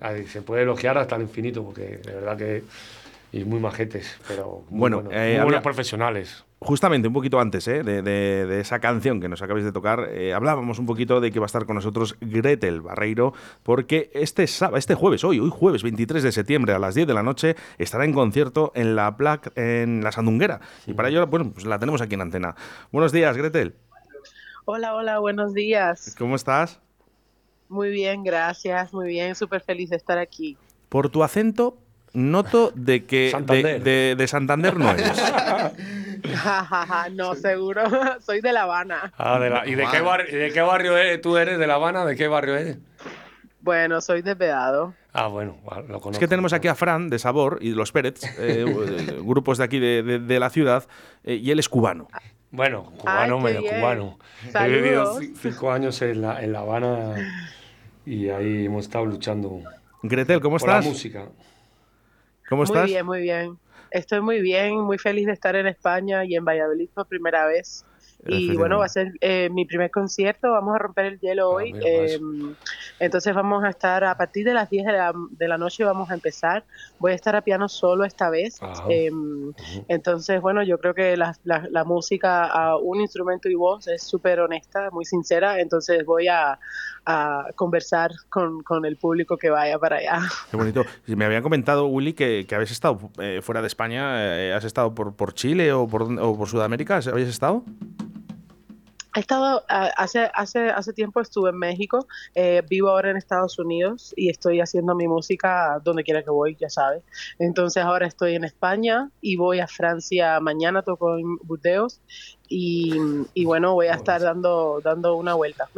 ahí 0.00 0.26
se 0.26 0.40
puede 0.42 0.62
elogiar 0.62 0.96
hasta 0.96 1.16
el 1.16 1.22
infinito 1.22 1.62
porque 1.62 1.98
de 1.98 2.12
verdad 2.14 2.36
que 2.36 2.64
y 3.32 3.44
muy 3.44 3.60
majetes, 3.60 4.18
pero 4.26 4.64
muy 4.70 4.80
Bueno, 4.80 4.96
buenos, 5.02 5.12
eh, 5.12 5.16
muy 5.16 5.26
había- 5.32 5.44
buenos 5.44 5.62
profesionales. 5.62 6.44
Justamente 6.64 7.08
un 7.08 7.14
poquito 7.14 7.40
antes 7.40 7.66
¿eh? 7.68 7.82
de, 7.82 8.02
de- 8.02 8.46
de 8.46 8.60
esa 8.60 8.78
canción 8.78 9.20
que 9.20 9.28
nos 9.28 9.42
acabáis 9.42 9.64
de 9.64 9.72
tocar, 9.72 10.08
eh, 10.10 10.32
hablábamos 10.32 10.78
un 10.78 10.86
poquito 10.86 11.20
de 11.20 11.30
que 11.32 11.38
va 11.40 11.44
a 11.44 11.46
estar 11.46 11.66
con 11.66 11.74
nosotros 11.74 12.16
Gretel 12.20 12.80
Barreiro, 12.80 13.32
porque 13.62 14.10
este, 14.14 14.46
sábado, 14.46 14.76
este 14.76 14.94
jueves, 14.94 15.24
hoy, 15.24 15.40
hoy 15.40 15.50
jueves 15.52 15.82
23 15.82 16.22
de 16.22 16.32
septiembre 16.32 16.72
a 16.72 16.78
las 16.78 16.94
10 16.94 17.06
de 17.08 17.14
la 17.14 17.22
noche, 17.22 17.56
estará 17.78 18.04
en 18.04 18.12
concierto 18.12 18.70
en 18.74 18.94
la 18.94 19.16
Plac, 19.16 19.50
en 19.56 20.04
la 20.04 20.12
Sandunguera. 20.12 20.60
Y 20.86 20.94
para 20.94 21.08
ello, 21.08 21.26
bueno, 21.26 21.50
pues 21.52 21.66
la 21.66 21.78
tenemos 21.78 22.00
aquí 22.00 22.14
en 22.14 22.20
antena. 22.20 22.54
Buenos 22.92 23.10
días, 23.12 23.36
Gretel. 23.36 23.74
Hola, 24.64 24.94
hola, 24.94 25.18
buenos 25.18 25.54
días. 25.54 26.14
¿Cómo 26.16 26.36
estás? 26.36 26.80
Muy 27.68 27.90
bien, 27.90 28.22
gracias, 28.22 28.92
muy 28.92 29.08
bien, 29.08 29.34
súper 29.34 29.62
feliz 29.62 29.90
de 29.90 29.96
estar 29.96 30.18
aquí. 30.18 30.56
Por 30.88 31.08
tu 31.08 31.24
acento, 31.24 31.78
noto 32.14 32.72
de 32.74 33.04
que 33.04 33.24
de, 33.26 33.30
Santander. 33.30 33.82
de- 33.82 34.14
de 34.16 34.26
Santander 34.28 34.76
no 34.76 34.90
eres. 34.90 35.12
No, 37.12 37.34
seguro, 37.34 37.82
soy 38.20 38.40
de 38.40 38.52
La 38.52 38.62
Habana. 38.62 39.12
Ah, 39.18 39.38
de 39.38 39.50
la- 39.50 39.66
¿y, 39.66 39.74
de 39.74 39.86
qué 39.90 40.00
bar- 40.00 40.26
y 40.28 40.34
de 40.36 40.52
qué 40.52 40.60
barrio 40.60 40.96
eres? 40.96 41.20
tú 41.20 41.36
eres? 41.36 41.58
¿De 41.58 41.66
La 41.66 41.74
Habana? 41.74 42.04
¿De 42.04 42.16
qué 42.16 42.28
barrio 42.28 42.56
eres? 42.56 42.78
Bueno, 43.60 44.00
soy 44.00 44.22
de 44.22 44.34
Vedado. 44.34 44.94
Ah, 45.12 45.28
bueno, 45.28 45.56
lo 45.64 46.00
conozco. 46.00 46.10
Es 46.12 46.18
que 46.18 46.28
tenemos 46.28 46.52
aquí 46.52 46.68
a 46.68 46.74
Fran 46.74 47.10
de 47.10 47.18
Sabor 47.18 47.58
y 47.60 47.72
los 47.72 47.92
Pérez, 47.92 48.20
eh, 48.38 48.64
grupos 49.22 49.58
de 49.58 49.64
aquí 49.64 49.78
de, 49.78 50.02
de- 50.02 50.18
de 50.18 50.40
la 50.40 50.50
ciudad, 50.50 50.84
eh, 51.24 51.34
y 51.34 51.50
él 51.50 51.58
es 51.58 51.68
cubano. 51.68 52.08
Bueno, 52.50 52.92
cubano, 52.98 53.40
medio 53.40 53.60
bien. 53.62 53.76
cubano. 53.80 54.18
He 54.54 54.68
vivido 54.68 55.18
cinco 55.40 55.72
años 55.72 56.00
en 56.02 56.22
La, 56.22 56.42
en 56.42 56.52
la 56.52 56.60
Habana 56.60 57.14
y 58.04 58.28
ahí 58.28 58.66
hemos 58.66 58.84
estado 58.84 59.06
luchando 59.06 59.60
Gretel, 60.02 60.40
¿cómo 60.40 60.58
por 60.58 60.68
estás? 60.68 60.84
la 60.84 60.90
música. 60.90 61.24
¿Cómo 62.52 62.64
Muy 62.64 62.70
estás? 62.70 62.90
bien, 62.90 63.06
muy 63.06 63.22
bien. 63.22 63.58
Estoy 63.90 64.20
muy 64.20 64.42
bien, 64.42 64.78
muy 64.80 64.98
feliz 64.98 65.24
de 65.24 65.32
estar 65.32 65.56
en 65.56 65.66
España 65.66 66.22
y 66.26 66.34
en 66.34 66.44
Valladolid 66.44 66.90
por 66.92 67.08
primera 67.08 67.46
vez. 67.46 67.86
Y 68.24 68.56
bueno, 68.56 68.78
va 68.78 68.84
a 68.84 68.88
ser 68.88 69.12
eh, 69.20 69.48
mi 69.50 69.64
primer 69.64 69.90
concierto, 69.90 70.50
vamos 70.52 70.74
a 70.74 70.78
romper 70.78 71.06
el 71.06 71.18
hielo 71.20 71.50
Ah, 71.50 71.54
hoy. 71.54 71.74
eh, 71.84 72.18
entonces 73.00 73.34
vamos 73.34 73.64
a 73.64 73.68
estar 73.70 74.04
a 74.04 74.14
partir 74.16 74.44
de 74.44 74.54
las 74.54 74.70
10 74.70 74.86
de 74.86 74.92
la, 74.92 75.12
de 75.30 75.48
la 75.48 75.58
noche, 75.58 75.82
vamos 75.84 76.08
a 76.10 76.14
empezar. 76.14 76.64
Voy 76.98 77.12
a 77.12 77.14
estar 77.14 77.34
a 77.34 77.42
piano 77.42 77.68
solo 77.68 78.04
esta 78.04 78.30
vez. 78.30 78.60
Eh, 78.88 79.10
entonces, 79.88 80.40
bueno, 80.40 80.62
yo 80.62 80.78
creo 80.78 80.94
que 80.94 81.16
la, 81.16 81.34
la- 81.44 81.66
la 81.70 81.84
música 81.84 82.44
a 82.46 82.76
un 82.78 83.00
instrumento 83.00 83.48
y 83.48 83.54
voz 83.54 83.88
es 83.88 84.04
súper 84.08 84.40
honesta, 84.40 84.90
muy 84.92 85.04
sincera. 85.04 85.60
Entonces 85.60 86.04
voy 86.04 86.28
a, 86.28 86.58
a 87.06 87.46
conversar 87.56 88.12
con, 88.28 88.62
con 88.62 88.84
el 88.84 88.96
público 88.98 89.36
que 89.36 89.50
vaya 89.50 89.78
para 89.78 89.96
allá. 89.96 90.20
Qué 90.50 90.56
bonito. 90.56 90.84
Me 91.06 91.24
habían 91.24 91.42
comentado, 91.42 91.86
Willy, 91.86 92.12
que, 92.12 92.44
que 92.48 92.54
habéis 92.54 92.70
estado 92.70 92.98
eh, 93.20 93.40
fuera 93.42 93.60
de 93.60 93.66
España. 93.66 94.38
eh, 94.38 94.52
¿Has 94.52 94.64
estado 94.64 94.94
por, 94.94 95.16
por 95.16 95.34
Chile 95.34 95.72
o 95.72 95.88
por, 95.88 96.02
o 96.02 96.36
por 96.38 96.48
Sudamérica? 96.48 97.00
¿Habéis 97.10 97.28
estado? 97.28 97.64
He 99.14 99.20
estado, 99.20 99.62
hace, 99.68 100.30
hace, 100.34 100.70
hace 100.70 100.92
tiempo 100.94 101.20
estuve 101.20 101.50
en 101.50 101.58
México, 101.58 102.06
eh, 102.34 102.62
vivo 102.68 102.88
ahora 102.88 103.10
en 103.10 103.18
Estados 103.18 103.58
Unidos 103.58 104.14
y 104.16 104.30
estoy 104.30 104.60
haciendo 104.60 104.94
mi 104.94 105.06
música 105.06 105.78
donde 105.84 106.02
quiera 106.02 106.22
que 106.22 106.30
voy, 106.30 106.56
ya 106.58 106.70
sabes. 106.70 107.02
Entonces 107.38 107.82
ahora 107.82 108.06
estoy 108.06 108.36
en 108.36 108.44
España 108.44 109.10
y 109.20 109.36
voy 109.36 109.60
a 109.60 109.66
Francia 109.66 110.40
mañana, 110.40 110.82
toco 110.82 111.18
en 111.18 111.36
Burdeos 111.42 112.00
y, 112.48 112.94
y 113.34 113.44
bueno, 113.44 113.72
voy 113.74 113.86
a 113.86 113.94
estar 113.94 114.20
dando, 114.20 114.80
dando 114.84 115.16
una 115.16 115.34
vuelta. 115.34 115.68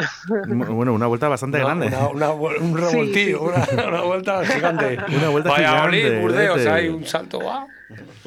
bueno, 0.48 0.92
una 0.94 1.06
vuelta 1.06 1.28
bastante 1.28 1.58
Una- 1.58 1.66
grande. 1.66 1.86
una- 1.88 2.08
una 2.08 2.30
un 2.32 2.76
revoltillo, 2.76 3.38
sí, 3.54 3.74
Una, 3.74 3.88
una 3.88 4.00
vuelta 4.02 4.44
gigante. 4.44 4.98
Una 5.16 5.28
vuelta 5.28 5.50
Valladolid, 5.50 5.98
gigante, 5.98 6.20
Burdeos, 6.20 6.66
hay 6.66 6.88
un 6.88 7.04
salto. 7.06 7.38
¡guau! 7.40 7.66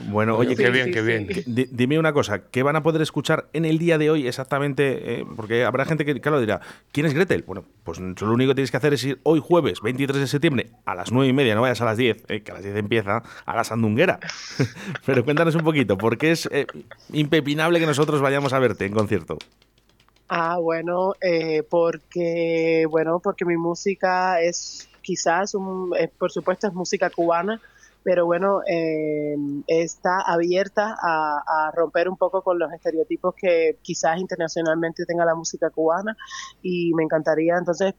Bueno, 0.09 0.37
oye, 0.37 0.55
qué 0.55 0.69
bien, 0.69 0.85
sí, 0.85 0.91
qué 0.91 1.01
bien. 1.01 1.27
dime 1.45 1.97
una 1.99 2.13
cosa, 2.13 2.43
¿qué 2.51 2.63
van 2.63 2.75
a 2.75 2.83
poder 2.83 3.01
escuchar 3.01 3.47
en 3.53 3.65
el 3.65 3.79
día 3.79 3.97
de 3.97 4.09
hoy 4.09 4.27
exactamente? 4.27 5.19
eh, 5.19 5.25
porque 5.35 5.65
habrá 5.65 5.83
gente 5.83 6.05
que, 6.05 6.21
claro, 6.21 6.39
dirá, 6.39 6.61
¿quién 6.91 7.07
es 7.07 7.13
Gretel? 7.13 7.43
Bueno, 7.45 7.65
pues 7.83 7.99
lo 7.99 8.31
único 8.31 8.51
que 8.51 8.55
tienes 8.55 8.71
que 8.71 8.77
hacer 8.77 8.93
es 8.93 9.03
ir 9.03 9.19
hoy 9.23 9.41
jueves, 9.43 9.81
23 9.81 10.19
de 10.21 10.27
septiembre, 10.27 10.69
a 10.85 10.95
las 10.95 11.11
9 11.11 11.27
y 11.27 11.33
media, 11.33 11.55
no 11.55 11.61
vayas 11.61 11.81
a 11.81 11.85
las 11.85 11.97
10, 11.97 12.23
eh, 12.29 12.41
que 12.43 12.51
a 12.51 12.53
las 12.53 12.63
10 12.63 12.75
empieza, 12.77 13.23
a 13.45 13.55
la 13.55 13.63
sandunguera. 13.63 14.19
Pero 15.05 15.25
cuéntanos 15.25 15.55
un 15.55 15.63
poquito, 15.63 15.97
porque 15.97 16.31
es 16.31 16.47
eh, 16.51 16.67
impepinable 17.11 17.79
que 17.79 17.87
nosotros 17.87 18.21
vayamos 18.27 18.51
a 18.51 18.59
verte 18.59 18.85
en 18.85 18.93
concierto. 18.93 19.37
Ah, 20.27 20.57
bueno, 20.59 21.13
eh, 21.21 21.63
porque 21.63 22.85
bueno, 22.89 23.21
porque 23.23 23.45
mi 23.45 23.55
música 23.55 24.41
es 24.41 24.89
quizás, 25.01 25.55
un, 25.55 25.93
es, 25.97 26.09
por 26.09 26.29
supuesto, 26.29 26.67
es 26.67 26.73
música 26.73 27.09
cubana, 27.09 27.61
pero 28.03 28.25
bueno, 28.25 28.59
eh, 28.69 29.37
está 29.67 30.19
abierta 30.25 30.93
a, 31.01 31.71
romper 31.73 32.09
un 32.09 32.17
poco 32.17 32.41
con 32.41 32.59
los 32.59 32.71
estereotipos 32.73 33.33
que 33.35 33.77
quizás 33.81 34.19
internacionalmente 34.19 35.05
tenga 35.05 35.23
la 35.23 35.35
música 35.35 35.69
cubana 35.69 36.17
y 36.61 36.93
me 36.95 37.03
encantaría 37.03 37.55
entonces 37.57 37.93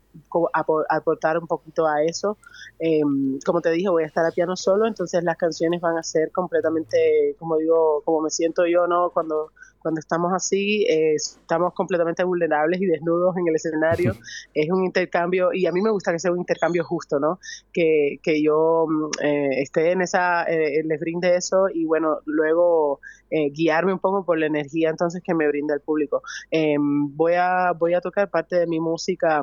aportar 0.52 1.38
un 1.38 1.46
poquito 1.46 1.86
a 1.86 2.02
eso. 2.02 2.36
Eh, 2.78 3.00
como 3.46 3.62
te 3.62 3.70
dije, 3.70 3.88
voy 3.88 4.04
a 4.04 4.06
estar 4.06 4.26
a 4.26 4.30
piano 4.30 4.56
solo, 4.56 4.86
entonces 4.86 5.24
las 5.24 5.38
canciones 5.38 5.80
van 5.80 5.96
a 5.96 6.02
ser 6.02 6.32
completamente, 6.32 7.34
como 7.38 7.56
digo, 7.56 8.02
como 8.04 8.20
me 8.20 8.30
siento 8.30 8.66
yo, 8.66 8.86
¿no? 8.86 9.10
Cuando 9.10 9.52
cuando 9.80 10.00
estamos 10.00 10.32
así, 10.32 10.84
eh, 10.88 11.14
estamos 11.14 11.72
completamente 11.74 12.24
vulnerables 12.24 12.80
y 12.80 12.86
desnudos 12.86 13.36
en 13.36 13.48
el 13.48 13.54
escenario. 13.54 14.14
es 14.54 14.70
un 14.70 14.84
intercambio, 14.84 15.52
y 15.52 15.66
a 15.66 15.72
mí 15.72 15.80
me 15.80 15.90
gusta 15.90 16.12
que 16.12 16.18
sea 16.18 16.32
un 16.32 16.38
intercambio 16.38 16.84
justo, 16.84 17.18
¿no? 17.18 17.38
Que, 17.72 18.18
que 18.22 18.42
yo 18.42 18.86
mm, 18.88 19.10
eh, 19.22 19.62
esté 19.62 19.92
en 19.92 20.02
esa, 20.02 20.44
eh, 20.44 20.82
les 20.84 21.00
brinde 21.00 21.36
eso 21.36 21.68
y 21.72 21.84
bueno, 21.84 22.18
luego 22.24 23.00
eh, 23.30 23.50
guiarme 23.50 23.92
un 23.92 23.98
poco 23.98 24.24
por 24.24 24.38
la 24.38 24.46
energía 24.46 24.88
entonces 24.90 25.22
que 25.22 25.34
me 25.34 25.46
brinda 25.48 25.74
el 25.74 25.80
público. 25.80 26.22
Em, 26.50 27.14
voy, 27.16 27.34
a, 27.34 27.72
voy 27.72 27.94
a 27.94 28.00
tocar 28.00 28.30
parte 28.30 28.56
de 28.56 28.66
mi 28.66 28.80
música 28.80 29.42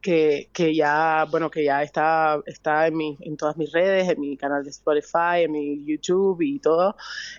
que, 0.00 0.48
que 0.52 0.74
ya, 0.74 1.26
bueno, 1.30 1.50
que 1.50 1.64
ya 1.64 1.82
está, 1.82 2.40
está 2.46 2.86
en, 2.86 2.96
mi, 2.96 3.16
en 3.20 3.36
todas 3.36 3.56
mis 3.56 3.72
redes, 3.72 4.08
en 4.08 4.20
mi 4.20 4.36
canal 4.36 4.64
de 4.64 4.70
Spotify, 4.70 5.42
en 5.44 5.52
mi 5.52 5.84
YouTube 5.84 6.40
y 6.42 6.58
todo, 6.58 6.96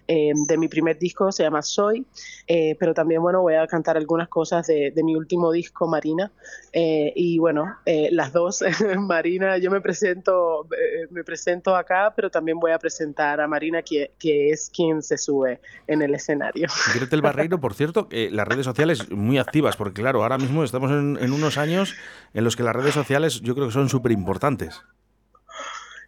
eh, 0.08 0.32
de 0.36 0.58
mi 0.58 0.68
primer 0.68 0.98
disco, 0.98 1.32
se 1.32 1.44
llama 1.44 1.62
Soy, 1.62 2.06
eh, 2.48 2.76
pero 2.80 2.94
también, 2.94 3.22
bueno, 3.22 3.42
voy 3.42 3.56
a 3.56 3.68
cantar 3.68 3.98
algunas 3.98 4.28
cosas 4.28 4.68
de, 4.68 4.92
de 4.92 5.04
mi 5.04 5.16
último 5.16 5.52
disco, 5.52 5.88
Marina, 5.88 6.32
eh, 6.74 7.14
y 7.16 7.40
bueno, 7.40 7.78
eh, 7.86 8.10
las 8.12 8.34
dos, 8.34 8.62
Marina, 9.00 9.58
yo 9.58 9.72
me 9.72 9.82
presento, 9.82 10.66
eh, 10.66 11.08
me 11.10 11.24
presento 11.24 11.76
acá, 11.76 12.14
pero 12.16 12.30
también 12.30 12.60
voy 12.60 12.72
a 12.72 12.80
presentar 12.80 13.40
a 13.42 13.48
Marina, 13.48 13.82
que, 13.82 14.12
que 14.20 14.50
es 14.52 14.70
quien 14.70 15.02
se 15.02 15.18
sube 15.18 15.62
en 15.88 16.02
el 16.02 16.14
escenario. 16.14 16.68
Gretel 16.96 17.22
Barreiro, 17.22 17.60
por 17.60 17.74
cierto, 17.74 18.08
las 18.12 18.48
redes 18.48 18.66
sociales 18.66 19.10
muy 19.10 19.38
activas, 19.38 19.78
porque 19.78 20.02
claro, 20.02 20.22
ahora 20.22 20.38
mismo 20.38 20.64
estamos 20.64 20.92
en, 20.92 21.18
en 21.22 21.32
unos 21.32 21.58
años 21.58 21.96
en 22.34 22.44
los 22.44 22.56
que 22.58 22.64
las 22.64 22.76
redes 22.76 22.94
sociales 22.94 23.40
yo 23.42 23.56
creo 23.56 23.68
que 23.68 23.74
son 23.74 23.88
súper 23.88 24.12
importantes. 24.12 24.82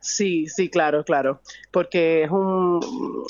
Sí, 0.02 0.48
sí, 0.48 0.70
claro, 0.70 1.04
claro, 1.04 1.42
porque 1.72 2.24
es 2.24 2.32
un, 2.32 2.80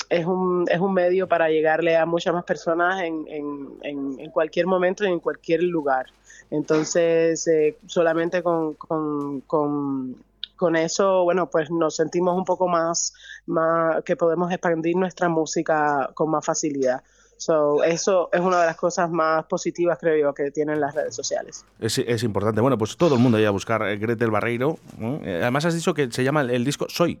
es 0.08 0.24
un, 0.24 0.66
es 0.70 0.78
un 0.78 0.94
medio 0.94 1.28
para 1.28 1.48
llegarle 1.48 1.96
a 1.96 2.06
muchas 2.06 2.32
más 2.32 2.44
personas 2.44 3.02
en, 3.02 3.26
en, 3.28 3.68
en, 3.82 4.20
en 4.20 4.30
cualquier 4.30 4.66
momento 4.66 5.04
y 5.04 5.08
en 5.08 5.18
cualquier 5.18 5.62
lugar. 5.64 6.06
Entonces, 6.50 7.46
eh, 7.48 7.76
solamente 7.86 8.42
con, 8.42 8.74
con, 8.74 9.40
con, 9.42 10.16
con 10.56 10.76
eso, 10.76 11.24
bueno, 11.24 11.50
pues 11.50 11.70
nos 11.70 11.96
sentimos 11.96 12.36
un 12.36 12.44
poco 12.44 12.68
más, 12.68 13.14
más, 13.46 14.02
que 14.04 14.16
podemos 14.16 14.50
expandir 14.52 14.96
nuestra 14.96 15.28
música 15.28 16.10
con 16.14 16.30
más 16.30 16.44
facilidad. 16.44 17.02
So, 17.40 17.82
eso 17.82 18.28
es 18.34 18.40
una 18.40 18.60
de 18.60 18.66
las 18.66 18.76
cosas 18.76 19.10
más 19.10 19.46
positivas, 19.46 19.96
creo 19.98 20.14
yo, 20.14 20.34
que 20.34 20.50
tienen 20.50 20.78
las 20.78 20.94
redes 20.94 21.14
sociales. 21.16 21.64
Es, 21.80 21.96
es 21.96 22.22
importante. 22.22 22.60
Bueno, 22.60 22.76
pues 22.76 22.98
todo 22.98 23.14
el 23.14 23.20
mundo 23.22 23.38
vaya 23.38 23.48
a 23.48 23.50
buscar 23.50 23.80
eh, 23.88 23.96
Gretel 23.96 24.30
Barreiro. 24.30 24.78
¿no? 24.98 25.22
Eh, 25.24 25.38
Además 25.40 25.64
has 25.64 25.74
dicho 25.74 25.94
que 25.94 26.12
se 26.12 26.22
llama 26.22 26.42
el, 26.42 26.50
el 26.50 26.66
disco 26.66 26.84
Soy. 26.90 27.18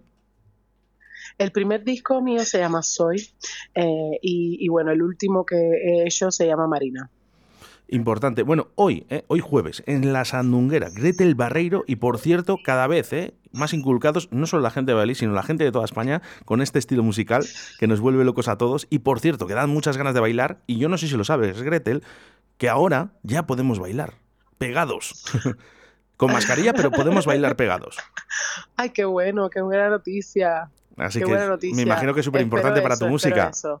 El 1.38 1.52
primer 1.52 1.84
disco 1.84 2.20
mío 2.20 2.44
se 2.44 2.58
llama 2.58 2.82
Soy 2.82 3.30
eh, 3.74 4.18
y, 4.20 4.58
y 4.60 4.68
bueno, 4.68 4.90
el 4.90 5.00
último 5.00 5.46
que 5.46 5.56
he 5.56 6.04
hecho 6.04 6.30
se 6.30 6.46
llama 6.46 6.66
Marina. 6.66 7.08
Importante. 7.88 8.42
Bueno, 8.42 8.68
hoy, 8.74 9.06
¿eh? 9.08 9.24
hoy 9.26 9.40
jueves, 9.40 9.82
en 9.86 10.12
la 10.12 10.26
Sandunguera, 10.26 10.90
Gretel 10.90 11.34
Barreiro, 11.34 11.82
y 11.86 11.96
por 11.96 12.18
cierto, 12.18 12.58
cada 12.62 12.86
vez 12.86 13.12
¿eh? 13.14 13.32
Más 13.52 13.72
inculcados, 13.72 14.28
no 14.30 14.46
solo 14.46 14.62
la 14.62 14.70
gente 14.70 14.92
de 14.92 14.96
Bali, 14.96 15.14
sino 15.14 15.32
la 15.32 15.42
gente 15.42 15.64
de 15.64 15.72
toda 15.72 15.84
España, 15.84 16.22
con 16.44 16.62
este 16.62 16.78
estilo 16.78 17.02
musical 17.02 17.44
que 17.78 17.86
nos 17.86 18.00
vuelve 18.00 18.24
locos 18.24 18.48
a 18.48 18.56
todos. 18.56 18.86
Y 18.90 19.00
por 19.00 19.20
cierto, 19.20 19.46
que 19.46 19.54
dan 19.54 19.70
muchas 19.70 19.96
ganas 19.96 20.14
de 20.14 20.20
bailar, 20.20 20.58
y 20.66 20.78
yo 20.78 20.88
no 20.88 20.98
sé 20.98 21.08
si 21.08 21.16
lo 21.16 21.24
sabes, 21.24 21.60
Gretel, 21.62 22.02
que 22.58 22.68
ahora 22.68 23.12
ya 23.22 23.46
podemos 23.46 23.78
bailar, 23.78 24.14
pegados. 24.58 25.24
con 26.16 26.32
mascarilla, 26.32 26.74
pero 26.74 26.90
podemos 26.90 27.24
bailar 27.24 27.56
pegados. 27.56 27.96
Ay, 28.76 28.90
qué 28.90 29.06
bueno, 29.06 29.48
qué 29.48 29.62
buena 29.62 29.88
noticia. 29.88 30.68
Así 30.98 31.18
Qué 31.18 31.24
que 31.24 31.30
buena 31.30 31.46
noticia. 31.46 31.74
me 31.74 31.82
imagino 31.82 32.12
que 32.12 32.20
es 32.20 32.26
súper 32.26 32.42
importante 32.42 32.82
para 32.82 32.98
tu 32.98 33.08
música. 33.08 33.48
eso. 33.48 33.80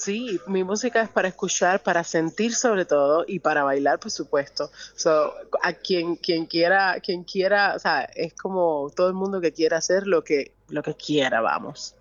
Sí, 0.00 0.40
mi 0.46 0.62
música 0.62 1.02
es 1.02 1.08
para 1.08 1.26
escuchar, 1.26 1.82
para 1.82 2.04
sentir 2.04 2.54
sobre 2.54 2.84
todo 2.84 3.24
y 3.26 3.40
para 3.40 3.64
bailar, 3.64 3.98
por 3.98 4.12
supuesto. 4.12 4.70
So, 4.94 5.34
a 5.60 5.72
quien, 5.72 6.14
quien 6.14 6.46
quiera, 6.46 7.00
quien 7.00 7.24
quiera, 7.24 7.74
o 7.74 7.80
sea, 7.80 8.02
es 8.14 8.32
como 8.34 8.92
todo 8.94 9.08
el 9.08 9.14
mundo 9.14 9.40
que 9.40 9.52
quiera 9.52 9.78
hacer 9.78 10.06
lo 10.06 10.22
que, 10.22 10.52
lo 10.68 10.84
que 10.84 10.94
quiera, 10.94 11.40
vamos. 11.40 11.96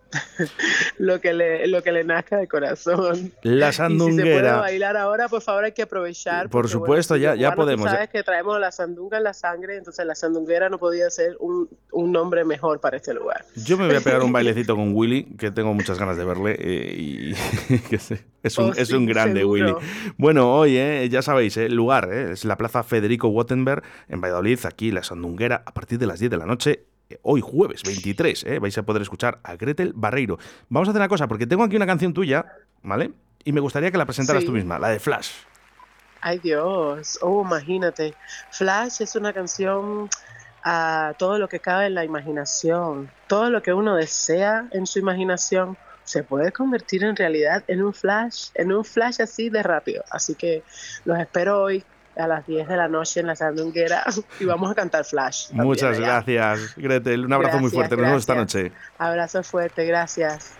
Lo 0.97 1.19
que 1.21 1.33
le, 1.33 1.67
lo 1.67 1.83
que 1.83 1.91
le 1.91 2.03
nazca 2.03 2.37
de 2.37 2.47
corazón. 2.47 3.31
La 3.43 3.69
Y 3.69 3.71
si 3.71 3.77
se 3.77 3.83
puede 3.83 3.97
Sandunguera. 3.97 4.57
bailar 4.57 4.97
ahora, 4.97 5.27
por 5.29 5.41
favor 5.41 5.65
hay 5.65 5.71
que 5.71 5.83
aprovechar. 5.83 6.49
Por 6.49 6.67
supuesto, 6.69 7.13
bueno, 7.13 7.23
ya- 7.23 7.35
ya 7.35 7.55
podemos, 7.55 7.85
Tú 7.85 7.89
ya. 7.91 7.95
sabes 7.95 8.09
que 8.09 8.23
traemos 8.23 8.59
la 8.59 8.71
sandunga 8.71 9.17
en 9.17 9.23
la 9.23 9.33
sangre, 9.33 9.77
entonces 9.77 10.05
la 10.05 10.15
sandunguera 10.15 10.69
no 10.69 10.77
podía 10.79 11.09
ser 11.09 11.35
un, 11.39 11.69
un 11.91 12.11
nombre 12.11 12.43
mejor 12.45 12.79
para 12.79 12.97
este 12.97 13.13
lugar. 13.13 13.45
Yo 13.55 13.77
me 13.77 13.87
voy 13.87 13.95
a 13.95 14.01
pegar 14.01 14.21
un 14.21 14.31
bailecito 14.33 14.75
con 14.75 14.93
Willy, 14.95 15.23
que 15.37 15.51
tengo 15.51 15.73
muchas 15.73 15.99
ganas 15.99 16.17
de 16.17 16.25
verle. 16.25 16.55
eh, 16.59 16.95
y 16.97 17.33
que 17.89 17.95
es, 17.97 18.11
es 18.43 18.57
un, 18.57 18.69
Oh, 18.69 18.73
es 18.75 18.87
sí, 18.87 18.95
un 18.95 19.05
grande, 19.05 19.41
seguro. 19.41 19.77
Willy. 19.77 19.87
Bueno, 20.17 20.53
hoy, 20.53 20.77
eh, 20.77 21.07
ya 21.09 21.21
sabéis, 21.21 21.57
eh, 21.57 21.65
el 21.65 21.75
lugar 21.75 22.09
eh, 22.11 22.31
es 22.31 22.45
la 22.45 22.57
Plaza 22.57 22.83
Federico 22.83 23.27
Wattenberg 23.29 23.83
en 24.07 24.21
Valladolid, 24.21 24.59
aquí 24.65 24.91
la 24.91 25.03
Sandunguera, 25.03 25.63
a 25.65 25.73
partir 25.73 25.99
de 25.99 26.07
las 26.07 26.19
10 26.19 26.31
de 26.31 26.37
la 26.37 26.45
noche. 26.45 26.85
Eh, 27.09 27.19
Hoy 27.23 27.41
jueves 27.41 27.83
23, 27.83 28.43
eh, 28.43 28.59
vais 28.59 28.77
a 28.77 28.83
poder 28.83 29.01
escuchar 29.01 29.39
a 29.43 29.55
Gretel 29.55 29.93
Barreiro. 29.95 30.37
Vamos 30.69 30.87
a 30.87 30.91
hacer 30.91 31.01
una 31.01 31.09
cosa, 31.09 31.27
porque 31.27 31.47
tengo 31.47 31.63
aquí 31.63 31.75
una 31.75 31.85
canción 31.85 32.13
tuya, 32.13 32.45
¿vale? 32.83 33.11
Y 33.43 33.51
me 33.51 33.59
gustaría 33.61 33.91
que 33.91 33.97
la 33.97 34.05
presentaras 34.05 34.41
Sí. 34.43 34.47
tú 34.47 34.53
misma, 34.53 34.77
la 34.79 34.89
de 34.89 34.99
Flash. 34.99 35.29
Ay 36.21 36.39
Dios, 36.39 37.19
oh, 37.21 37.43
imagínate. 37.45 38.13
Flash 38.51 39.01
es 39.01 39.15
una 39.15 39.31
canción 39.33 40.09
a 40.63 41.13
todo 41.17 41.37
lo 41.37 41.47
que 41.47 41.59
cabe 41.59 41.85
en 41.85 41.93
la 41.93 42.03
imaginación. 42.03 43.09
Todo 43.27 43.49
lo 43.49 43.61
que 43.61 43.71
uno 43.71 43.95
desea 43.95 44.67
en 44.71 44.85
su 44.87 44.99
imaginación 44.99 45.77
se 46.03 46.23
puede 46.23 46.51
convertir 46.51 47.03
en 47.03 47.15
realidad 47.15 47.63
en 47.67 47.83
un 47.83 47.93
flash, 47.93 48.49
en 48.55 48.71
un 48.73 48.83
flash 48.83 49.21
así 49.21 49.49
de 49.49 49.61
rápido. 49.61 50.03
Así 50.09 50.35
que 50.35 50.63
los 51.05 51.19
espero 51.19 51.61
hoy 51.61 51.83
a 52.17 52.27
las 52.27 52.45
10 52.47 52.67
de 52.67 52.77
la 52.77 52.87
noche 52.87 53.19
en 53.19 53.27
la 53.27 53.35
sandunguera 53.35 54.03
y 54.39 54.45
vamos 54.45 54.71
a 54.71 54.75
cantar 54.75 55.05
flash. 55.05 55.51
Muchas 55.51 55.97
allá. 55.97 56.23
gracias, 56.23 56.75
Gretel. 56.75 57.25
Un 57.25 57.33
abrazo 57.33 57.59
muy 57.59 57.69
fuerte. 57.69 57.95
Nos 57.95 58.05
vemos 58.05 58.19
esta 58.21 58.35
noche. 58.35 58.71
Abrazo 58.97 59.43
fuerte, 59.43 59.85
gracias. 59.85 60.53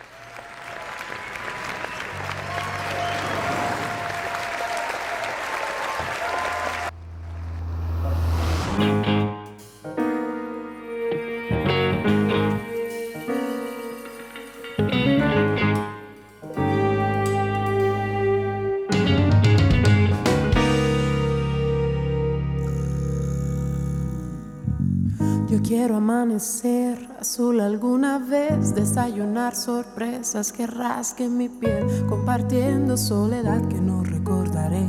Amanecer 26.38 27.09
azul 27.19 27.59
alguna 27.59 28.19
vez, 28.19 28.75
desayunar 28.75 29.55
sorpresas 29.55 30.51
que 30.51 30.67
rasquen 30.67 31.35
mi 31.35 31.49
piel, 31.49 31.83
compartiendo 32.07 32.95
soledad 32.95 33.67
que 33.67 33.81
no 33.81 34.03
recordaré. 34.03 34.85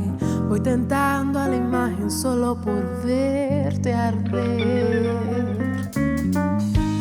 Voy 0.47 0.59
tentando 0.61 1.39
a 1.39 1.47
la 1.47 1.55
imagen 1.55 2.11
solo 2.11 2.61
por 2.61 3.03
verte 3.03 3.95
arder. 3.95 5.09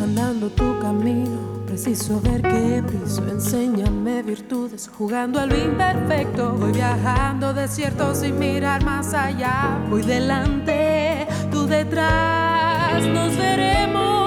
Andando 0.03 0.49
tu 0.49 0.79
camino, 0.81 1.65
preciso 1.67 2.19
ver 2.23 2.41
qué 2.41 2.83
piso. 2.91 3.29
Enséñame 3.29 4.23
virtudes, 4.23 4.89
jugando 4.89 5.41
a 5.41 5.45
lo 5.45 5.59
imperfecto. 5.59 6.55
Voy 6.55 6.73
viajando 6.73 7.53
desiertos 7.53 8.19
sin 8.19 8.39
mirar 8.39 8.83
más 8.83 9.13
allá. 9.13 9.79
Voy 9.91 10.01
delante, 10.01 11.27
tú 11.51 11.67
detrás. 11.67 13.07
Nos 13.07 13.37
veremos, 13.37 14.18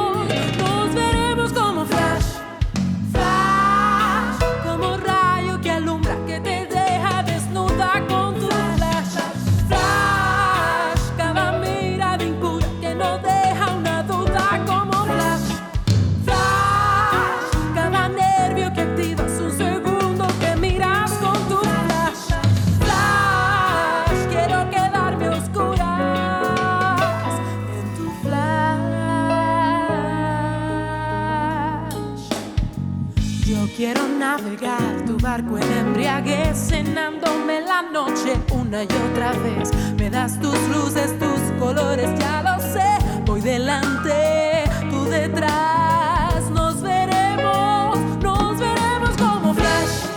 una 38.71 38.83
y 38.83 38.87
otra 39.11 39.33
vez. 39.33 39.69
Me 39.97 40.09
das 40.09 40.39
tus 40.39 40.57
luces, 40.69 41.19
tus 41.19 41.41
colores, 41.59 42.09
ya 42.17 42.41
lo 42.41 42.57
sé. 42.61 43.21
Voy 43.25 43.41
delante, 43.41 44.63
tú 44.89 45.03
detrás. 45.09 46.49
Nos 46.51 46.81
veremos, 46.81 47.97
nos 48.23 48.59
veremos 48.59 49.09
como 49.17 49.53
flash, 49.53 50.07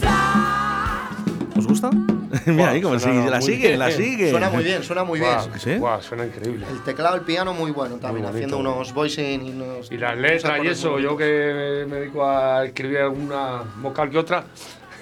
flash. 0.00 1.58
¿Os 1.58 1.66
gusta? 1.66 1.90
Mira 2.46 2.70
ahí 2.70 2.80
como 2.80 2.98
sigue, 2.98 3.28
la 3.28 3.42
sigue, 3.42 3.76
la 3.76 3.88
bien. 3.88 3.98
sigue. 3.98 4.30
Suena 4.30 4.48
muy 4.48 4.64
bien, 4.64 4.82
suena 4.82 5.04
muy 5.04 5.20
bien. 5.20 5.34
Guau, 5.34 5.58
¿Sí? 5.58 5.76
guau, 5.76 6.00
suena 6.02 6.24
increíble. 6.24 6.64
El 6.70 6.82
teclado, 6.82 7.16
el 7.16 7.22
piano 7.22 7.52
muy 7.52 7.72
bueno 7.72 7.96
también, 7.96 8.24
Muy 8.24 8.34
haciendo 8.34 8.56
unos 8.56 8.94
voicing 8.94 9.44
y 9.44 9.50
unos... 9.50 9.92
Y 9.92 9.98
las 9.98 10.16
letras 10.16 10.64
y 10.64 10.68
eso, 10.68 10.98
yo 10.98 11.14
que 11.14 11.84
me 11.86 11.96
dedico 11.96 12.26
a 12.26 12.64
escribir 12.64 12.98
alguna 13.00 13.64
vocal 13.82 14.08
que 14.08 14.16
otra, 14.18 14.44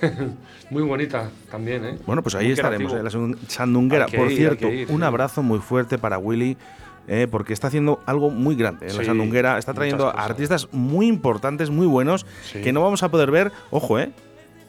muy 0.71 0.83
bonita 0.83 1.31
también, 1.51 1.85
¿eh? 1.85 1.99
Bueno, 2.07 2.23
pues 2.23 2.35
ahí 2.35 2.47
Muy 2.47 2.53
estaremos, 2.55 2.93
en 2.93 3.05
la 3.05 3.11
Sandun- 3.11 3.39
Sandunguera. 3.49 4.07
Por 4.07 4.31
ir, 4.31 4.37
cierto, 4.37 4.69
ir, 4.69 4.91
un 4.91 5.03
abrazo 5.03 5.43
muy 5.43 5.59
fuerte 5.59 5.99
para 5.99 6.19
Willy. 6.19 6.57
eh, 7.09 7.27
porque 7.29 7.53
está 7.53 7.67
haciendo 7.69 8.01
algo 8.07 8.31
muy 8.31 8.55
grande 8.55 8.87
en 8.87 8.93
la 8.95 9.01
Sí, 9.01 9.07
Sandunguera. 9.07 9.59
Está 9.59 9.75
trayendo 9.75 10.09
a 10.09 10.13
artistas 10.25 10.69
muy 10.71 11.09
importantes, 11.09 11.69
muy 11.71 11.87
buenos, 11.89 12.25
Sí. 12.45 12.61
que 12.61 12.73
no 12.73 12.83
vamos 12.83 13.03
a 13.03 13.11
poder 13.11 13.31
ver. 13.33 13.51
Ojo, 13.71 13.99
eh, 13.99 14.13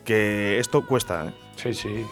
que 0.05 0.57
esto 0.57 0.87
cuesta. 0.87 1.27
eh. 1.27 1.33
Sí, 1.55 1.73
sí. 1.73 2.05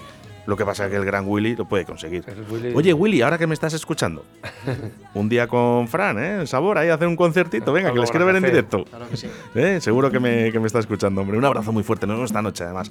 Lo 0.50 0.58
que 0.58 0.66
pasa 0.66 0.86
es 0.86 0.90
que 0.92 0.98
el 0.98 1.06
gran 1.06 1.28
Willy 1.28 1.56
lo 1.56 1.66
puede 1.66 1.86
conseguir. 1.86 2.24
Willy- 2.50 2.74
Oye, 2.76 2.92
Willy, 2.94 3.22
ahora 3.22 3.38
que 3.38 3.46
me 3.46 3.54
estás 3.54 3.74
escuchando, 3.74 4.26
un 5.14 5.30
día 5.30 5.48
con 5.48 5.88
Fran, 5.88 6.18
¿eh? 6.18 6.48
Sabor, 6.48 6.78
ahí 6.80 6.90
hacer 6.90 7.08
un 7.08 7.16
concertito. 7.16 7.72
Venga, 7.72 7.94
que 7.94 8.00
les 8.00 8.10
quiero 8.10 8.26
ver 8.26 8.36
en 8.36 8.44
directo. 8.44 8.84
Claro 8.86 9.08
que 9.08 9.16
sí. 9.16 9.28
¿Eh? 9.56 9.78
Seguro 9.80 10.10
que 10.10 10.20
me, 10.20 10.52
que 10.52 10.60
me 10.60 10.66
está 10.68 10.80
escuchando, 10.80 11.22
hombre. 11.22 11.38
Un 11.38 11.46
abrazo 11.46 11.72
muy 11.72 11.84
fuerte. 11.84 12.08
Nos 12.08 12.16
vemos 12.16 12.30
esta 12.32 12.42
noche, 12.42 12.64
además. 12.64 12.90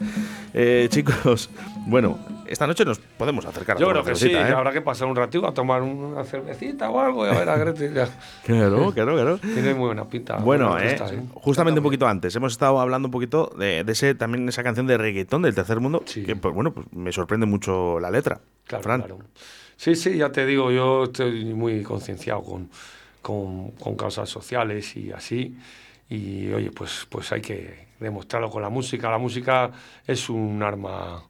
Eh, 0.55 0.87
chicos, 0.91 1.51
bueno, 1.87 2.19
esta 2.49 2.67
noche 2.67 2.85
nos 2.85 2.99
podemos 2.99 3.45
acercar 3.47 3.77
a 3.77 3.81
Yo 3.81 3.89
creo 3.91 4.05
que 4.05 4.15
sí, 4.15 4.23
cervecita, 4.29 4.49
¿eh? 4.49 4.53
habrá 4.53 4.73
que 4.73 4.81
pasar 4.81 5.09
un 5.09 5.17
ratito 5.17 5.47
a 5.47 5.53
tomar 5.55 5.83
una 5.83 6.25
cervecita 6.25 6.91
o 6.91 7.01
algo 7.01 7.27
y 7.27 7.31
a 7.31 7.33
ver 7.39 7.49
a 7.49 7.57
Gretel. 7.57 7.95
Claro, 8.45 8.93
claro, 8.93 9.15
claro. 9.15 9.39
Tiene 9.39 9.75
muy 9.75 9.87
buena 9.87 10.09
pinta. 10.09 10.37
Bueno, 10.39 10.71
buena 10.71 10.85
eh, 10.85 10.91
artista, 10.95 11.15
¿eh? 11.15 11.23
justamente 11.35 11.81
un 11.81 11.85
poquito 11.85 12.07
antes, 12.07 12.35
hemos 12.37 12.53
estado 12.53 12.81
hablando 12.81 13.09
un 13.09 13.13
poquito 13.13 13.53
de, 13.59 13.85
de 13.85 13.93
ese 13.93 14.15
también 14.15 14.49
esa 14.49 14.63
canción 14.63 14.87
de 14.87 14.97
reggaetón 14.99 15.43
del 15.43 15.55
tercer 15.55 15.81
mundo, 15.81 16.03
Sí. 16.07 16.25
que 16.25 16.37
pues, 16.37 16.55
bueno, 16.55 16.73
pues 16.73 16.87
me 16.93 17.13
sorprende 17.13 17.47
mucho 17.47 18.01
la 18.01 18.11
letra. 18.11 18.41
Claro, 18.67 18.83
Fran. 18.85 19.01
claro. 19.03 19.19
Sí, 19.77 19.95
sí, 19.95 20.17
ya 20.17 20.33
te 20.33 20.45
digo, 20.45 20.71
yo 20.73 21.05
estoy 21.05 21.45
muy 21.55 21.83
concienciado 21.83 22.43
con, 22.43 22.69
con, 23.23 23.71
con 23.73 23.97
causas 23.97 24.29
sociales 24.29 24.97
y 24.97 25.13
así. 25.13 25.57
Y 26.11 26.51
oye, 26.53 26.71
pues, 26.73 27.07
pues 27.09 27.31
hay 27.33 27.41
que 27.41 27.87
demostrarlo 28.01 28.51
con 28.51 28.63
la 28.63 28.71
música. 28.71 29.11
La 29.11 29.19
música 29.19 29.71
es 30.07 30.29
un 30.31 30.63
arma, 30.63 31.23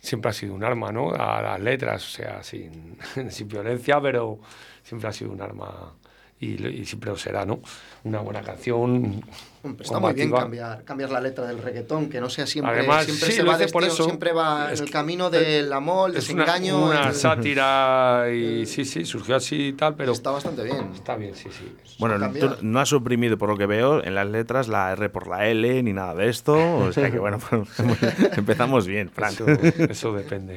siempre 0.00 0.30
ha 0.30 0.32
sido 0.32 0.54
un 0.54 0.64
arma, 0.64 0.90
¿no? 0.90 1.12
A 1.12 1.42
las 1.42 1.60
letras, 1.60 2.06
o 2.06 2.10
sea, 2.10 2.42
sin, 2.42 2.98
sin 3.30 3.48
violencia, 3.48 4.00
pero 4.00 4.40
siempre 4.82 5.08
ha 5.08 5.12
sido 5.12 5.30
un 5.32 5.40
arma 5.40 5.94
y, 6.40 6.66
y 6.66 6.84
siempre 6.84 7.10
lo 7.10 7.16
será, 7.16 7.44
¿no? 7.44 7.60
Una 8.04 8.20
buena 8.20 8.42
canción 8.42 9.22
Hombre, 9.62 9.84
Está 9.84 9.98
muy 9.98 10.14
bien 10.14 10.30
cambiar, 10.30 10.84
cambiar 10.84 11.10
la 11.10 11.20
letra 11.20 11.46
del 11.46 11.58
reggaetón, 11.62 12.08
que 12.08 12.18
no 12.20 12.30
sea 12.30 12.46
siempre, 12.46 12.72
Además, 12.78 13.04
siempre 13.04 13.26
sí, 13.26 13.32
se 13.32 13.42
lo 13.42 13.52
va, 13.52 13.58
por 13.70 13.84
eso. 13.84 14.04
siempre 14.04 14.32
va 14.32 14.72
en 14.72 14.78
el 14.78 14.84
que- 14.86 14.90
camino 14.90 15.28
del 15.28 15.70
amor, 15.72 16.10
el 16.10 16.16
Es 16.16 16.30
una, 16.30 16.44
desengaño. 16.46 16.86
una 16.86 17.08
el- 17.08 17.14
sátira 17.14 18.24
y 18.32 18.64
sí, 18.64 18.86
sí, 18.86 19.04
surgió 19.04 19.36
así 19.36 19.68
y 19.68 19.72
tal, 19.74 19.96
pero 19.96 20.12
Está 20.12 20.30
bastante 20.30 20.62
bien. 20.64 20.90
está 20.94 21.14
bien, 21.16 21.34
sí, 21.34 21.48
sí. 21.50 21.74
Bueno, 21.98 22.32
tú 22.32 22.56
no 22.62 22.80
has 22.80 22.88
suprimido, 22.88 23.36
por 23.36 23.50
lo 23.50 23.58
que 23.58 23.66
veo, 23.66 24.02
en 24.02 24.14
las 24.14 24.26
letras 24.26 24.68
la 24.68 24.92
R 24.92 25.10
por 25.10 25.26
la 25.26 25.46
L 25.48 25.82
ni 25.82 25.92
nada 25.92 26.14
de 26.14 26.30
esto. 26.30 26.54
O 26.78 26.90
sea 26.92 27.10
que, 27.10 27.18
bueno, 27.18 27.38
pues, 27.38 27.68
empezamos 28.38 28.86
bien, 28.86 29.10
Fran. 29.10 29.34
Eso, 29.34 29.44
eso 29.46 30.12
depende. 30.14 30.56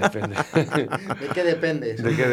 depende. 0.00 0.36
¿De 1.20 1.28
qué 1.32 1.44
depende? 1.44 1.94
¿De 1.94 2.16
qué 2.16 2.26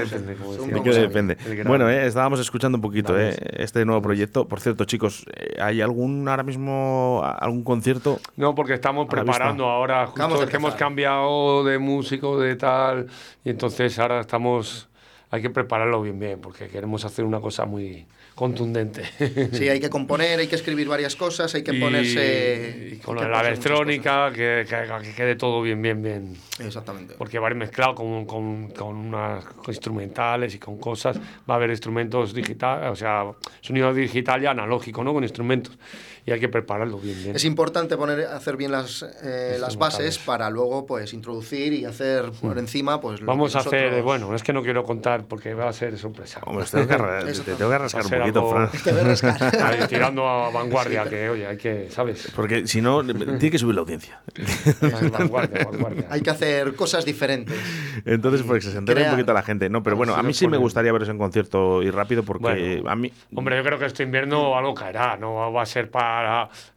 depende? 0.94 1.38
Bueno, 1.66 1.90
eh, 1.90 2.08
estábamos 2.08 2.40
escuchando 2.40 2.78
un 2.78 2.82
poquito 2.82 3.20
eh, 3.20 3.36
este 3.58 3.86
nuevo 3.86 4.02
proyecto. 4.02 4.48
Por 4.48 4.60
cierto, 4.60 4.86
chicos, 4.86 5.26
eh, 5.36 5.51
¿hay 5.60 5.82
algún 5.82 6.28
ahora 6.28 6.44
mismo 6.44 7.22
algún 7.24 7.64
concierto? 7.64 8.20
No, 8.36 8.56
porque 8.56 8.74
estamos 8.74 9.08
preparando 9.08 9.64
vista. 9.64 9.74
ahora, 9.74 10.08
justo 10.08 10.48
que 10.48 10.56
hemos 10.56 10.76
cambiado 10.76 11.64
de 11.64 11.80
músico, 11.80 12.40
de 12.40 12.56
tal, 12.56 13.08
y 13.44 13.50
entonces 13.50 13.98
ahora 14.00 14.20
estamos, 14.20 14.90
hay 15.30 15.42
que 15.42 15.50
prepararlo 15.50 16.02
bien, 16.02 16.20
bien, 16.20 16.42
porque 16.42 16.68
queremos 16.68 17.06
hacer 17.06 17.26
una 17.26 17.40
cosa 17.40 17.66
muy 17.66 18.06
contundente. 18.42 19.04
Sí, 19.54 19.70
hay 19.70 19.80
que 19.80 19.90
componer, 19.90 20.40
hay 20.40 20.48
que 20.48 20.56
escribir 20.56 20.88
varias 20.88 21.16
cosas, 21.16 21.54
hay 21.54 21.62
que 21.64 21.74
Y- 21.76 21.80
ponerse. 21.80 22.90
y 22.94 22.98
con 22.98 23.16
la 23.18 23.42
electrónica, 23.42 24.32
que, 24.34 24.66
que- 24.68 25.04
que 25.04 25.14
quede 25.14 25.36
todo 25.36 25.62
bien, 25.62 25.80
bien, 25.80 26.02
bien. 26.02 26.36
Exactamente. 26.60 27.14
Porque 27.20 27.38
va 27.38 27.48
a 27.50 27.52
ir 27.52 27.58
mezclado 27.58 27.94
con, 27.94 28.26
con, 28.26 28.70
con 28.72 28.96
unas 28.96 29.46
instrumentales 29.68 30.56
y 30.56 30.60
con 30.60 30.80
cosas. 30.80 31.18
Va 31.48 31.54
a 31.54 31.58
haber 31.58 31.70
instrumentos 31.70 32.34
digitales, 32.34 32.90
o 32.90 32.96
sea, 32.96 33.26
sonido 33.62 33.94
digital 33.94 34.42
y 34.42 34.48
analógico, 34.48 35.04
¿no? 35.04 35.14
Con 35.14 35.24
instrumentos. 35.24 35.78
Y 36.26 36.32
hay 36.32 36.40
que 36.40 36.50
prepararlo 36.50 37.00
bien, 37.00 37.18
bien. 37.24 37.36
Es 37.36 37.46
importante 37.46 37.98
poner, 37.98 38.28
hacer 38.28 38.56
bien 38.58 38.72
las, 38.72 39.04
eh, 39.24 39.58
las 39.60 39.76
bases 39.78 40.20
para 40.20 40.50
luego 40.52 40.86
pues 40.86 41.14
introducir 41.14 41.74
y 41.74 41.86
hacer 41.86 42.32
por 42.40 42.58
encima 42.60 43.02
pues 43.02 43.22
lo 43.22 43.26
Vamos 43.28 43.52
que 43.54 43.58
a 43.58 43.62
hacer, 43.62 43.82
nosotros- 43.86 44.04
bueno, 44.04 44.36
es 44.36 44.44
que 44.44 44.54
no 44.54 44.62
quiero 44.62 44.84
contar 44.84 45.26
porque 45.26 45.54
va 45.56 45.68
a 45.70 45.74
ser 45.74 45.98
sorpresa. 45.98 46.40
Hombre, 46.46 46.66
te 46.66 46.86
tengo 46.86 46.88
que, 47.26 47.32
te 47.46 47.56
tengo 47.56 47.72
que 47.72 47.78
rascar 47.78 48.02
a 48.04 48.06
un 48.06 48.12
poquito, 48.12 48.40
algo- 48.40 48.68
Fran. 48.70 48.84
Te 48.84 48.92
voy 48.92 49.02
a 49.02 49.04
rascar. 49.04 49.56
Ahí, 49.66 49.80
tirando 49.90 50.28
a 50.28 50.50
vanguardia, 50.52 51.06
que 51.06 51.30
oye, 51.30 51.48
hay 51.48 51.58
que, 51.58 51.88
¿sabes? 51.90 52.32
Porque 52.36 52.68
si 52.68 52.82
no, 52.82 53.04
tiene 53.04 53.50
que 53.50 53.58
subir 53.58 53.76
la 53.76 53.82
audiencia. 53.82 54.22
vanguardia, 55.12 55.66
vanguardia. 55.66 56.06
Hay 56.10 56.22
que 56.22 56.30
hacer 56.30 56.76
cosas 56.76 57.04
diferentes. 57.06 57.58
Entonces, 58.06 58.44
pues 58.44 58.64
que 58.64 58.72
se 58.72 58.78
entere 58.78 59.06
un 59.06 59.12
poquito 59.12 59.34
la 59.34 59.42
gente. 59.44 59.70
No, 59.70 59.82
pero 59.84 59.96
bueno, 59.96 60.14
si 60.14 60.20
a 60.20 60.24
mí 60.24 60.30
lo 60.30 60.34
sí 60.34 60.48
me 60.48 60.58
gustaría 60.58 60.92
veros 60.92 61.10
en 61.10 61.18
concierto 61.18 61.82
y 61.84 61.90
rápido 61.92 62.24
porque 62.24 62.78
Bueno. 62.82 62.90
a 62.90 62.96
mí. 62.96 63.12
Hombre, 63.36 63.58
yo 63.58 63.64
creo 63.64 63.80
que 63.80 63.86
este 63.86 64.04
invierno 64.04 64.56
algo 64.58 64.74
caerá, 64.76 65.18
no 65.18 65.52
va 65.52 65.62
a 65.64 65.66
ser 65.66 65.90
para. 65.90 66.11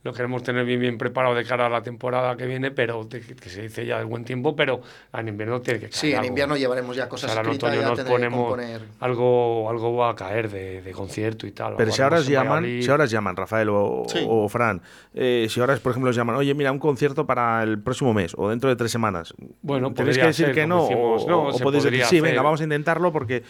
Lo 0.02 0.12
queremos 0.12 0.42
tener 0.42 0.64
bien, 0.64 0.80
bien 0.80 0.98
preparado 0.98 1.34
de 1.34 1.44
cara 1.44 1.66
a 1.66 1.68
la 1.68 1.82
temporada 1.82 2.36
que 2.36 2.46
viene, 2.46 2.70
pero 2.70 3.04
de- 3.04 3.20
que 3.20 3.48
se 3.48 3.62
dice 3.62 3.84
ya 3.86 3.98
de 3.98 4.04
buen 4.04 4.24
tiempo, 4.24 4.54
pero 4.54 4.80
en 5.12 5.28
invierno 5.28 5.60
tiene 5.60 5.80
que 5.80 5.86
caer. 5.86 5.94
Sí, 5.94 6.10
en 6.10 6.16
algo. 6.18 6.28
invierno 6.28 6.56
llevaremos 6.56 6.96
ya 6.96 7.04
O 7.04 7.08
cosas 7.08 7.30
sea, 7.30 7.40
ahora 7.40 7.50
en 7.50 7.54
escritas, 7.56 7.70
otoño 7.78 7.96
ya 7.96 8.02
nos 8.02 8.10
ponemos 8.10 8.58
algo, 9.00 9.68
algo 9.70 9.96
va 9.96 10.10
a 10.10 10.14
caer 10.14 10.50
de, 10.50 10.82
de 10.82 10.92
concierto 10.92 11.46
y 11.46 11.52
tal. 11.52 11.74
Pero 11.76 11.90
si 11.92 12.02
ahora 12.02 12.18
os 12.18 12.26
en 12.26 12.32
llaman, 12.34 12.64
si 12.82 12.90
ahora 12.90 13.04
os 13.04 13.10
llaman, 13.10 13.36
Rafael 13.36 13.68
o, 13.70 14.04
Sí. 14.08 14.24
o 14.28 14.48
Fran, 14.48 14.80
eh, 15.14 15.46
si 15.48 15.60
ahora, 15.60 15.76
por 15.76 15.90
ejemplo, 15.90 16.10
os 16.10 16.16
llaman, 16.16 16.36
oye, 16.36 16.54
mira, 16.54 16.70
un 16.72 16.78
concierto 16.78 17.26
para 17.26 17.62
el 17.62 17.80
próximo 17.82 18.14
mes 18.14 18.34
o 18.36 18.50
dentro 18.50 18.68
de 18.70 18.76
tres 18.76 18.90
semanas. 18.90 19.34
Bueno, 19.62 19.92
tenéis 19.92 20.18
que 20.18 20.26
decir 20.26 20.46
ser, 20.46 20.54
que 20.54 20.66
no, 20.66 20.82
decimos, 20.82 21.24
o, 21.24 21.28
no, 21.28 21.42
o 21.46 21.52
se 21.52 21.62
podéis 21.62 21.84
decir, 21.84 21.98
podría 21.98 22.06
sí, 22.08 22.16
hacer. 22.18 22.30
venga, 22.30 22.42
vamos 22.42 22.60
a 22.60 22.64
intentarlo 22.64 23.12
porque 23.12 23.42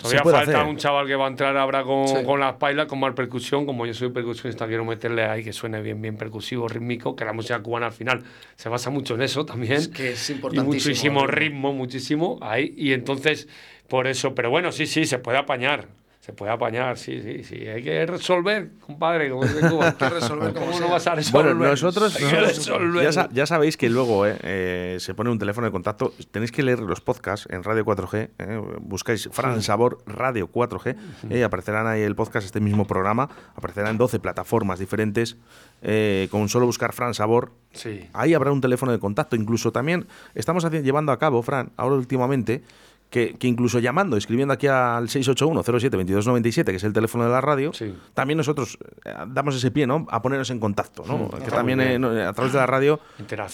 Todavía 0.00 0.22
falta 0.22 0.40
hacer. 0.60 0.68
un 0.68 0.76
chaval 0.76 1.06
que 1.06 1.14
va 1.14 1.26
a 1.26 1.28
entrar 1.28 1.56
ahora 1.56 1.82
con, 1.82 2.06
Sí. 2.08 2.14
con 2.24 2.40
las 2.40 2.54
pailas, 2.54 2.86
con 2.86 3.00
más 3.00 3.14
percusión. 3.14 3.66
Como 3.66 3.84
yo 3.86 3.94
soy 3.94 4.10
percusionista, 4.10 4.66
quiero 4.66 4.84
meterle 4.84 5.24
ahí 5.24 5.42
que 5.44 5.52
suene 5.52 5.80
bien, 5.82 6.00
bien 6.00 6.16
percusivo, 6.16 6.68
rítmico, 6.68 7.14
que 7.16 7.24
la 7.24 7.32
música 7.32 7.60
cubana 7.62 7.86
al 7.86 7.92
final 7.92 8.22
se 8.56 8.68
basa 8.68 8.90
mucho 8.90 9.14
en 9.14 9.22
eso 9.22 9.44
también. 9.44 9.72
Es 9.74 9.88
que 9.88 10.12
es 10.12 10.30
y 10.30 10.34
importantísimo. 10.34 10.72
muchísimo 10.74 11.22
el 11.24 11.28
ritmo, 11.28 11.72
muchísimo 11.72 12.38
ahí. 12.42 12.72
Y 12.76 12.92
entonces, 12.92 13.48
por 13.88 14.06
eso, 14.06 14.34
pero 14.34 14.50
bueno, 14.50 14.72
sí, 14.72 14.86
sí, 14.86 15.04
se 15.06 15.18
puede 15.18 15.38
apañar. 15.38 15.88
Se 16.28 16.34
puede 16.34 16.52
apañar, 16.52 16.98
sí, 16.98 17.22
sí, 17.22 17.42
sí. 17.42 17.66
Hay 17.66 17.82
que 17.82 18.04
resolver, 18.04 18.68
compadre, 18.80 19.30
como 19.30 19.44
dice 19.44 19.66
Cuba. 19.66 19.86
Hay 19.86 19.92
que 19.94 20.08
resolver 20.10 20.52
¿Cómo 20.52 20.72
sea. 20.72 20.80
no 20.82 20.90
vas 20.90 21.06
a 21.06 21.14
resolver? 21.14 21.54
Bueno, 21.54 21.70
nosotros, 21.70 22.14
Hay 22.16 22.22
que 22.26 22.32
nosotros- 22.32 22.58
resolver. 22.58 23.02
ya, 23.02 23.12
sa- 23.12 23.28
ya 23.32 23.46
sabéis 23.46 23.78
que 23.78 23.88
luego 23.88 24.26
eh, 24.26 24.36
eh, 24.42 24.96
se 25.00 25.14
pone 25.14 25.30
un 25.30 25.38
teléfono 25.38 25.66
de 25.66 25.70
contacto. 25.70 26.12
Tenéis 26.30 26.52
que 26.52 26.62
leer 26.62 26.80
los 26.80 27.00
podcasts 27.00 27.48
en 27.50 27.62
Radio 27.64 27.82
4G. 27.86 28.28
eh, 28.40 28.60
buscáis 28.80 29.26
Fran 29.32 29.62
Sabor 29.62 30.02
Radio 30.04 30.52
4G 30.52 30.96
eh, 31.30 31.38
y 31.38 31.42
aparecerán 31.42 31.86
ahí 31.86 32.02
el 32.02 32.14
podcast, 32.14 32.44
este 32.44 32.60
mismo 32.60 32.86
programa. 32.86 33.30
Aparecerá 33.56 33.88
en 33.88 33.96
12 33.96 34.18
plataformas 34.20 34.78
diferentes. 34.78 35.38
eh, 35.80 36.28
con 36.30 36.48
solo 36.50 36.66
buscar 36.66 36.92
Fran 36.92 37.14
Sabor. 37.14 37.52
Sí. 37.72 38.06
Ahí 38.12 38.34
habrá 38.34 38.50
un 38.52 38.60
teléfono 38.60 38.92
de 38.92 38.98
contacto. 38.98 39.34
Incluso 39.34 39.72
también 39.72 40.08
estamos 40.34 40.62
haci- 40.66 40.82
llevando 40.82 41.10
a 41.12 41.18
cabo, 41.18 41.40
Fran, 41.42 41.70
ahora 41.78 41.94
últimamente, 41.94 42.64
que, 43.10 43.36
que 43.38 43.46
incluso 43.46 43.78
llamando, 43.78 44.16
escribiendo 44.16 44.52
aquí 44.54 44.66
al 44.66 45.08
681-07-2297, 45.08 46.64
que 46.64 46.76
es 46.76 46.84
el 46.84 46.92
teléfono 46.92 47.24
de 47.24 47.30
la 47.30 47.40
radio, 47.40 47.72
Sí. 47.72 47.94
también 48.14 48.36
nosotros 48.36 48.78
eh, 49.04 49.12
damos 49.28 49.54
ese 49.54 49.70
pie, 49.70 49.86
¿no? 49.86 50.06
A 50.10 50.20
ponernos 50.22 50.50
en 50.50 50.58
contacto, 50.60 51.04
¿no? 51.06 51.28
Que 51.30 51.50
también 51.50 51.80
eh, 51.80 51.98
no, 51.98 52.10
a 52.10 52.32
través 52.32 52.52
de 52.52 52.58
la 52.58 52.66
radio, 52.66 53.00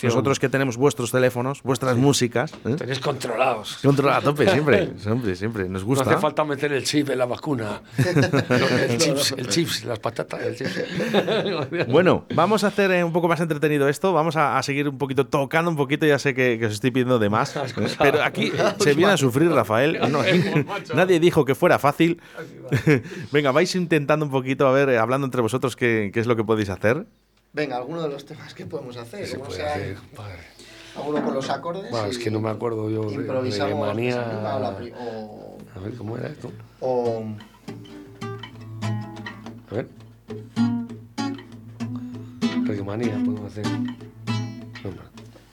nosotros 0.03 0.39
que 0.39 0.49
tenemos 0.49 0.77
vuestros 0.77 1.11
teléfonos, 1.13 1.63
vuestras 1.63 1.97
músicas, 1.97 2.53
¿eh? 2.65 2.75
Tenéis 2.77 2.99
controlados. 3.01 3.79
controla 3.83 4.17
a 4.17 4.21
tope 4.21 4.49
siempre, 4.51 4.93
siempre, 4.99 5.37
siempre. 5.37 5.69
Nos 5.69 5.83
No 5.83 5.87
gusta. 5.89 6.11
hace 6.11 6.21
falta 6.21 6.45
meter 6.45 6.73
el 6.73 6.85
chip 6.85 7.11
en 7.11 7.19
la 7.19 7.27
vacuna. 7.27 7.81
el, 7.99 8.99
chips, 8.99 9.35
el 9.37 9.49
chips, 9.49 9.85
las 9.85 9.99
patatas, 9.99 10.43
el 10.43 10.57
chips. 10.57 10.85
Bueno, 11.89 12.25
vamos 12.35 12.65
a 12.65 12.69
hacer 12.69 12.91
eh, 12.91 13.05
un 13.05 13.13
poco 13.13 13.29
más 13.29 13.41
entretenido 13.41 13.89
esto. 13.89 14.13
Vamos 14.13 14.37
a, 14.37 14.59
a 14.59 14.63
seguir 14.63 14.89
un 14.89 14.99
poquito 14.99 15.27
tocando 15.27 15.71
un 15.71 15.77
poquito. 15.77 16.07
Ya 16.07 16.19
sé 16.19 16.35
que, 16.35 16.59
que 16.59 16.67
os 16.67 16.73
estoy 16.73 16.91
pidiendo 16.91 17.19
de 17.19 17.31
más. 17.31 17.55
Pero 17.99 18.23
aquí 18.23 18.53
se 18.79 18.95
viene 18.95 19.13
a 19.13 19.17
sufrir, 19.17 19.44
Rafael. 19.53 19.99
No, 20.11 20.23
nadie 20.95 21.19
dijo 21.21 21.45
que 21.45 21.55
fuera 21.55 21.79
fácil. 21.79 22.21
Venga, 23.33 23.51
vais 23.53 23.75
intentando 23.75 24.25
un 24.27 24.31
poquito, 24.33 24.67
a 24.67 24.73
ver, 24.73 24.97
hablando 24.99 25.27
entre 25.27 25.41
vosotros, 25.43 25.77
qué, 25.77 26.11
qué 26.13 26.21
es 26.21 26.27
lo 26.27 26.37
que 26.37 26.45
podéis 26.45 26.69
hacer. 26.71 27.07
Venga, 27.53 27.77
alguno 27.77 28.03
de 28.03 28.09
los 28.09 28.25
temas 28.25 28.53
que 28.55 28.67
podemos 28.67 28.97
hacer. 28.97 29.27
Se 29.27 29.35
como 29.37 29.47
puede 29.49 29.61
sea, 29.61 29.73
hacer, 29.75 29.97
padre. 30.17 30.39
alguno 30.97 31.25
con 31.25 31.35
los 31.35 31.49
acordes. 31.51 31.91
Bueno, 31.91 32.07
es 32.07 32.19
que 32.19 32.31
no 32.31 32.41
me 32.41 32.51
acuerdo 32.51 32.91
yo 32.91 33.09
de- 33.11 33.23
de 33.23 33.75
manía. 33.75 34.17
pues, 34.25 34.27
anima 34.35 34.57
o 34.57 34.61
la 34.61 34.77
pri- 34.77 34.93
o, 34.99 35.59
A 35.77 35.79
ver, 35.81 35.95
¿cómo 35.95 36.17
era 36.19 36.29
esto? 36.29 36.51
o 36.81 37.25
A 39.71 39.75
ver. 39.75 39.89
Podemos 43.25 43.53
hacer. 43.53 43.65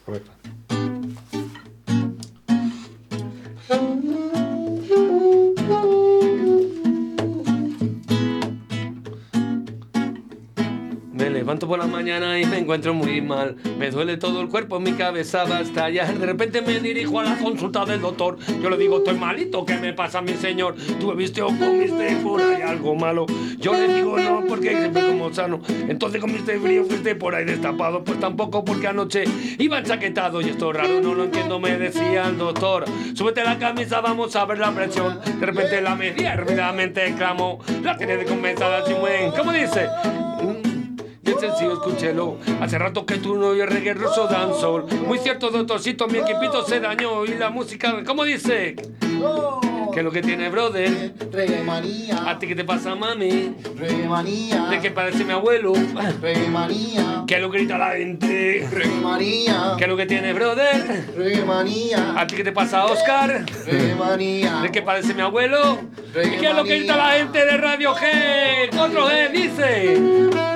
A 0.07 0.11
ver. 0.11 0.21
Me 3.71 4.50
levanto 11.41 11.67
por 11.67 11.79
la 11.79 11.87
mañana 11.87 12.39
y 12.39 12.45
me 12.45 12.59
encuentro 12.59 12.93
muy 12.93 13.19
mal. 13.19 13.55
Me 13.79 13.89
duele 13.89 14.17
todo 14.17 14.41
el 14.41 14.47
cuerpo, 14.47 14.79
mi 14.79 14.93
cabeza 14.93 15.43
va 15.43 15.57
a 15.57 15.61
estallar. 15.61 16.15
De 16.15 16.23
repente 16.27 16.61
me 16.61 16.79
dirijo 16.79 17.19
a 17.19 17.23
la 17.23 17.39
consulta 17.39 17.83
del 17.83 17.99
doctor. 17.99 18.37
Yo 18.61 18.69
le 18.69 18.77
digo, 18.77 18.99
estoy 18.99 19.15
malito, 19.15 19.65
¿qué 19.65 19.75
me 19.77 19.91
pasa, 19.91 20.21
mi 20.21 20.33
señor? 20.33 20.75
¿Tú 20.99 21.07
bebiste 21.07 21.41
o 21.41 21.47
comiste 21.47 22.15
por 22.17 22.43
ahí 22.43 22.61
algo 22.61 22.93
malo? 22.93 23.25
Yo 23.57 23.73
le 23.73 23.91
digo, 23.91 24.19
no, 24.19 24.43
porque 24.47 24.69
siempre 24.69 25.01
como 25.01 25.33
sano. 25.33 25.61
Entonces 25.87 26.21
comiste 26.21 26.59
frío, 26.59 26.85
fuiste 26.85 27.15
por 27.15 27.33
ahí 27.33 27.43
destapado. 27.43 28.03
Pues 28.03 28.19
tampoco 28.19 28.63
porque 28.63 28.85
anoche 28.85 29.23
iba 29.57 29.79
enchaquetado. 29.79 30.41
Y 30.41 30.49
esto 30.49 30.71
raro, 30.71 31.01
no 31.01 31.15
lo 31.15 31.23
entiendo, 31.23 31.59
me 31.59 31.75
decía 31.75 32.27
el 32.27 32.37
doctor. 32.37 32.85
Súbete 33.15 33.43
la 33.43 33.57
camisa, 33.57 33.99
vamos 33.99 34.35
a 34.35 34.45
ver 34.45 34.59
la 34.59 34.71
presión. 34.71 35.19
De 35.39 35.43
repente 35.43 35.81
la 35.81 35.95
medía, 35.95 36.35
rápidamente 36.35 37.07
exclamó. 37.07 37.57
La 37.81 37.97
tiene 37.97 38.17
de 38.17 38.25
comenzada, 38.25 38.83
buen. 38.93 39.31
¿Cómo 39.31 39.51
dice? 39.51 39.89
El 41.31 41.39
sencillo, 41.39 41.73
escúchelo. 41.73 42.37
Hace 42.59 42.77
rato 42.77 43.05
que 43.05 43.17
tú 43.17 43.35
no 43.35 43.47
oyes 43.47 43.69
reggae 43.69 43.93
ruso 43.93 44.27
dancehall. 44.27 44.85
Muy 45.07 45.17
cierto, 45.17 45.49
doctorcito, 45.49 46.07
mi 46.07 46.17
equipito 46.17 46.65
se 46.65 46.81
dañó. 46.81 47.23
Y 47.23 47.35
la 47.35 47.49
música, 47.49 48.03
¿cómo 48.05 48.25
dice? 48.25 48.75
¿Qué 49.93 49.99
es 49.99 50.03
lo 50.03 50.11
que 50.11 50.21
tiene, 50.21 50.49
brother? 50.49 51.13
Reggae 51.31 51.63
manía. 51.63 52.29
¿A 52.29 52.37
ti 52.37 52.47
qué 52.47 52.55
te 52.55 52.65
pasa, 52.65 52.95
mami? 52.95 53.55
Reggae 53.77 54.09
manía. 54.09 54.65
¿De 54.65 54.79
qué 54.81 54.91
parece 54.91 55.23
mi 55.23 55.31
abuelo? 55.31 55.71
Reggae 56.21 56.49
manía. 56.49 57.23
¿Qué 57.25 57.35
es 57.35 57.41
lo 57.41 57.49
que 57.49 57.59
grita 57.59 57.77
la 57.77 57.91
gente? 57.91 58.67
Reggae 58.69 59.01
manía. 59.01 59.75
¿Qué 59.77 59.83
es 59.85 59.89
lo 59.89 59.95
que 59.95 60.05
tiene, 60.05 60.33
brother? 60.33 61.05
Reggae 61.15 61.45
manía. 61.45 62.19
¿A 62.19 62.27
ti 62.27 62.35
qué 62.35 62.43
te 62.43 62.51
pasa, 62.51 62.85
Oscar? 62.85 63.45
Reggae 63.65 63.95
manía. 63.95 64.61
¿De 64.61 64.69
qué 64.69 64.81
parece 64.81 65.13
mi 65.13 65.21
abuelo? 65.21 65.79
¿Y 66.09 66.39
qué 66.39 66.49
es 66.49 66.55
lo 66.55 66.65
que 66.65 66.79
grita 66.79 66.97
la 66.97 67.11
gente 67.11 67.45
de 67.45 67.57
Radio 67.57 67.95
G? 67.95 68.69
4G 68.71 69.31
dice. 69.31 70.50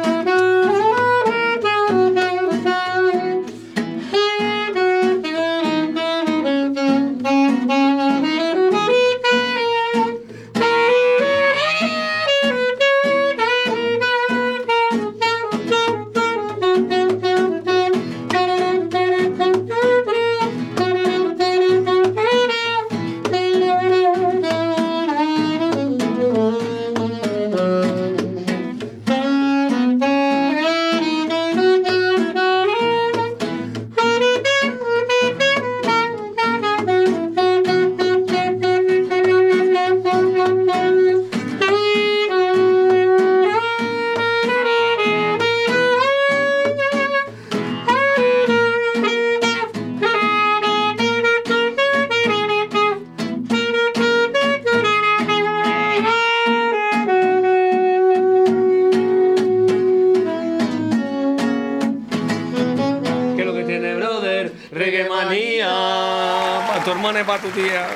Tía. 67.55 67.87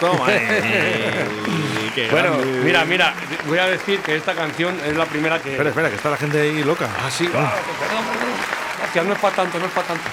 Toma. 0.00 0.26
eh, 0.30 1.24
qué 1.94 2.08
Bueno, 2.10 2.38
grande. 2.38 2.60
mira, 2.64 2.84
mira, 2.84 3.14
voy 3.46 3.58
a 3.58 3.68
decir 3.68 4.00
que 4.00 4.16
esta 4.16 4.34
canción 4.34 4.74
es 4.84 4.96
la 4.96 5.06
primera 5.06 5.40
que. 5.40 5.52
Espera, 5.52 5.68
espera, 5.68 5.88
que 5.90 5.96
está 5.96 6.10
la 6.10 6.16
gente 6.16 6.40
ahí 6.40 6.64
loca. 6.64 6.88
Ah, 6.98 7.10
sí, 7.10 7.28
ah, 7.34 7.52
perdón, 7.78 8.04
perdón. 8.04 8.34
Gracias, 8.78 9.04
no 9.06 9.12
es 9.12 9.18
para 9.20 9.36
tanto, 9.36 9.58
no 9.58 9.66
es 9.66 9.72
para 9.72 9.86
tanto. 9.86 10.04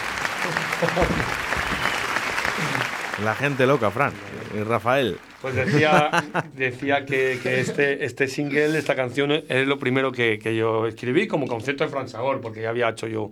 La 3.23 3.35
gente 3.35 3.67
loca, 3.67 3.91
Fran. 3.91 4.13
Y 4.57 4.63
Rafael. 4.63 5.17
Pues 5.41 5.55
decía, 5.55 6.09
decía 6.53 7.05
que, 7.05 7.39
que 7.43 7.59
este, 7.59 8.05
este 8.05 8.27
single, 8.27 8.77
esta 8.77 8.95
canción, 8.95 9.31
es 9.31 9.67
lo 9.67 9.77
primero 9.77 10.11
que, 10.11 10.39
que 10.39 10.55
yo 10.55 10.87
escribí 10.87 11.27
como 11.27 11.47
concepto 11.47 11.83
de 11.83 11.89
Fran 11.89 12.07
Sabor, 12.09 12.39
porque 12.41 12.61
ya 12.61 12.69
había 12.69 12.89
hecho 12.89 13.07
yo 13.07 13.31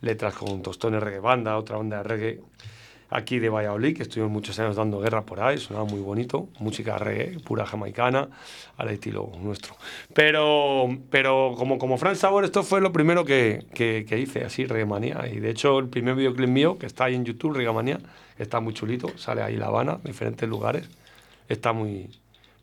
letras 0.00 0.34
con 0.34 0.62
Tostones 0.62 1.02
Reggae 1.02 1.20
Banda, 1.20 1.56
otra 1.58 1.76
banda 1.76 1.98
de 1.98 2.02
reggae 2.04 2.40
aquí 3.10 3.38
de 3.38 3.48
Valladolid, 3.48 3.96
que 3.96 4.02
estuvimos 4.02 4.30
muchos 4.30 4.58
años 4.58 4.76
dando 4.76 5.00
guerra 5.00 5.24
por 5.24 5.40
ahí, 5.40 5.58
sonaba 5.58 5.86
muy 5.86 6.00
bonito, 6.00 6.48
música 6.58 6.98
reggae, 6.98 7.38
pura 7.40 7.64
jamaicana, 7.66 8.28
al 8.76 8.88
estilo 8.90 9.32
nuestro. 9.40 9.74
Pero, 10.14 10.88
pero 11.10 11.54
como, 11.56 11.78
como 11.78 11.96
Fran 11.98 12.16
Sabor, 12.16 12.44
esto 12.44 12.62
fue 12.62 12.80
lo 12.80 12.92
primero 12.92 13.24
que, 13.24 13.64
que, 13.74 14.04
que 14.08 14.18
hice, 14.18 14.44
así, 14.44 14.66
Reggae 14.66 14.86
Manía. 14.86 15.26
Y 15.30 15.40
de 15.40 15.50
hecho, 15.50 15.78
el 15.78 15.88
primer 15.88 16.14
videoclip 16.14 16.48
mío, 16.48 16.78
que 16.78 16.86
está 16.86 17.04
ahí 17.04 17.14
en 17.14 17.24
YouTube, 17.24 17.54
Reggae 17.54 17.72
Manía, 17.72 17.98
está 18.38 18.60
muy 18.60 18.74
chulito, 18.74 19.08
sale 19.16 19.42
ahí 19.42 19.56
La 19.56 19.66
Habana, 19.66 19.98
diferentes 20.04 20.48
lugares, 20.48 20.88
está 21.48 21.72
muy, 21.72 22.10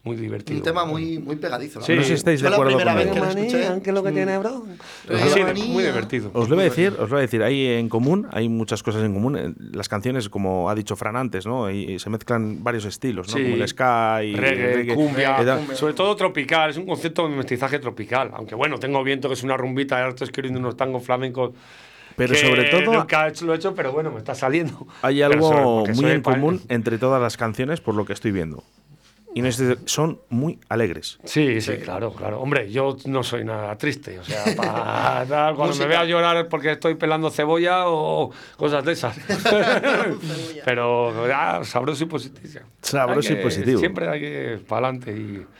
muy 0.06 0.16
divertido. 0.16 0.60
Un 0.60 0.64
tema 0.64 0.86
muy, 0.86 1.18
muy 1.18 1.36
pegadizo. 1.36 1.80
la 1.80 1.86
Sí. 1.86 1.95
No 1.95 2.01
sé 2.03 2.08
si 2.10 2.14
estáis 2.14 2.39
de 2.39 2.47
acuerdo 2.47 2.78
primera 2.78 2.93
vez 2.93 3.08
conmigo. 3.08 3.26
que 3.28 3.34
lo 3.34 3.41
escuché. 3.41 3.82
¿Qué 3.82 3.89
es 3.89 3.93
lo 3.93 4.03
que 4.03 4.12
tiene, 4.12 4.38
bro? 4.38 4.64
Reggae 5.08 5.56
Sí, 5.56 5.64
muy 5.72 5.84
divertido. 5.84 6.30
Os 6.34 6.47
lo 6.47 6.56
voy 6.56 6.66
a 6.66 6.70
decir, 6.70 6.93
os 6.93 6.99
lo 6.99 7.08
voy 7.08 7.18
a 7.18 7.22
decir, 7.22 7.41
hay 7.41 7.66
en 7.66 7.89
común, 7.89 8.28
hay 8.32 8.47
muchas 8.47 8.84
cosas 8.84 9.03
en 9.03 9.16
común. 9.16 9.36
Eh, 9.36 9.53
Las 9.74 9.89
canciones, 9.89 10.30
como 10.30 10.70
ha 10.70 10.76
dicho 10.76 10.95
Fran 10.95 11.16
antes, 11.16 11.47
¿no? 11.47 11.72
Y 11.72 11.97
se 11.97 12.12
mezclan 12.12 12.64
varios 12.64 12.86
estilos, 12.86 13.30
¿no? 13.30 13.38
Sí. 13.38 13.43
Como 13.43 13.56
el 13.56 13.68
ska 13.68 14.24
y 14.24 14.36
reggae, 14.36 14.74
reggae. 14.76 14.95
cumbia, 14.95 15.38
tal. 15.43 15.58
cumbia. 15.58 15.76
sobre 15.76 15.95
todo 15.95 16.16
tropical, 16.16 16.70
es 16.70 16.78
un 16.78 16.86
concepto 16.86 17.28
de 17.28 17.36
mestizaje 17.36 17.80
tropical. 17.80 18.30
Aunque 18.34 18.53
bueno, 18.53 18.78
tengo 18.78 19.03
viento 19.03 19.28
que 19.28 19.34
es 19.34 19.41
una 19.43 19.58
rumbita, 19.58 19.97
ahora 19.97 20.10
estoy 20.10 20.26
escribiendo 20.26 20.60
unos 20.60 20.78
tangos 20.78 21.03
flamencos. 21.03 21.53
Pero 22.16 22.34
que 22.34 22.39
sobre 22.39 22.66
todo 22.66 22.93
Nunca 22.93 23.28
lo 23.41 23.53
he 23.53 23.58
hecho, 23.58 23.76
pero 23.76 23.91
bueno, 23.91 24.12
me 24.12 24.20
está 24.20 24.36
saliendo. 24.36 24.88
hay 25.01 25.22
algo 25.22 25.84
muy 25.95 26.12
en 26.12 26.22
común 26.22 26.62
entre 26.70 26.97
todas 26.97 27.22
las 27.22 27.38
canciones, 27.38 27.82
por 27.82 27.95
lo 27.95 28.06
que 28.06 28.14
estoy 28.14 28.32
viendo. 28.32 28.64
Y 29.36 29.42
no 29.42 29.50
es 29.50 29.58
decir, 29.58 29.78
son 29.86 30.22
muy 30.30 30.58
alegres. 30.70 31.20
Sí, 31.26 31.60
sí, 31.60 31.74
claro, 31.84 32.14
claro. 32.14 32.40
Hombre, 32.40 32.72
yo 32.72 32.96
no 33.06 33.22
soy 33.22 33.44
nada 33.44 33.78
triste. 33.78 34.18
O 34.18 34.24
sea, 34.24 34.44
pa- 34.56 35.26
tal, 35.30 35.56
cuando 35.56 35.74
Música. 35.74 35.86
me 35.86 35.90
vea 35.90 36.06
llorar 36.06 36.48
porque 36.48 36.72
estoy 36.72 36.96
pelando 36.96 37.30
cebolla 37.30 37.84
o 37.88 38.32
cosas 38.56 38.84
de 38.86 38.94
esas. 38.94 39.18
Pero 40.66 41.14
ah, 41.34 41.62
sabroso 41.64 42.04
y 42.04 42.08
positivo. 42.08 42.66
Sabroso 42.82 43.34
y 43.34 43.36
positivo. 43.38 43.80
Siempre 43.80 44.08
hay 44.08 44.20
que 44.22 44.60
para 44.68 44.88
adelante 44.88 45.12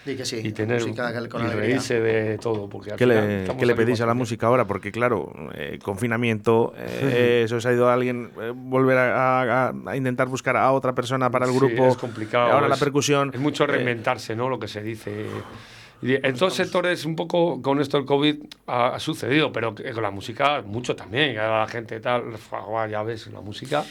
y, 0.06 0.16
que 0.16 0.26
sí, 0.26 0.40
y 0.44 0.52
tener 0.52 0.82
música 0.82 1.12
que- 1.22 1.30
con 1.30 1.46
y 1.46 1.50
reírse 1.50 2.00
de 2.00 2.38
todo. 2.38 2.70
Porque 2.70 2.92
¿Qué 2.96 3.06
le, 3.06 3.46
qué 3.46 3.76
pedís 3.76 4.00
a 4.00 4.04
la 4.04 4.08
para- 4.08 4.14
música 4.14 4.48
ahora? 4.48 4.66
Porque 4.66 4.92
claro, 4.92 5.32
eh, 5.54 5.80
confinamiento, 5.84 6.74
eh, 6.78 7.42
eso 7.46 7.58
os 7.58 7.66
ha 7.66 7.74
ido 7.74 7.90
a 7.90 7.94
alguien 7.94 8.32
eh, 8.42 8.52
volver 8.56 8.98
a, 8.98 9.68
a- 9.70 9.74
a 9.86 9.96
intentar 9.98 10.28
buscar 10.28 10.56
a 10.58 10.72
otra 10.72 10.94
persona 10.96 11.30
para 11.30 11.46
el 11.46 11.52
Sí, 11.52 11.58
grupo. 11.58 11.88
es 11.88 11.98
complicado. 11.98 12.52
Ahora 12.52 12.68
la 12.68 12.78
percusión. 12.78 13.32
Es 13.34 13.40
mucho 13.40 13.65
eh, 13.66 13.74
reinventarse, 13.74 14.36
¿no? 14.36 14.50
Lo 14.50 14.60
que 14.60 14.68
se 14.68 14.82
dice. 14.82 15.28
En 16.02 16.36
todos 16.38 16.54
sectores, 16.54 17.04
un 17.06 17.16
poco 17.16 17.62
con 17.62 17.80
esto 17.80 17.98
del 17.98 18.06
COVID 18.06 18.36
ha, 18.68 18.90
ha 18.96 19.00
sucedido, 19.00 19.52
pero 19.52 19.74
con 19.74 20.04
la 20.04 20.12
música 20.12 20.62
mucho 20.62 20.96
también. 20.96 21.36
La 21.36 21.66
gente 21.68 22.00
tal, 22.00 22.24
ya 22.92 23.02
ves, 23.02 23.26
la 23.28 23.42
música 23.42 23.84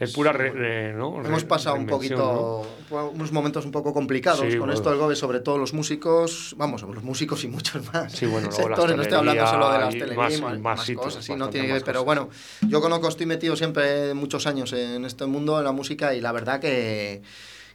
es 0.00 0.12
pura. 0.12 0.32
re- 0.32 0.50
re- 0.50 0.92
¿no? 0.94 1.22
Hemos 1.24 1.44
pasado 1.44 1.76
un 1.76 1.86
poquito, 1.86 2.66
unos 2.90 3.30
momentos 3.30 3.64
un 3.66 3.70
poco 3.70 3.92
complicados 3.92 4.40
Sí, 4.40 4.50
con 4.52 4.60
bueno. 4.60 4.72
esto 4.72 4.90
del 4.90 4.98
GOBE, 4.98 5.14
sobre 5.14 5.40
todo 5.40 5.58
los 5.58 5.72
músicos, 5.72 6.54
vamos, 6.56 6.82
los 6.82 7.04
músicos 7.04 7.44
y 7.44 7.48
muchos 7.48 7.92
más 7.92 8.12
Sí, 8.12 8.26
bueno, 8.26 8.50
sectores, 8.50 8.96
no 8.96 9.02
estoy 9.02 9.18
hablando 9.18 9.46
solo 9.46 9.70
de 9.70 9.78
la 9.78 9.86
hostelería 9.88 10.14
y 10.14 10.26
hostelería 10.26 10.38
y 10.38 10.40
más- 10.40 10.60
más, 10.62 10.78
más 10.78 10.86
sitios, 10.86 11.04
cosas, 11.04 11.24
sí, 11.24 11.34
no 11.36 11.50
tiene 11.50 11.66
que 11.68 11.74
ver, 11.74 11.84
pero 11.84 12.04
bueno, 12.04 12.30
yo 12.62 12.80
conozco, 12.80 13.06
estoy 13.08 13.26
metido 13.26 13.54
siempre 13.54 14.12
muchos 14.14 14.46
años 14.48 14.72
en 14.72 15.04
este 15.04 15.26
mundo, 15.26 15.58
en 15.58 15.64
la 15.64 15.72
música, 15.72 16.14
y 16.14 16.20
la 16.20 16.32
verdad 16.32 16.58
que 16.58 17.22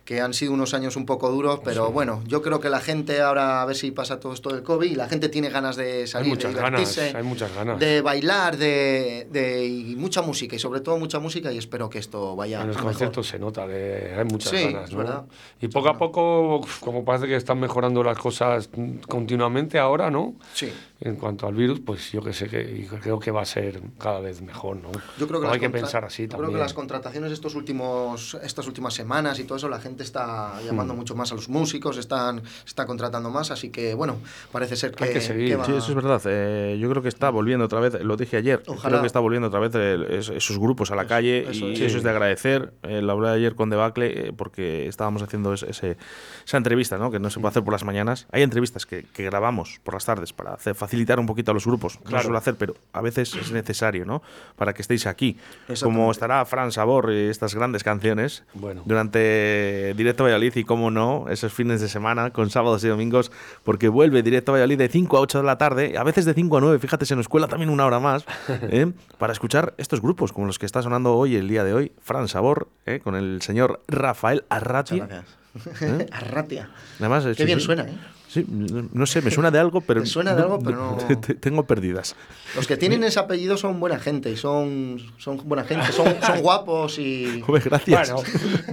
que 0.06 0.22
han 0.22 0.36
sido 0.36 0.54
unos 0.54 0.76
años 0.76 0.96
un 0.96 1.06
poco 1.08 1.32
duros, 1.32 1.62
pero 1.64 1.92
bueno, 1.92 2.22
yo 2.28 2.44
creo 2.44 2.60
que 2.60 2.70
la 2.70 2.80
gente 2.80 3.22
ahora 3.22 3.64
a 3.64 3.66
ver 3.66 3.76
si 3.76 3.90
pasa 3.90 4.20
todo 4.20 4.34
esto 4.34 4.52
del 4.52 4.62
COVID 4.62 4.90
y 4.92 4.94
la 4.96 5.10
gente 5.10 5.30
tiene 5.30 5.50
ganas 5.50 5.76
de 5.78 6.06
salir, 6.06 6.30
muchas 6.30 6.54
de 6.54 6.62
ganas, 6.62 6.80
divertirse, 6.82 7.18
hay 7.18 7.24
muchas 7.24 7.54
ganas. 7.56 7.80
de 7.80 8.02
bailar, 8.02 8.56
de, 8.56 9.28
de 9.32 9.66
y 9.66 9.96
mucha 9.96 10.22
música 10.22 10.56
y 10.56 10.60
sobre 10.60 10.82
todo 10.82 11.00
mucha 11.00 11.18
música 11.18 11.52
y 11.52 11.58
espero 11.58 11.90
que 11.90 11.98
esto 11.98 12.36
vaya 12.36 12.62
En 12.62 12.68
los 12.68 12.76
mejor. 12.78 12.92
conciertos 12.92 13.28
se 13.28 13.40
nota 13.40 13.66
que 13.68 14.14
hay 14.16 14.26
muchas 14.26 14.52
Sí, 14.52 14.64
ganas, 14.72 14.92
¿no? 14.92 14.98
verdad. 15.00 15.26
Y 15.60 15.68
poco 15.70 15.90
a 15.90 15.98
poco, 15.98 16.62
como 16.82 17.04
parece 17.04 17.26
que 17.26 17.36
están 17.36 17.60
mejorando 17.60 18.04
las 18.04 18.18
cosas 18.20 18.70
continuamente 19.08 19.80
ahora, 19.80 20.12
¿no? 20.12 20.36
Sí. 20.54 20.72
En 21.02 21.16
cuanto 21.18 21.46
al 21.48 21.54
virus, 21.56 21.82
pues 21.86 22.12
yo 22.12 22.22
que 22.22 22.32
sé 22.32 22.48
que 22.48 22.88
creo 23.02 23.20
que 23.20 23.32
va 23.32 23.42
a 23.42 23.46
ser 23.46 23.82
cada 24.00 24.20
vez 24.20 24.42
mejor, 24.42 24.78
¿no? 24.78 24.92
Yo 25.20 25.28
creo 25.28 25.40
que 25.42 25.48
las 25.48 25.56
hay 25.56 25.60
que 25.60 25.70
pensar 25.70 26.06
así 26.06 26.24
yo 26.24 26.30
también. 26.30 26.50
creo 26.52 26.60
que 26.60 26.64
las 26.64 26.74
contrataciones 26.74 27.32
estos 27.32 27.56
últimos, 27.56 28.38
estas 28.42 28.66
últimas 28.68 28.94
semanas 28.94 29.40
y 29.40 29.44
todo 29.44 29.58
eso, 29.58 29.68
la 29.68 29.80
gente 29.80 29.95
está 30.04 30.62
llamando 30.62 30.94
Hmm. 30.94 30.98
mucho 30.98 31.16
más 31.16 31.32
a 31.32 31.36
los 31.36 31.50
músicos, 31.50 31.98
están, 31.98 32.42
está 32.66 32.86
contratando 32.86 33.30
más, 33.30 33.52
así 33.52 33.70
que 33.70 33.94
bueno, 33.94 34.18
parece 34.52 34.76
ser 34.76 34.92
que, 34.94 35.04
Hay 35.06 35.14
que 35.14 35.22
seguir. 35.22 35.60
va- 35.60 35.66
Sí, 35.66 35.72
eso 35.74 35.90
es 35.90 35.96
verdad. 35.96 36.22
Eh, 36.26 36.78
yo 36.80 36.90
creo 36.90 37.02
que 37.02 37.10
está 37.10 37.30
volviendo 37.30 37.66
otra 37.66 37.80
vez, 37.80 38.02
lo 38.04 38.18
dije 38.18 38.38
ayer, 38.38 38.62
Ojalá. 38.68 38.90
creo 38.90 39.02
que 39.02 39.08
está 39.08 39.20
volviendo 39.20 39.48
otra 39.48 39.60
vez 39.60 39.74
el- 39.76 40.04
esos 40.12 40.58
grupos 40.60 40.92
a 40.92 40.96
la 40.96 41.06
calle 41.08 41.50
eso 41.50 41.68
y 41.68 41.74
es. 41.74 41.82
eso 41.82 41.98
es 41.98 42.04
de 42.04 42.10
agradecer. 42.10 42.74
Eh, 42.84 43.02
lo 43.02 43.12
hablé 43.14 43.30
ayer 43.30 43.56
con 43.56 43.70
Debacle 43.70 44.28
eh, 44.30 44.34
porque 44.36 44.88
estábamos 44.88 45.22
haciendo 45.22 45.54
ese- 45.54 45.98
esa 46.46 46.58
entrevista 46.58 46.98
¿no? 46.98 47.12
que 47.12 47.20
no 47.20 47.30
se 47.30 47.40
puede 47.40 47.52
hacer 47.52 47.64
por 47.64 47.72
las 47.74 47.84
mañanas. 47.84 48.28
Hay 48.32 48.42
entrevistas 48.44 48.86
que, 48.86 49.06
que 49.14 49.24
grabamos 49.24 49.80
por 49.84 49.94
las 49.94 50.06
tardes 50.06 50.34
para 50.34 50.54
hacer- 50.54 50.76
facilitar 50.76 51.20
un 51.20 51.26
poquito 51.26 51.52
a 51.52 51.54
los 51.54 51.66
grupos. 51.66 51.96
No 51.98 52.02
Claro. 52.06 52.20
se 52.20 52.24
suele 52.26 52.38
hacer, 52.38 52.56
pero 52.56 52.76
a 52.94 53.02
veces 53.02 53.34
es 53.36 53.52
necesario 53.52 54.06
¿no? 54.06 54.22
para 54.56 54.74
que 54.74 54.82
estéis 54.82 55.06
aquí. 55.08 55.38
Como 55.82 56.12
estará 56.12 56.46
Fran 56.46 56.72
Sabor 56.72 57.12
y 57.12 57.30
estas 57.30 57.56
grandes 57.56 57.84
canciones 57.84 58.44
Bueno. 58.54 58.82
durante 58.86 59.85
Directo 59.94 60.24
Valladolid 60.24 60.56
y, 60.56 60.64
cómo 60.64 60.92
no, 60.92 61.26
esos 61.30 61.54
fines 61.54 61.82
de 61.82 61.88
semana 61.88 62.32
con 62.32 62.50
sábados 62.50 62.84
y 62.84 62.88
domingos, 62.88 63.32
porque 63.64 63.90
vuelve 63.90 64.24
Directo 64.24 64.52
Valladolid 64.54 64.78
de 64.78 64.90
5 64.90 65.18
a 65.18 65.20
8 65.20 65.40
de 65.40 65.44
la 65.44 65.58
tarde, 65.58 65.98
a 65.98 66.04
veces 66.04 66.26
de 66.26 66.34
5 66.34 66.58
a 66.58 66.62
9, 66.62 66.80
fíjate, 66.80 67.06
se 67.06 67.16
nos 67.16 67.28
cuela 67.28 67.48
también 67.48 67.70
una 67.70 67.86
hora 67.86 68.00
más, 68.00 68.26
¿eh? 68.50 68.92
para 69.18 69.34
escuchar 69.34 69.74
estos 69.78 70.02
grupos 70.02 70.32
como 70.34 70.48
los 70.48 70.58
que 70.58 70.66
está 70.66 70.82
sonando 70.82 71.14
hoy, 71.14 71.36
el 71.36 71.48
día 71.48 71.64
de 71.64 71.74
hoy, 71.74 71.92
Fran 72.02 72.28
Sabor, 72.28 72.70
¿eh? 72.86 73.00
con 73.04 73.16
el 73.16 73.42
señor 73.42 73.82
Rafael 73.88 74.46
Arrati. 74.50 75.02
Muchas 75.02 75.10
gracias. 75.10 75.46
Arratia. 76.12 76.70
Además, 77.00 77.26
eh, 77.26 77.30
Qué 77.30 77.44
sí, 77.44 77.46
bien 77.46 77.60
sí. 77.60 77.66
suena, 77.66 77.84
¿eh? 77.84 77.98
Sí, 78.28 78.46
no 78.50 79.06
sé, 79.06 79.22
me 79.22 79.32
suena 79.32 79.50
de 79.52 79.60
algo, 79.60 79.82
pero. 79.82 80.02
Te 80.02 80.08
suena 80.08 80.34
de 80.36 80.42
algo, 80.42 80.60
pero 80.60 80.78
no- 80.78 80.98
te- 80.98 81.16
te- 81.16 81.36
Tengo 81.36 81.66
perdidas. 81.66 82.16
Los 82.56 82.68
que 82.68 82.76
tienen 82.76 83.04
ese 83.04 83.20
apellido 83.20 83.56
son 83.56 83.80
buena 83.80 83.98
gente 84.00 84.30
y 84.32 84.36
son, 84.36 84.98
son 85.18 85.40
buena 85.46 85.64
gente, 85.64 85.92
son, 85.94 86.16
son 86.26 86.42
guapos 86.42 87.00
y... 87.00 87.42
Joder, 87.46 87.64
gracias. 87.64 88.12
Bueno, 88.12 88.24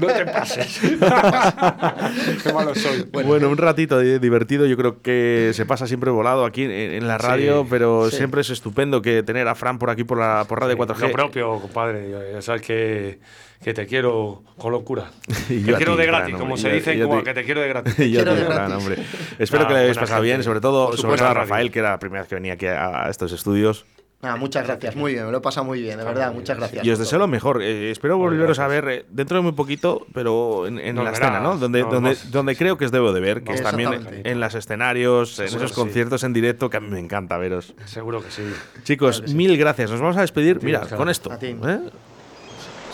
no 0.00 0.06
te 0.24 0.26
pases. 0.26 0.80
Qué 2.42 2.52
malo 2.52 2.74
soy. 2.74 3.06
Bueno, 3.12 3.48
un 3.48 3.56
ratito 3.58 3.98
di- 4.00 4.18
divertido, 4.18 4.66
yo 4.66 4.76
creo 4.76 5.00
que 5.02 5.50
se 5.54 5.66
pasa 5.66 5.86
siempre 5.86 6.10
volado 6.10 6.44
aquí 6.44 6.62
en, 6.64 6.70
en 6.70 7.06
la 7.08 7.18
radio, 7.18 7.62
Sí, 7.62 7.66
pero 7.70 8.10
sí. 8.10 8.16
siempre 8.16 8.40
es 8.40 8.50
estupendo 8.50 9.02
que 9.02 9.22
tener 9.22 9.48
a 9.48 9.54
Fran 9.54 9.78
por 9.78 9.90
aquí 9.90 10.04
por 10.04 10.18
la 10.18 10.44
por 10.48 10.60
Radio 10.60 10.76
4G. 10.76 11.00
Lo 11.00 11.12
propio, 11.12 11.60
compadre. 11.60 12.10
Ya 12.32 12.42
sabes 12.42 12.62
que, 12.62 13.18
que 13.62 13.72
te 13.74 13.86
quiero 13.86 14.42
con 14.58 14.72
locura. 14.72 15.10
Y 15.48 15.60
te 15.64 15.74
quiero 15.74 15.92
ti, 15.94 16.00
de 16.00 16.06
gratis, 16.06 16.34
como 16.36 16.56
se 16.56 16.68
yo- 16.68 16.74
dice, 16.74 17.00
como 17.02 17.18
te- 17.18 17.24
que 17.24 17.34
te 17.34 17.44
quiero 17.44 17.60
de 17.60 17.68
gratis. 17.68 17.98
Y 17.98 18.10
yo 18.12 18.16
Quiero 18.22 18.34
de 18.34 18.44
gratis. 18.44 18.74
hombre. 18.76 18.96
Espero 19.38 19.64
Ah, 19.64 19.68
que 19.68 19.74
le 19.74 19.80
hayáis 19.80 19.98
pasado 19.98 20.22
bien, 20.22 20.42
sobre 20.42 20.60
todo, 20.60 20.96
sobre 20.96 21.18
todo 21.18 21.28
a. 21.28 21.34
Rafael, 21.34 21.70
que 21.70 21.78
era 21.78 21.90
la 21.90 21.98
primera 21.98 22.22
vez 22.22 22.28
que 22.28 22.34
venía 22.34 22.54
aquí 22.54 22.66
a, 22.66 23.06
a 23.06 23.10
estos 23.10 23.32
estudios. 23.32 23.84
Ah, 24.24 24.36
muchas 24.36 24.64
gracias, 24.64 24.94
muy 24.94 25.14
bien, 25.14 25.24
me 25.26 25.32
lo 25.32 25.38
he 25.38 25.40
pasado 25.40 25.64
muy 25.66 25.82
bien, 25.82 25.98
de 25.98 26.04
verdad, 26.04 26.32
muchas 26.32 26.56
gracias. 26.56 26.86
Y 26.86 26.90
os 26.92 26.98
deseo 27.00 27.18
lo 27.18 27.26
mejor. 27.26 27.60
Eh, 27.60 27.90
espero 27.90 28.18
volveros 28.18 28.60
a 28.60 28.68
ver 28.68 28.88
eh, 28.88 29.04
dentro 29.10 29.36
de 29.38 29.42
muy 29.42 29.50
poquito, 29.50 30.06
pero 30.14 30.68
en, 30.68 30.78
en 30.78 30.94
Nos 30.94 31.04
la 31.04 31.10
verás. 31.10 31.28
escena, 31.28 31.40
¿no? 31.42 31.56
Donde, 31.58 31.80
No, 31.82 31.90
donde, 31.90 32.10
más. 32.10 32.30
donde 32.30 32.54
creo 32.54 32.78
que 32.78 32.84
os 32.84 32.92
debo 32.92 33.12
de 33.12 33.20
ver, 33.20 33.42
que 33.42 33.52
es 33.54 33.62
también 33.64 34.22
en 34.22 34.38
los 34.38 34.54
escenarios, 34.54 35.40
en 35.40 35.48
Seguro 35.48 35.64
esos 35.64 35.70
que 35.72 35.74
sí. 35.74 35.80
conciertos 35.80 36.22
en 36.22 36.32
directo, 36.34 36.70
que 36.70 36.76
a 36.76 36.80
mí 36.80 36.88
me 36.88 37.00
encanta 37.00 37.36
veros. 37.36 37.74
Seguro 37.86 38.22
que 38.22 38.30
sí. 38.30 38.42
Chicos, 38.84 39.24
mil 39.34 39.56
gracias. 39.58 39.90
Nos 39.90 40.00
vamos 40.00 40.16
a 40.16 40.20
despedir, 40.20 40.62
mira, 40.62 40.82
con 40.96 41.08
esto. 41.08 41.32
A 41.32 41.38
ti. 41.40 41.46
¿eh? 41.48 41.78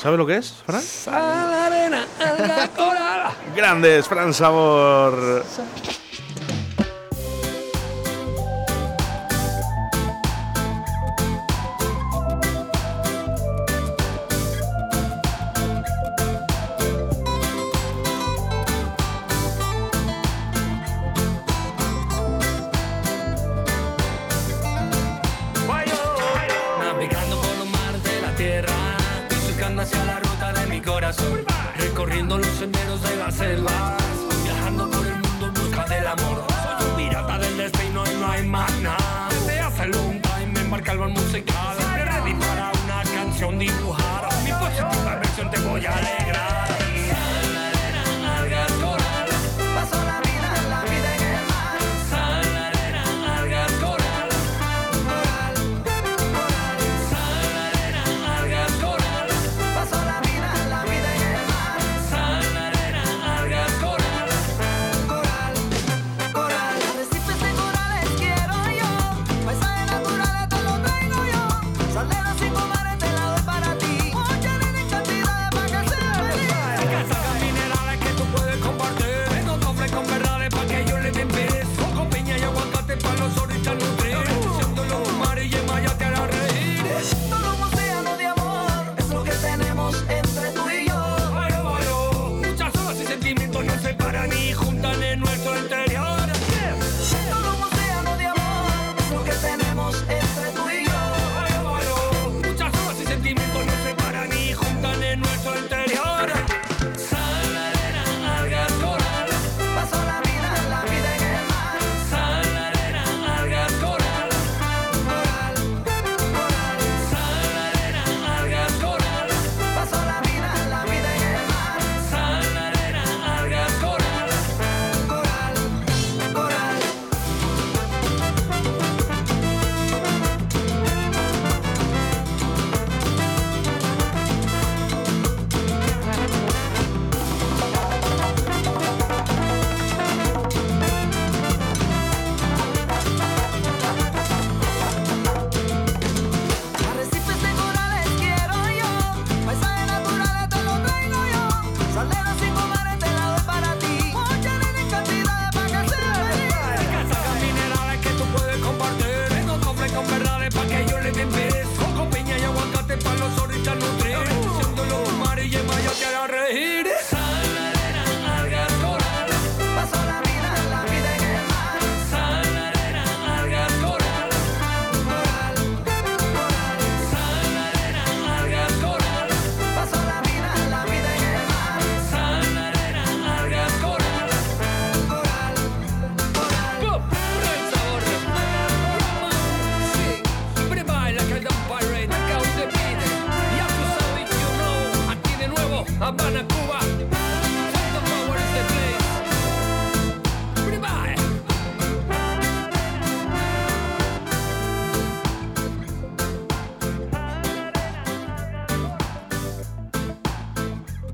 ¿Sabe 0.00 0.16
lo 0.16 0.26
que 0.26 0.36
es, 0.36 0.52
Fran? 0.64 0.82
A 1.08 1.46
la 1.50 1.66
arena, 1.66 2.06
a 2.20 2.32
la. 2.46 3.34
Grandes, 3.54 4.06
Fran 4.06 4.32
Sabor. 4.32 5.44